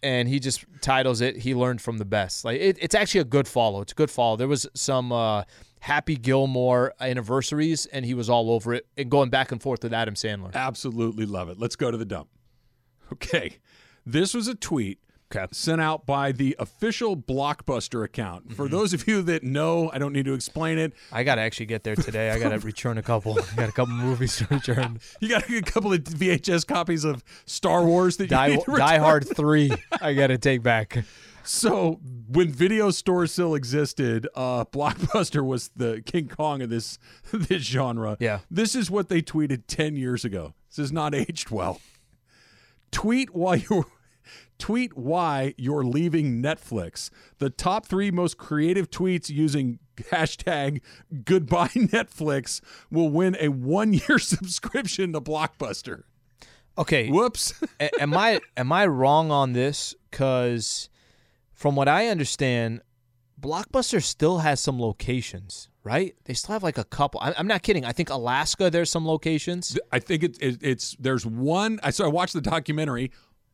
And 0.03 0.29
he 0.29 0.39
just 0.41 0.65
titles 0.81 1.21
it 1.21 1.37
"He 1.37 1.55
learned 1.55 1.83
from 1.83 1.99
the 1.99 2.05
best." 2.05 2.45
Like 2.45 2.61
it, 2.61 2.79
it's 2.81 2.95
actually 2.95 3.21
a 3.21 3.25
good 3.25 3.47
follow. 3.47 3.83
It's 3.83 3.93
a 3.93 3.95
good 3.95 4.11
follow. 4.11 4.37
There 4.37 4.49
was 4.49 4.67
some 4.75 5.13
uh, 5.13 5.45
Happy 5.81 6.17
Gilmore 6.17 6.95
anniversaries, 7.01 7.87
and 7.87 8.05
he 8.05 8.15
was 8.15 8.31
all 8.31 8.51
over 8.51 8.73
it 8.75 8.87
and 8.97 9.11
going 9.11 9.31
back 9.31 9.53
and 9.53 9.61
forth 9.61 9.83
with 9.83 9.93
Adam 9.93 10.15
Sandler. 10.15 10.55
Absolutely 10.55 11.27
love 11.27 11.49
it. 11.49 11.59
Let's 11.59 11.77
go 11.77 11.91
to 11.91 11.97
the 11.97 12.05
dump. 12.05 12.29
Okay. 13.13 13.59
This 14.07 14.33
was 14.35 14.49
a 14.49 14.55
tweet 14.55 14.99
Okay. 15.35 15.47
sent 15.53 15.81
out 15.81 16.07
by 16.07 16.33
the 16.33 16.57
official 16.59 17.17
Blockbuster 17.17 18.05
account. 18.05 18.53
For 18.57 18.69
those 18.69 18.93
of 18.93 19.07
you 19.07 19.23
that 19.23 19.45
know, 19.45 19.91
I 19.93 19.99
don't 19.99 20.13
need 20.13 20.25
to 20.25 20.35
explain 20.35 20.77
it. 20.79 20.93
I 21.13 21.23
gotta 21.23 21.41
actually 21.41 21.67
get 21.67 21.85
there 21.85 21.95
today. 21.95 22.31
I 22.31 22.39
gotta 22.39 22.59
return 22.59 22.99
a 22.99 23.03
couple. 23.03 23.39
I 23.39 23.55
got 23.57 23.69
a 23.69 23.73
couple 23.73 23.95
movies 23.95 24.37
to 24.39 24.47
return. 24.51 24.99
You 25.21 25.29
got 25.29 25.49
a 25.49 25.63
couple 25.63 25.93
of 25.93 26.01
VHS 26.01 26.67
copies 26.67 27.05
of 27.05 27.23
Star 27.45 27.85
Wars 27.85 28.17
that 28.17 28.25
you 28.25 28.29
Die, 28.29 28.57
to 28.57 28.77
Die. 28.77 28.99
Hard 28.99 29.29
Three. 29.37 29.71
I 30.01 30.15
gotta 30.15 30.39
take 30.39 30.63
back. 30.63 31.05
So 31.43 32.01
when 32.29 32.51
video 32.51 32.91
stores 32.91 33.33
still 33.33 33.55
existed, 33.55 34.29
uh, 34.35 34.65
Blockbuster 34.67 35.45
was 35.45 35.71
the 35.77 36.03
King 36.05 36.29
Kong 36.29 36.63
of 36.63 36.71
this 36.71 36.99
this 37.33 37.63
genre. 37.63 38.17
Yeah. 38.21 38.41
This 38.51 38.75
is 38.75 38.91
what 38.91 39.09
they 39.09 39.23
tweeted 39.23 39.65
ten 39.67 39.97
years 39.97 40.25
ago. 40.25 40.55
This 40.71 40.79
is 40.79 40.93
not 40.93 41.15
aged 41.15 41.51
well. 41.51 41.81
Tweet 42.91 43.35
while 43.35 43.57
you're 43.57 43.87
tweet 44.61 44.97
why 44.97 45.55
you're 45.57 45.85
leaving 45.85 46.41
Netflix. 46.43 47.11
The 47.39 47.51
top 47.51 47.87
three 47.87 48.11
most 48.11 48.39
creative 48.39 48.91
tweets 48.91 49.29
using 49.29 49.81
hashtag 49.97 50.81
goodbye 51.25 51.69
Netflix 51.75 52.61
will 52.91 53.09
win 53.09 53.37
a 53.41 53.49
one 53.49 53.93
year 53.95 54.19
subscription 54.19 55.13
to 55.15 55.21
Blockbuster. 55.21 56.05
Okay. 56.79 57.09
Whoops. 57.09 57.55
A- 57.81 58.01
am 58.01 58.17
I 58.17 58.41
am 58.57 58.71
I 58.71 58.87
wrong 58.87 59.31
on 59.31 59.53
this? 59.53 59.95
Because 60.11 60.89
from 61.53 61.75
what 61.77 61.89
I 61.89 62.07
understand, 62.07 62.83
Blockbuster 63.41 64.03
still 64.03 64.39
has 64.39 64.61
some 64.61 64.81
locations, 64.81 65.69
right? 65.83 66.15
They 66.25 66.35
still 66.35 66.53
have 66.53 66.63
like 66.63 66.79
a 66.79 66.85
couple. 66.85 67.21
I'm 67.23 67.47
not 67.47 67.63
kidding. 67.63 67.85
I 67.85 67.93
think 67.93 68.11
Alaska. 68.11 68.71
There's 68.71 68.91
some 68.91 69.07
locations. 69.07 69.79
I 69.91 69.99
think 69.99 70.23
it, 70.23 70.39
it, 70.41 70.59
it's 70.63 70.97
there's 70.99 71.27
one. 71.27 71.81
I 71.83 71.91
so 71.91 72.05
I 72.05 72.09
watched 72.09 72.35
the 72.35 72.41
documentary 72.41 73.11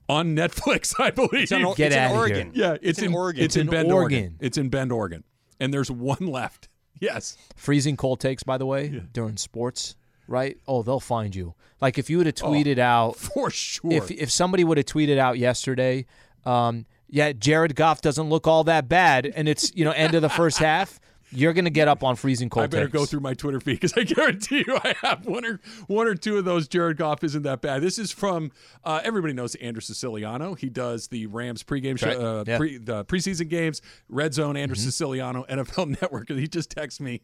on 0.09 0.37
Netflix. 0.37 0.95
I 1.01 1.11
believe. 1.11 1.33
It's, 1.33 1.53
in, 1.53 1.63
Get 1.75 1.87
it's 1.87 1.97
in 1.97 2.03
outta 2.03 2.09
here. 2.09 2.19
Oregon. 2.19 2.51
yeah, 2.55 2.77
it's, 2.83 3.01
in, 3.01 3.15
Oregon. 3.15 3.45
It's 3.45 3.57
in, 3.57 3.63
in 3.63 3.71
Bend, 3.71 3.93
Oregon. 3.93 4.19
Oregon. 4.19 4.39
It's 4.41 4.59
in 4.59 4.69
Bend, 4.69 4.93
Oregon, 4.93 5.25
and 5.61 5.73
there's 5.73 5.91
one 5.91 6.27
left. 6.27 6.69
Yes, 6.99 7.37
Freezing 7.57 7.99
cold 7.99 8.21
takes, 8.21 8.43
by 8.43 8.57
the 8.57 8.65
way, 8.65 9.03
during 9.13 9.37
sports, 9.37 9.97
right? 10.27 10.57
Oh, 10.67 10.83
they'll 10.83 10.99
find 10.99 11.37
you. 11.37 11.55
Like 11.79 11.99
if 11.99 12.09
you 12.09 12.17
would 12.17 12.25
have 12.25 12.37
tweeted 12.37 12.79
out, 12.79 13.17
for 13.17 13.51
sure. 13.51 13.93
if 13.93 14.11
if 14.11 14.31
somebody 14.31 14.65
would 14.65 14.79
have 14.79 14.87
tweeted 14.87 15.19
out 15.19 15.37
yesterday, 15.37 16.07
um, 16.47 16.87
yeah, 17.09 17.33
Jared 17.33 17.77
Goff 17.77 18.01
doesn't 18.01 18.31
look 18.31 18.47
all 18.47 18.65
that 18.65 18.89
bad, 18.89 19.27
and 19.27 19.47
it's 19.47 19.75
you 19.75 19.85
know 19.85 19.91
end 19.91 20.15
of 20.15 20.23
the 20.23 20.31
first 20.31 20.57
half. 20.57 20.99
You're 21.37 21.53
gonna 21.53 21.71
get 21.71 21.87
up 21.89 22.03
on 22.03 22.17
freezing 22.17 22.49
cold. 22.49 22.65
I 22.65 22.67
better 22.67 22.87
takes. 22.87 22.93
go 22.99 23.05
through 23.07 23.21
my 23.21 23.35
Twitter 23.35 23.61
feed 23.61 23.75
because 23.81 23.93
I 23.97 24.03
guarantee 24.05 24.65
you 24.67 24.79
I 24.83 24.95
have 25.03 25.27
one 25.27 25.45
or 25.45 25.61
one 25.87 26.07
or 26.07 26.15
two 26.15 26.39
of 26.39 26.45
those. 26.45 26.67
Jared 26.67 26.97
Goff 26.97 27.23
isn't 27.25 27.43
that 27.43 27.61
bad. 27.61 27.83
This 27.83 27.99
is 27.99 28.11
from 28.11 28.51
uh, 28.85 29.01
everybody 29.05 29.35
knows 29.35 29.55
Andrew 29.57 29.81
Siciliano. 29.83 30.55
He 30.55 30.69
does 30.69 31.09
the 31.09 31.27
Rams 31.27 31.63
pregame 31.63 31.99
show, 31.99 32.11
uh, 32.41 32.45
Yeah. 32.47 32.57
pre, 32.59 32.79
the 32.79 33.05
preseason 33.05 33.49
games, 33.49 33.83
Red 34.09 34.33
Zone. 34.35 34.57
Andrew 34.57 34.77
Siciliano, 34.77 35.45
NFL 35.49 35.89
Network. 36.01 36.31
And 36.31 36.39
he 36.41 36.49
just 36.49 36.71
texts 36.71 37.01
me. 37.01 37.21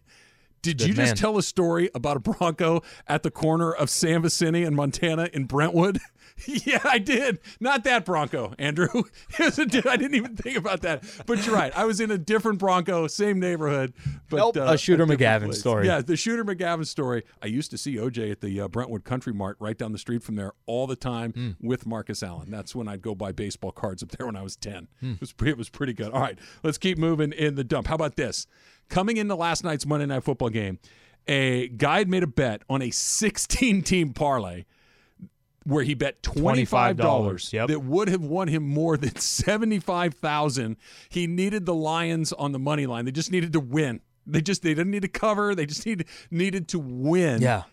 Did 0.60 0.78
Good 0.78 0.88
you 0.88 0.94
just 0.94 1.08
man. 1.08 1.16
tell 1.16 1.38
a 1.38 1.42
story 1.42 1.90
about 1.92 2.16
a 2.16 2.20
Bronco 2.20 2.82
at 3.08 3.24
the 3.24 3.32
corner 3.32 3.72
of 3.72 3.90
San 3.90 4.22
Vicente 4.22 4.62
and 4.62 4.76
Montana 4.76 5.28
in 5.32 5.46
Brentwood? 5.46 5.98
Yeah, 6.64 6.80
I 6.84 6.98
did. 6.98 7.38
Not 7.60 7.84
that 7.84 8.04
Bronco, 8.04 8.54
Andrew. 8.58 8.88
It 9.38 9.38
was 9.40 9.58
a 9.58 9.66
di- 9.66 9.82
I 9.88 9.96
didn't 9.96 10.14
even 10.14 10.36
think 10.36 10.56
about 10.58 10.82
that. 10.82 11.04
But 11.26 11.44
you're 11.46 11.54
right. 11.54 11.72
I 11.76 11.84
was 11.84 12.00
in 12.00 12.10
a 12.10 12.18
different 12.18 12.58
Bronco, 12.58 13.06
same 13.06 13.40
neighborhood. 13.40 13.92
But 14.28 14.36
Nope, 14.36 14.56
uh, 14.56 14.60
a 14.62 14.78
Shooter 14.78 15.04
different 15.06 15.20
McGavin 15.20 15.44
place. 15.46 15.60
story. 15.60 15.86
Yeah, 15.86 16.00
the 16.02 16.16
Shooter 16.16 16.44
McGavin 16.44 16.86
story. 16.86 17.24
I 17.42 17.46
used 17.46 17.70
to 17.70 17.78
see 17.78 17.96
OJ 17.96 18.30
at 18.30 18.40
the 18.40 18.60
uh, 18.60 18.68
Brentwood 18.68 19.04
Country 19.04 19.32
Mart 19.32 19.56
right 19.60 19.76
down 19.76 19.92
the 19.92 19.98
street 19.98 20.22
from 20.22 20.36
there 20.36 20.52
all 20.66 20.86
the 20.86 20.96
time 20.96 21.32
Hmm. 21.32 21.50
with 21.66 21.86
Marcus 21.86 22.22
Allen. 22.22 22.50
That's 22.50 22.74
when 22.74 22.88
I'd 22.88 23.02
go 23.02 23.14
buy 23.14 23.32
baseball 23.32 23.72
cards 23.72 24.02
up 24.02 24.10
there 24.10 24.26
when 24.26 24.36
I 24.36 24.42
was 24.42 24.56
10. 24.56 24.88
Hmm. 25.00 25.12
It, 25.12 25.20
was 25.20 25.32
pretty, 25.32 25.52
it 25.52 25.58
was 25.58 25.68
pretty 25.68 25.92
good. 25.94 26.12
All 26.12 26.20
right, 26.20 26.38
let's 26.62 26.78
keep 26.78 26.98
moving 26.98 27.32
in 27.32 27.54
the 27.54 27.64
dump. 27.64 27.86
How 27.86 27.94
about 27.94 28.16
this? 28.16 28.46
Coming 28.88 29.16
into 29.16 29.34
last 29.34 29.64
night's 29.64 29.86
Monday 29.86 30.06
Night 30.06 30.22
Football 30.24 30.50
game, 30.50 30.78
a 31.26 31.68
guy 31.68 31.98
had 31.98 32.08
made 32.08 32.22
a 32.22 32.26
bet 32.26 32.62
on 32.68 32.82
a 32.82 32.90
16 32.90 33.82
team 33.82 34.12
parlay 34.12 34.64
where 35.64 35.84
he 35.84 35.94
bet 35.94 36.22
$25, 36.22 36.96
$25, 36.96 37.52
yep. 37.52 37.68
that 37.68 37.80
would 37.80 38.08
have 38.08 38.22
won 38.22 38.48
him 38.48 38.62
more 38.62 38.96
than 38.96 39.16
75,000. 39.16 40.76
He 41.08 41.26
needed 41.26 41.66
the 41.66 41.74
Lions 41.74 42.32
on 42.32 42.52
the 42.52 42.58
money 42.58 42.86
line. 42.86 43.04
They 43.04 43.12
just 43.12 43.32
needed 43.32 43.52
to 43.52 43.60
win. 43.60 44.00
They 44.26 44.40
just 44.40 44.62
they 44.62 44.74
didn't 44.74 44.90
need 44.90 45.02
to 45.02 45.08
cover. 45.08 45.54
They 45.54 45.66
just 45.66 45.84
needed 45.84 46.06
needed 46.30 46.68
to 46.68 46.78
win. 46.78 47.42
Yeah. 47.42 47.64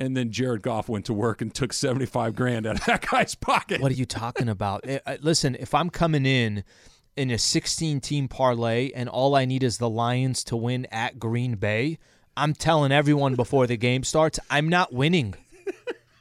And 0.00 0.16
then 0.16 0.30
Jared 0.30 0.62
Goff 0.62 0.88
went 0.88 1.06
to 1.06 1.12
work 1.12 1.42
and 1.42 1.52
took 1.52 1.72
75 1.72 2.36
grand 2.36 2.66
out 2.66 2.78
of 2.78 2.84
that 2.86 3.04
guy's 3.10 3.34
pocket. 3.34 3.80
What 3.80 3.90
are 3.90 3.96
you 3.96 4.06
talking 4.06 4.48
about? 4.48 4.84
Eh, 4.88 5.00
Listen, 5.20 5.56
if 5.58 5.74
I'm 5.74 5.90
coming 5.90 6.24
in 6.24 6.62
in 7.16 7.32
a 7.32 7.38
16 7.38 8.00
team 8.00 8.28
parlay 8.28 8.92
and 8.94 9.08
all 9.08 9.34
I 9.34 9.44
need 9.44 9.64
is 9.64 9.78
the 9.78 9.90
Lions 9.90 10.44
to 10.44 10.56
win 10.56 10.86
at 10.92 11.18
Green 11.18 11.56
Bay, 11.56 11.98
I'm 12.36 12.54
telling 12.54 12.92
everyone 12.92 13.34
before 13.34 13.66
the 13.66 13.76
game 13.76 14.04
starts, 14.04 14.38
I'm 14.48 14.68
not 14.68 14.92
winning. 14.92 15.34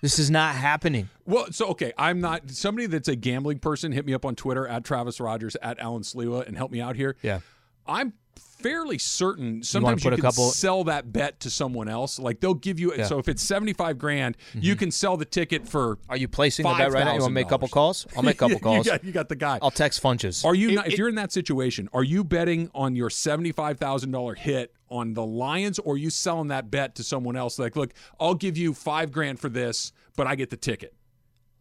This 0.01 0.19
is 0.19 0.29
not 0.29 0.55
happening. 0.55 1.09
Well, 1.25 1.47
so 1.51 1.67
okay, 1.69 1.91
I'm 1.97 2.21
not 2.21 2.49
somebody 2.51 2.87
that's 2.87 3.07
a 3.07 3.15
gambling 3.15 3.59
person. 3.59 3.91
Hit 3.91 4.05
me 4.05 4.13
up 4.13 4.25
on 4.25 4.35
Twitter 4.35 4.67
at 4.67 4.83
Travis 4.83 5.19
Rogers 5.19 5.55
at 5.61 5.79
Alan 5.79 6.03
Sliwa 6.03 6.47
and 6.47 6.55
help 6.55 6.71
me 6.71 6.81
out 6.81 6.95
here. 6.95 7.15
Yeah. 7.21 7.39
I'm 7.88 8.13
fairly 8.59 8.97
certain 8.97 9.61
sometimes 9.61 10.03
you, 10.03 10.09
put 10.09 10.13
a 10.17 10.21
can 10.21 10.29
couple- 10.31 10.49
sell 10.49 10.83
that 10.85 11.13
bet 11.13 11.39
to 11.41 11.49
someone 11.49 11.88
else. 11.88 12.17
Like 12.17 12.39
they'll 12.39 12.55
give 12.55 12.79
you 12.79 12.89
Yeah. 12.91 13.01
Mm-hmm. 13.01 13.07
so 13.09 13.19
if 13.19 13.27
it's 13.29 13.43
75 13.43 13.97
grand, 13.99 14.35
you 14.55 14.75
can 14.75 14.89
sell 14.89 15.15
the 15.15 15.25
ticket 15.25 15.67
for 15.67 15.99
Are 16.09 16.17
you 16.17 16.27
placing 16.27 16.63
the 16.65 16.73
bet 16.73 16.91
right 16.91 17.05
now? 17.05 17.13
You 17.13 17.19
want 17.19 17.29
to 17.29 17.33
make 17.35 17.45
a 17.45 17.49
couple 17.49 17.67
calls? 17.67 18.07
I'll 18.15 18.23
make 18.23 18.35
a 18.35 18.39
couple 18.49 18.55
you 18.55 18.59
calls. 18.59 18.88
got, 18.88 19.03
you 19.03 19.11
got 19.11 19.29
the 19.29 19.35
guy. 19.35 19.59
I'll 19.61 19.69
text 19.71 20.01
Funches. 20.01 20.43
Are 20.43 20.55
you 20.55 20.71
not, 20.71 20.88
if 20.88 20.97
you're 20.97 21.07
in 21.09 21.15
that 21.15 21.31
situation, 21.31 21.88
are 21.93 22.03
you 22.03 22.23
betting 22.23 22.71
on 22.73 22.95
your 22.95 23.09
seventy-five 23.11 23.77
thousand 23.77 24.09
dollar 24.11 24.33
hit 24.33 24.73
on 24.89 25.13
the 25.13 25.23
Lions, 25.25 25.77
or 25.79 25.93
are 25.93 25.97
you 25.97 26.09
selling 26.09 26.47
that 26.47 26.71
bet 26.71 26.95
to 26.95 27.03
someone 27.03 27.35
else? 27.35 27.59
Like, 27.59 27.75
look, 27.75 27.93
I'll 28.19 28.33
give 28.35 28.57
you 28.57 28.73
five 28.73 29.11
grand 29.11 29.39
for 29.39 29.49
this, 29.49 29.91
but 30.15 30.25
I 30.27 30.35
get 30.35 30.49
the 30.49 30.57
ticket. 30.57 30.93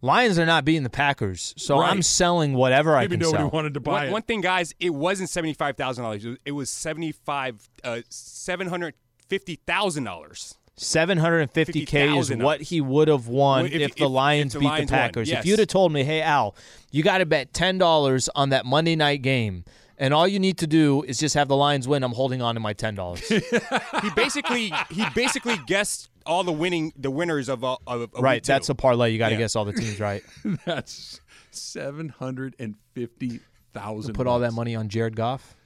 Lions 0.07 0.39
are 0.39 0.47
not 0.47 0.65
beating 0.65 0.83
the 0.85 0.91
Packers, 0.91 1.53
so 1.59 1.79
Right. 1.81 1.91
I'm 1.91 2.01
selling 2.03 2.55
whatever 2.55 2.97
I 2.97 3.07
can 3.07 3.19
nobody 3.19 3.43
sell. 3.43 3.51
wanted 3.51 3.75
to 3.75 3.81
buy 3.81 3.93
One, 3.93 4.07
it. 4.07 4.13
one 4.13 4.23
thing, 4.23 4.41
guys, 4.41 4.75
it 4.81 4.95
wasn't 4.95 5.29
seventy 5.29 5.53
five 5.53 5.77
thousand 5.77 6.05
dollars. 6.05 6.25
It 6.45 6.53
was 6.53 6.71
seventy 6.71 7.13
five, 7.13 7.69
uh, 7.85 8.01
seven 8.09 8.69
hundred 8.69 8.95
fifty 9.29 9.57
thousand 9.67 10.05
dollars. 10.05 10.55
750k 10.79 12.19
is 12.19 12.31
what 12.37 12.61
he 12.63 12.81
would 12.81 13.09
have 13.09 13.29
won 13.29 13.67
if, 13.67 13.73
if- 13.73 13.95
the 13.97 14.05
if- 14.05 14.11
Lions 14.11 14.55
if 14.55 14.61
the 14.61 14.61
beat 14.61 14.67
Lions 14.67 14.91
the 14.91 14.95
won, 14.95 15.01
Packers. 15.03 15.29
yes. 15.31 15.41
If 15.41 15.47
you'd 15.47 15.59
have 15.59 15.69
told 15.69 15.93
me, 15.93 16.05
"Hey 16.05 16.23
Al, 16.23 16.55
you 16.91 17.03
got 17.03 17.19
to 17.19 17.27
bet 17.27 17.53
ten 17.53 17.79
dollars 17.79 18.29
on 18.35 18.51
that 18.51 18.65
Monday 18.67 18.97
night 18.97 19.23
game," 19.23 19.65
and 19.99 20.13
all 20.15 20.27
you 20.29 20.39
need 20.39 20.59
to 20.59 20.67
do 20.67 21.03
is 21.03 21.19
just 21.19 21.35
have 21.35 21.49
the 21.49 21.57
Lions 21.57 21.87
win, 21.89 22.03
I'm 22.03 22.13
holding 22.13 22.43
on 22.43 22.55
to 22.55 22.61
my 22.61 22.73
ten 22.73 22.95
dollars. 22.95 23.23
He 24.03 24.11
basically 24.15 24.73
he 24.91 25.05
basically 25.15 25.57
guessed 25.67 26.11
all 26.27 26.45
the 26.45 26.53
winning 26.53 26.93
the 26.97 27.11
winners 27.11 27.49
of 27.49 27.65
uh, 27.65 27.77
of, 27.87 28.03
of 28.03 28.11
right, 28.19 28.37
week 28.37 28.43
two. 28.45 28.53
that's 28.53 28.69
a 28.69 28.75
parlay. 28.75 29.11
You 29.13 29.19
got 29.19 29.29
to 29.29 29.35
Yeah. 29.35 29.39
guess 29.41 29.57
all 29.57 29.65
the 29.65 29.73
teams 29.81 29.99
right. 30.01 30.23
That's 30.65 31.21
seven 31.51 32.09
hundred 32.11 32.55
and 32.59 32.75
fifty 32.95 33.41
thousand. 33.73 34.15
Put 34.15 34.27
all 34.27 34.41
that 34.41 34.53
money 34.53 34.75
on 34.77 34.89
Jared 34.89 35.17
Goff, 35.17 35.57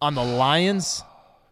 on 0.00 0.14
the 0.14 0.24
Lions 0.24 1.02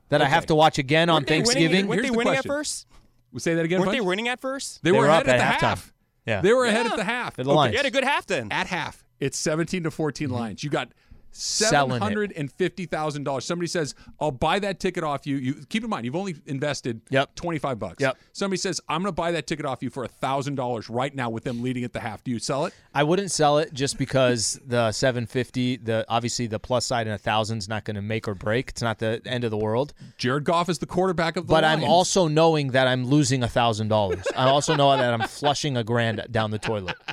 that 0.08 0.22
I 0.22 0.26
have 0.26 0.46
to 0.46 0.54
watch 0.54 0.78
again 0.78 1.10
on 1.10 1.16
Weren't 1.16 1.26
they 1.26 1.34
winning- 1.40 1.46
Thanksgiving. 1.46 1.86
Weren't 1.88 1.98
Here's 1.98 2.02
they 2.06 2.10
the 2.12 2.16
winning 2.18 2.32
question. 2.34 2.50
at 2.50 2.54
first? 2.54 2.86
We 3.32 3.40
say 3.40 3.54
that 3.54 3.64
again. 3.64 3.80
Weren't 3.80 3.92
they 3.92 4.00
winning 4.00 4.28
at 4.28 4.40
first? 4.40 4.82
They, 4.82 4.90
They 4.90 4.96
were, 4.96 5.04
were 5.04 5.08
ahead 5.10 5.22
up 5.22 5.28
at, 5.28 5.34
at 5.34 5.38
the 5.60 5.66
halftime. 5.66 5.68
half. 5.68 5.92
Yeah. 6.26 6.40
They 6.40 6.52
were 6.52 6.64
ahead 6.64 6.86
Yeah. 6.86 6.92
at 6.92 6.96
the 6.96 7.04
half. 7.04 7.36
They're 7.36 7.44
the 7.44 7.52
Lions. 7.52 7.72
You 7.72 7.78
had 7.78 7.86
a 7.86 7.90
good 7.90 8.04
half 8.04 8.26
then. 8.26 8.50
At 8.52 8.66
half, 8.68 9.04
it's 9.20 9.36
seventeen 9.36 9.82
to 9.84 9.90
14 9.90 10.30
Lions. 10.30 10.62
You 10.64 10.70
got 10.70 10.88
Selling 10.88 10.94
seven 11.36 12.00
hundred 12.00 12.32
and 12.36 12.50
fifty 12.52 12.86
thousand 12.86 13.24
dollars. 13.24 13.44
Somebody 13.44 13.68
says, 13.68 13.94
"I'll 14.20 14.30
buy 14.30 14.58
that 14.60 14.80
ticket 14.80 15.04
off 15.04 15.26
you." 15.26 15.36
You 15.36 15.54
keep 15.68 15.84
in 15.84 15.90
mind, 15.90 16.04
you've 16.04 16.16
only 16.16 16.36
invested 16.46 17.00
Yep. 17.10 17.34
twenty 17.34 17.58
five 17.58 17.78
bucks. 17.78 18.00
Yep. 18.00 18.16
Somebody 18.32 18.58
says, 18.58 18.80
"I'm 18.88 19.02
going 19.02 19.12
to 19.12 19.16
buy 19.16 19.32
that 19.32 19.46
ticket 19.46 19.66
off 19.66 19.82
you 19.82 19.90
for 19.90 20.04
a 20.04 20.08
thousand 20.08 20.54
dollars 20.56 20.88
right 20.88 21.14
now 21.14 21.30
with 21.30 21.44
them 21.44 21.62
leading 21.62 21.84
at 21.84 21.92
the 21.92 22.00
half." 22.00 22.24
Do 22.24 22.30
you 22.30 22.38
sell 22.38 22.64
it? 22.66 22.74
I 22.94 23.02
wouldn't 23.02 23.30
sell 23.30 23.58
it 23.58 23.72
just 23.74 23.98
because 23.98 24.58
the 24.66 24.92
750, 24.92 25.76
the 25.78 26.04
obviously 26.08 26.46
the 26.46 26.58
plus 26.58 26.86
side 26.86 27.06
and 27.06 27.14
a 27.14 27.18
thousand 27.18 27.58
is 27.58 27.68
not 27.68 27.84
going 27.84 27.96
to 27.96 28.02
make 28.02 28.26
or 28.26 28.34
break. 28.34 28.70
It's 28.70 28.82
not 28.82 28.98
the 28.98 29.20
end 29.26 29.44
of 29.44 29.50
the 29.50 29.56
world. 29.58 29.92
Jared 30.18 30.44
Goff 30.44 30.68
is 30.68 30.78
the 30.78 30.86
quarterback 30.86 31.36
of 31.36 31.46
the 31.46 31.50
But 31.50 31.64
I'm 31.64 31.84
also 31.84 32.28
knowing 32.28 32.72
that 32.72 32.86
I'm 32.86 33.04
losing 33.06 33.42
a 33.42 33.48
thousand 33.48 33.88
dollars. 33.88 34.24
I 34.36 34.48
also 34.48 34.74
know 34.74 34.96
that 34.96 35.12
I'm 35.12 35.26
flushing 35.28 35.76
a 35.76 35.84
grand 35.84 36.26
down 36.30 36.50
the 36.50 36.58
toilet. 36.58 36.96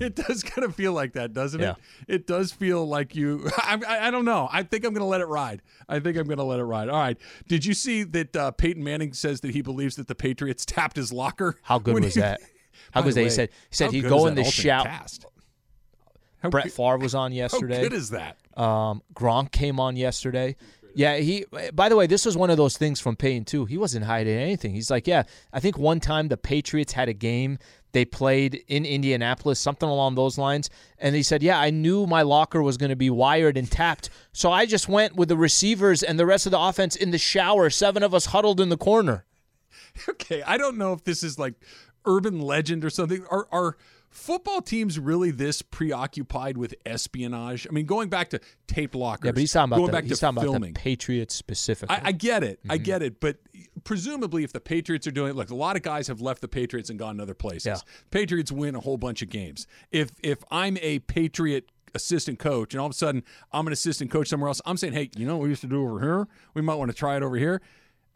It 0.00 0.16
does 0.16 0.42
kind 0.42 0.64
of 0.64 0.74
feel 0.74 0.92
like 0.92 1.12
that, 1.12 1.32
doesn't 1.34 1.60
Yeah. 1.60 1.72
it? 2.08 2.14
It 2.14 2.26
does 2.26 2.52
feel 2.52 2.86
like 2.88 3.14
you. 3.14 3.48
I, 3.58 3.78
I, 3.86 4.08
I 4.08 4.10
don't 4.10 4.24
know. 4.24 4.48
I 4.50 4.62
think 4.62 4.84
I'm 4.84 4.92
going 4.94 5.02
to 5.02 5.04
let 5.06 5.20
it 5.20 5.26
ride. 5.26 5.60
I 5.88 6.00
think 6.00 6.16
I'm 6.16 6.26
going 6.26 6.38
to 6.38 6.44
let 6.44 6.58
it 6.58 6.64
ride. 6.64 6.88
All 6.88 6.98
right. 6.98 7.18
Did 7.48 7.64
you 7.66 7.74
see 7.74 8.02
that 8.04 8.34
uh, 8.34 8.50
Peyton 8.52 8.82
Manning 8.82 9.12
says 9.12 9.40
that 9.42 9.50
he 9.52 9.60
believes 9.62 9.96
that 9.96 10.08
the 10.08 10.14
Patriots 10.14 10.64
tapped 10.64 10.96
his 10.96 11.12
locker? 11.12 11.56
How 11.62 11.78
good 11.78 12.02
was 12.02 12.14
he- 12.14 12.20
that? 12.22 12.40
How 12.92 13.02
good 13.02 13.06
was 13.08 13.14
that? 13.16 13.22
He 13.24 13.30
said 13.30 13.48
he 13.50 13.56
said 13.76 13.92
he'd 13.92 14.02
go 14.08 14.26
in 14.26 14.34
the 14.34 14.40
alternate 14.42 14.46
shout. 14.52 14.86
cast? 14.86 15.26
How 16.42 16.48
Brett 16.48 16.72
Favre 16.72 16.96
was 16.98 17.14
on 17.14 17.32
yesterday. 17.32 17.76
How 17.76 17.82
good 17.82 17.92
is 17.92 18.10
that? 18.10 18.38
Um, 18.56 19.02
Gronk 19.14 19.52
came 19.52 19.78
on 19.78 19.94
yesterday. 19.96 20.56
Yeah, 20.94 21.16
he. 21.16 21.44
By 21.72 21.88
the 21.88 21.96
way, 21.96 22.06
this 22.06 22.24
was 22.24 22.36
one 22.36 22.50
of 22.50 22.56
those 22.56 22.76
things 22.76 23.00
from 23.00 23.16
Payne 23.16 23.44
too. 23.44 23.64
He 23.64 23.76
wasn't 23.76 24.04
hiding 24.04 24.38
anything. 24.38 24.72
He's 24.72 24.90
like, 24.90 25.06
yeah, 25.06 25.24
I 25.52 25.60
think 25.60 25.78
one 25.78 26.00
time 26.00 26.28
the 26.28 26.36
Patriots 26.36 26.92
had 26.92 27.08
a 27.08 27.12
game 27.12 27.58
they 27.92 28.04
played 28.04 28.62
in 28.68 28.84
Indianapolis, 28.84 29.58
something 29.58 29.88
along 29.88 30.14
those 30.14 30.38
lines, 30.38 30.70
and 30.98 31.14
he 31.14 31.22
said, 31.22 31.42
yeah, 31.42 31.58
I 31.58 31.70
knew 31.70 32.06
my 32.06 32.22
locker 32.22 32.62
was 32.62 32.76
going 32.76 32.90
to 32.90 32.96
be 32.96 33.10
wired 33.10 33.56
and 33.56 33.70
tapped, 33.70 34.10
so 34.32 34.52
I 34.52 34.64
just 34.66 34.88
went 34.88 35.16
with 35.16 35.28
the 35.28 35.36
receivers 35.36 36.02
and 36.02 36.18
the 36.18 36.26
rest 36.26 36.46
of 36.46 36.52
the 36.52 36.60
offense 36.60 36.94
in 36.94 37.10
the 37.10 37.18
shower. 37.18 37.68
Seven 37.68 38.02
of 38.02 38.14
us 38.14 38.26
huddled 38.26 38.60
in 38.60 38.68
the 38.68 38.76
corner. 38.76 39.24
Okay, 40.08 40.40
I 40.42 40.56
don't 40.56 40.78
know 40.78 40.92
if 40.92 41.02
this 41.02 41.24
is 41.24 41.36
like 41.36 41.54
urban 42.04 42.40
legend 42.40 42.84
or 42.84 42.90
something. 42.90 43.26
Are 43.28 43.48
are 43.50 43.76
football 44.10 44.60
teams 44.60 44.98
really 44.98 45.30
this 45.30 45.62
preoccupied 45.62 46.56
with 46.58 46.74
espionage? 46.84 47.66
I 47.68 47.72
mean, 47.72 47.86
going 47.86 48.08
back 48.08 48.30
to 48.30 48.40
tape 48.66 48.94
lockers. 48.94 49.26
Yeah, 49.28 49.32
but 49.32 49.40
he's 49.40 49.52
talking 49.52 49.70
about 49.72 49.76
going 49.76 49.86
the, 49.86 49.92
back 49.92 50.04
he's 50.04 50.14
to 50.18 50.20
talking 50.20 50.38
about 50.38 50.50
filming. 50.52 50.72
the 50.74 50.80
Patriots 50.80 51.34
specifically. 51.34 51.96
I, 51.96 52.08
I 52.08 52.12
get 52.12 52.42
it. 52.44 52.60
I 52.68 52.74
Mm-hmm. 52.76 52.84
get 52.84 53.02
it. 53.02 53.20
But 53.20 53.38
presumably, 53.84 54.44
if 54.44 54.52
the 54.52 54.60
Patriots 54.60 55.06
are 55.06 55.10
doing 55.12 55.30
it, 55.30 55.36
look, 55.36 55.50
a 55.50 55.54
lot 55.54 55.76
of 55.76 55.82
guys 55.82 56.08
have 56.08 56.20
left 56.20 56.40
the 56.40 56.48
Patriots 56.48 56.90
and 56.90 56.98
gone 56.98 57.16
to 57.18 57.22
other 57.22 57.34
places. 57.34 57.66
Yeah. 57.66 57.76
Patriots 58.10 58.50
win 58.52 58.74
a 58.74 58.80
whole 58.80 58.96
bunch 58.96 59.22
of 59.22 59.28
games. 59.30 59.66
If 59.90 60.10
if 60.22 60.38
I'm 60.50 60.76
a 60.82 60.98
Patriot 61.00 61.70
assistant 61.94 62.38
coach 62.38 62.72
and 62.72 62.80
all 62.80 62.86
of 62.86 62.92
a 62.92 62.94
sudden 62.94 63.24
I'm 63.52 63.66
an 63.66 63.72
assistant 63.72 64.10
coach 64.12 64.28
somewhere 64.28 64.48
else, 64.48 64.60
I'm 64.64 64.76
saying, 64.76 64.92
hey, 64.92 65.10
you 65.16 65.26
know 65.26 65.36
what 65.36 65.44
we 65.44 65.48
used 65.50 65.62
to 65.62 65.66
do 65.66 65.82
over 65.82 66.00
here? 66.00 66.28
We 66.54 66.62
might 66.62 66.76
want 66.76 66.90
to 66.90 66.96
try 66.96 67.16
it 67.16 67.22
over 67.22 67.36
here. 67.36 67.60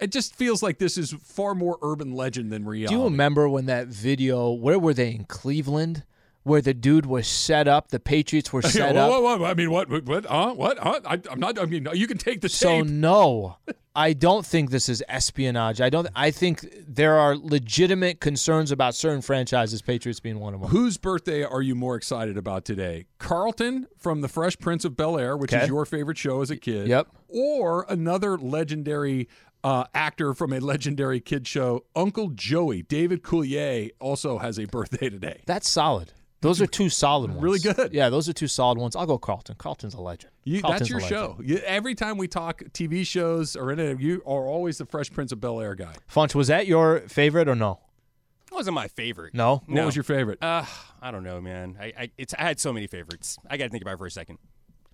It 0.00 0.10
just 0.12 0.34
feels 0.34 0.62
like 0.62 0.78
this 0.78 0.98
is 0.98 1.12
far 1.22 1.54
more 1.54 1.78
urban 1.82 2.14
legend 2.14 2.50
than 2.52 2.64
reality. 2.64 2.94
Do 2.94 3.00
you 3.00 3.04
remember 3.04 3.48
when 3.48 3.66
that 3.66 3.86
video? 3.88 4.50
Where 4.50 4.78
were 4.78 4.94
they 4.94 5.10
in 5.12 5.24
Cleveland? 5.24 6.04
Where 6.42 6.60
the 6.60 6.74
dude 6.74 7.06
was 7.06 7.26
set 7.26 7.66
up, 7.66 7.88
the 7.88 7.98
Patriots 7.98 8.52
were 8.52 8.60
Yeah, 8.64 8.68
set 8.68 8.94
whoa, 8.96 9.24
up. 9.34 9.40
I 9.40 9.54
mean, 9.54 9.70
what? 9.70 9.88
What? 10.06 10.26
Huh? 10.26 10.52
What? 10.52 10.78
Huh? 10.78 11.00
I, 11.06 11.18
I'm 11.30 11.40
not. 11.40 11.58
I 11.58 11.64
mean, 11.64 11.88
you 11.94 12.06
can 12.06 12.18
take 12.18 12.42
the 12.42 12.50
So 12.50 12.82
tape. 12.82 12.86
no, 12.86 13.56
I 13.96 14.12
don't 14.12 14.44
think 14.44 14.70
this 14.70 14.90
is 14.90 15.02
espionage. 15.08 15.80
I 15.80 15.88
don't. 15.88 16.06
I 16.14 16.30
think 16.30 16.66
there 16.86 17.14
are 17.16 17.34
legitimate 17.34 18.20
concerns 18.20 18.70
about 18.72 18.94
certain 18.94 19.22
franchises, 19.22 19.80
Patriots 19.80 20.20
being 20.20 20.38
one 20.38 20.52
of 20.52 20.60
them. 20.60 20.68
Whose 20.68 20.98
birthday 20.98 21.44
are 21.44 21.62
you 21.62 21.74
more 21.74 21.96
excited 21.96 22.36
about 22.36 22.66
today? 22.66 23.06
Carlton 23.16 23.86
from 23.96 24.20
The 24.20 24.28
Fresh 24.28 24.58
Prince 24.58 24.84
of 24.84 24.96
Bel 24.98 25.18
Air, 25.18 25.38
which 25.38 25.54
Okay. 25.54 25.62
is 25.62 25.68
your 25.70 25.86
favorite 25.86 26.18
show 26.18 26.42
as 26.42 26.50
a 26.50 26.58
kid. 26.58 26.88
Yep. 26.88 27.08
Or 27.28 27.86
another 27.88 28.36
legendary 28.36 29.28
uh, 29.64 29.84
actor 29.94 30.34
from 30.34 30.52
a 30.52 30.60
legendary 30.60 31.20
kid 31.20 31.48
show, 31.48 31.84
Uncle 31.96 32.28
Joey. 32.28 32.82
David 32.82 33.22
Coulier 33.22 33.90
also 33.98 34.38
has 34.38 34.58
a 34.58 34.66
birthday 34.66 35.08
today. 35.08 35.40
That's 35.46 35.68
solid. 35.68 36.12
Those 36.42 36.60
are 36.60 36.66
two 36.66 36.90
solid 36.90 37.30
ones. 37.30 37.42
Really 37.42 37.58
good. 37.58 37.94
Yeah, 37.94 38.10
those 38.10 38.28
are 38.28 38.34
two 38.34 38.48
solid 38.48 38.76
ones. 38.76 38.94
I'll 38.94 39.06
go 39.06 39.16
Carlton. 39.16 39.54
Carlton's 39.56 39.94
a 39.94 40.00
legend. 40.00 40.30
You, 40.44 40.60
Carlton's 40.60 40.80
that's 40.80 40.90
your 40.90 41.00
show. 41.00 41.38
You, 41.42 41.56
every 41.64 41.94
time 41.94 42.18
we 42.18 42.28
talk 42.28 42.62
TV 42.72 43.06
shows 43.06 43.56
or 43.56 43.72
any, 43.72 43.96
you 43.98 44.22
are 44.26 44.46
always 44.46 44.76
the 44.76 44.84
Fresh 44.84 45.12
Prince 45.12 45.32
of 45.32 45.40
Bel 45.40 45.58
Air 45.58 45.74
guy. 45.74 45.94
Funch, 46.12 46.34
was 46.34 46.48
that 46.48 46.66
your 46.66 47.00
favorite 47.08 47.48
or 47.48 47.54
no? 47.54 47.80
It 48.52 48.54
wasn't 48.54 48.74
my 48.74 48.88
favorite. 48.88 49.32
No. 49.32 49.62
What 49.66 49.86
was 49.86 49.96
your 49.96 50.02
favorite? 50.02 50.38
Uh, 50.42 50.66
I 51.00 51.10
don't 51.10 51.24
know, 51.24 51.40
man. 51.40 51.78
I, 51.80 51.92
I 51.98 52.10
it's 52.18 52.34
I 52.34 52.42
had 52.42 52.60
so 52.60 52.74
many 52.74 52.86
favorites. 52.86 53.38
I 53.48 53.56
got 53.56 53.64
to 53.64 53.70
think 53.70 53.82
about 53.82 53.94
it 53.94 53.98
for 53.98 54.06
a 54.06 54.10
second. 54.10 54.38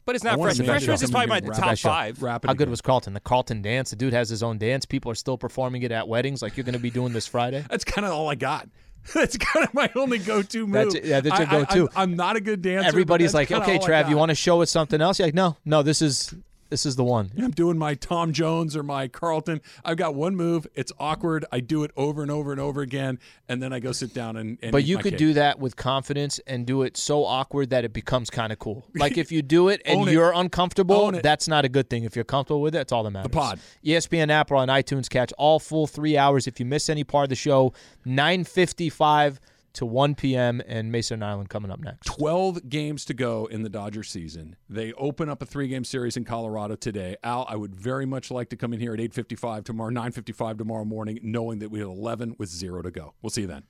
But 0.06 0.14
it's 0.16 0.24
not 0.24 0.38
wanna 0.38 0.50
Fresh. 0.50 0.58
make 0.58 0.66
Fresh 0.68 0.84
Prince 0.86 1.02
is 1.02 1.10
probably 1.10 1.26
my 1.28 1.40
top 1.40 1.58
wrap 1.66 1.78
five. 1.78 2.22
Wrap 2.22 2.44
it 2.44 2.48
How 2.48 2.54
good 2.54 2.62
again. 2.64 2.70
was 2.70 2.80
Carlton? 2.80 3.12
The 3.14 3.20
Carlton 3.20 3.62
dance. 3.62 3.90
The 3.90 3.96
dude 3.96 4.12
has 4.12 4.28
his 4.28 4.42
own 4.42 4.58
dance. 4.58 4.84
People 4.86 5.12
are 5.12 5.14
still 5.14 5.38
performing 5.38 5.82
it 5.82 5.92
at 5.92 6.08
weddings, 6.08 6.42
like 6.42 6.56
you're 6.56 6.64
going 6.64 6.72
to 6.74 6.78
be 6.80 6.90
doing 6.90 7.12
this 7.12 7.26
Friday. 7.26 7.64
That's 7.70 7.84
kind 7.84 8.04
of 8.06 8.12
all 8.12 8.28
I 8.28 8.34
got. 8.34 8.68
That's 9.14 9.36
kind 9.38 9.66
of 9.66 9.72
my 9.72 9.90
only 9.96 10.18
go-to 10.18 10.66
move. 10.66 10.72
That's- 10.92 11.08
yeah, 11.08 11.20
that's 11.20 11.38
your 11.38 11.48
I- 11.48 11.50
I- 11.56 11.64
go-to. 11.64 11.88
I'm, 11.96 12.10
I'm 12.10 12.16
not 12.16 12.36
a 12.36 12.40
good 12.40 12.60
dancer. 12.60 12.86
Everybody's 12.86 13.32
like, 13.32 13.50
okay, 13.50 13.78
Trav, 13.78 14.10
you 14.10 14.16
want 14.16 14.28
to 14.30 14.34
show 14.34 14.60
us 14.60 14.70
something 14.70 15.00
else? 15.00 15.18
You're 15.18 15.28
like, 15.28 15.34
no, 15.34 15.56
no, 15.64 15.82
this 15.82 16.02
is 16.02 16.34
this 16.70 16.86
is 16.86 16.96
the 16.96 17.04
one. 17.04 17.30
I'm 17.36 17.50
doing 17.50 17.76
my 17.76 17.94
Tom 17.94 18.32
Jones 18.32 18.76
or 18.76 18.82
my 18.82 19.08
Carlton. 19.08 19.60
I've 19.84 19.96
got 19.96 20.14
one 20.14 20.36
move. 20.36 20.66
It's 20.74 20.92
awkward. 20.98 21.44
I 21.52 21.60
do 21.60 21.82
it 21.84 21.90
over 21.96 22.22
and 22.22 22.30
over 22.30 22.52
and 22.52 22.60
over 22.60 22.80
again, 22.80 23.18
and 23.48 23.62
then 23.62 23.72
I 23.72 23.80
go 23.80 23.92
sit 23.92 24.14
down 24.14 24.36
and. 24.36 24.56
and 24.62 24.72
But 24.72 24.84
you 24.84 24.96
could 24.98 25.12
cake. 25.12 25.18
do 25.18 25.32
that 25.34 25.58
with 25.58 25.76
confidence 25.76 26.38
and 26.46 26.64
do 26.66 26.82
it 26.82 26.96
so 26.96 27.24
awkward 27.24 27.70
that 27.70 27.84
it 27.84 27.92
becomes 27.92 28.30
kind 28.30 28.52
of 28.52 28.58
cool. 28.58 28.86
Like 28.94 29.18
if 29.18 29.32
you 29.32 29.42
do 29.42 29.68
it 29.68 29.80
and 29.84 30.06
you're 30.10 30.32
uncomfortable, 30.32 31.10
that's 31.10 31.48
not 31.48 31.64
a 31.64 31.68
good 31.68 31.88
thing. 31.90 32.04
If 32.04 32.14
you're 32.16 32.24
comfortable 32.24 32.60
with 32.60 32.74
it, 32.74 32.78
that's 32.78 32.92
all 32.92 33.02
that 33.02 33.10
matters. 33.10 33.30
The 33.30 33.36
pod. 33.36 33.60
ESPN 33.84 34.30
app 34.30 34.50
or 34.50 34.56
on 34.56 34.68
iTunes. 34.68 35.08
Catch 35.08 35.32
all 35.38 35.58
full 35.58 35.86
three 35.86 36.16
hours. 36.16 36.46
If 36.46 36.60
you 36.60 36.66
miss 36.66 36.88
any 36.88 37.02
part 37.02 37.24
of 37.24 37.28
the 37.30 37.34
show, 37.36 37.72
9:55 38.06 39.38
to 39.74 39.86
1 39.86 40.14
p.m. 40.14 40.62
and 40.66 40.90
Mason 40.90 41.14
and 41.14 41.24
Ireland 41.24 41.48
coming 41.48 41.70
up 41.70 41.80
next. 41.80 42.06
12 42.06 42.68
games 42.68 43.04
to 43.06 43.14
go 43.14 43.46
in 43.46 43.62
the 43.62 43.68
Dodger 43.68 44.02
season. 44.02 44.56
They 44.68 44.92
open 44.94 45.28
up 45.28 45.42
a 45.42 45.46
three-game 45.46 45.84
series 45.84 46.16
in 46.16 46.24
Colorado 46.24 46.76
today. 46.76 47.16
Al, 47.22 47.46
I 47.48 47.56
would 47.56 47.74
very 47.74 48.06
much 48.06 48.30
like 48.30 48.48
to 48.50 48.56
come 48.56 48.72
in 48.72 48.80
here 48.80 48.94
at 48.94 49.00
8:55 49.00 49.64
tomorrow, 49.64 49.90
9:55 49.90 50.58
tomorrow 50.58 50.84
morning, 50.84 51.18
knowing 51.22 51.58
that 51.60 51.70
we 51.70 51.78
have 51.80 51.88
11 51.88 52.36
with 52.38 52.48
zero 52.48 52.82
to 52.82 52.90
go. 52.90 53.14
We'll 53.22 53.30
see 53.30 53.42
you 53.42 53.46
then. 53.46 53.64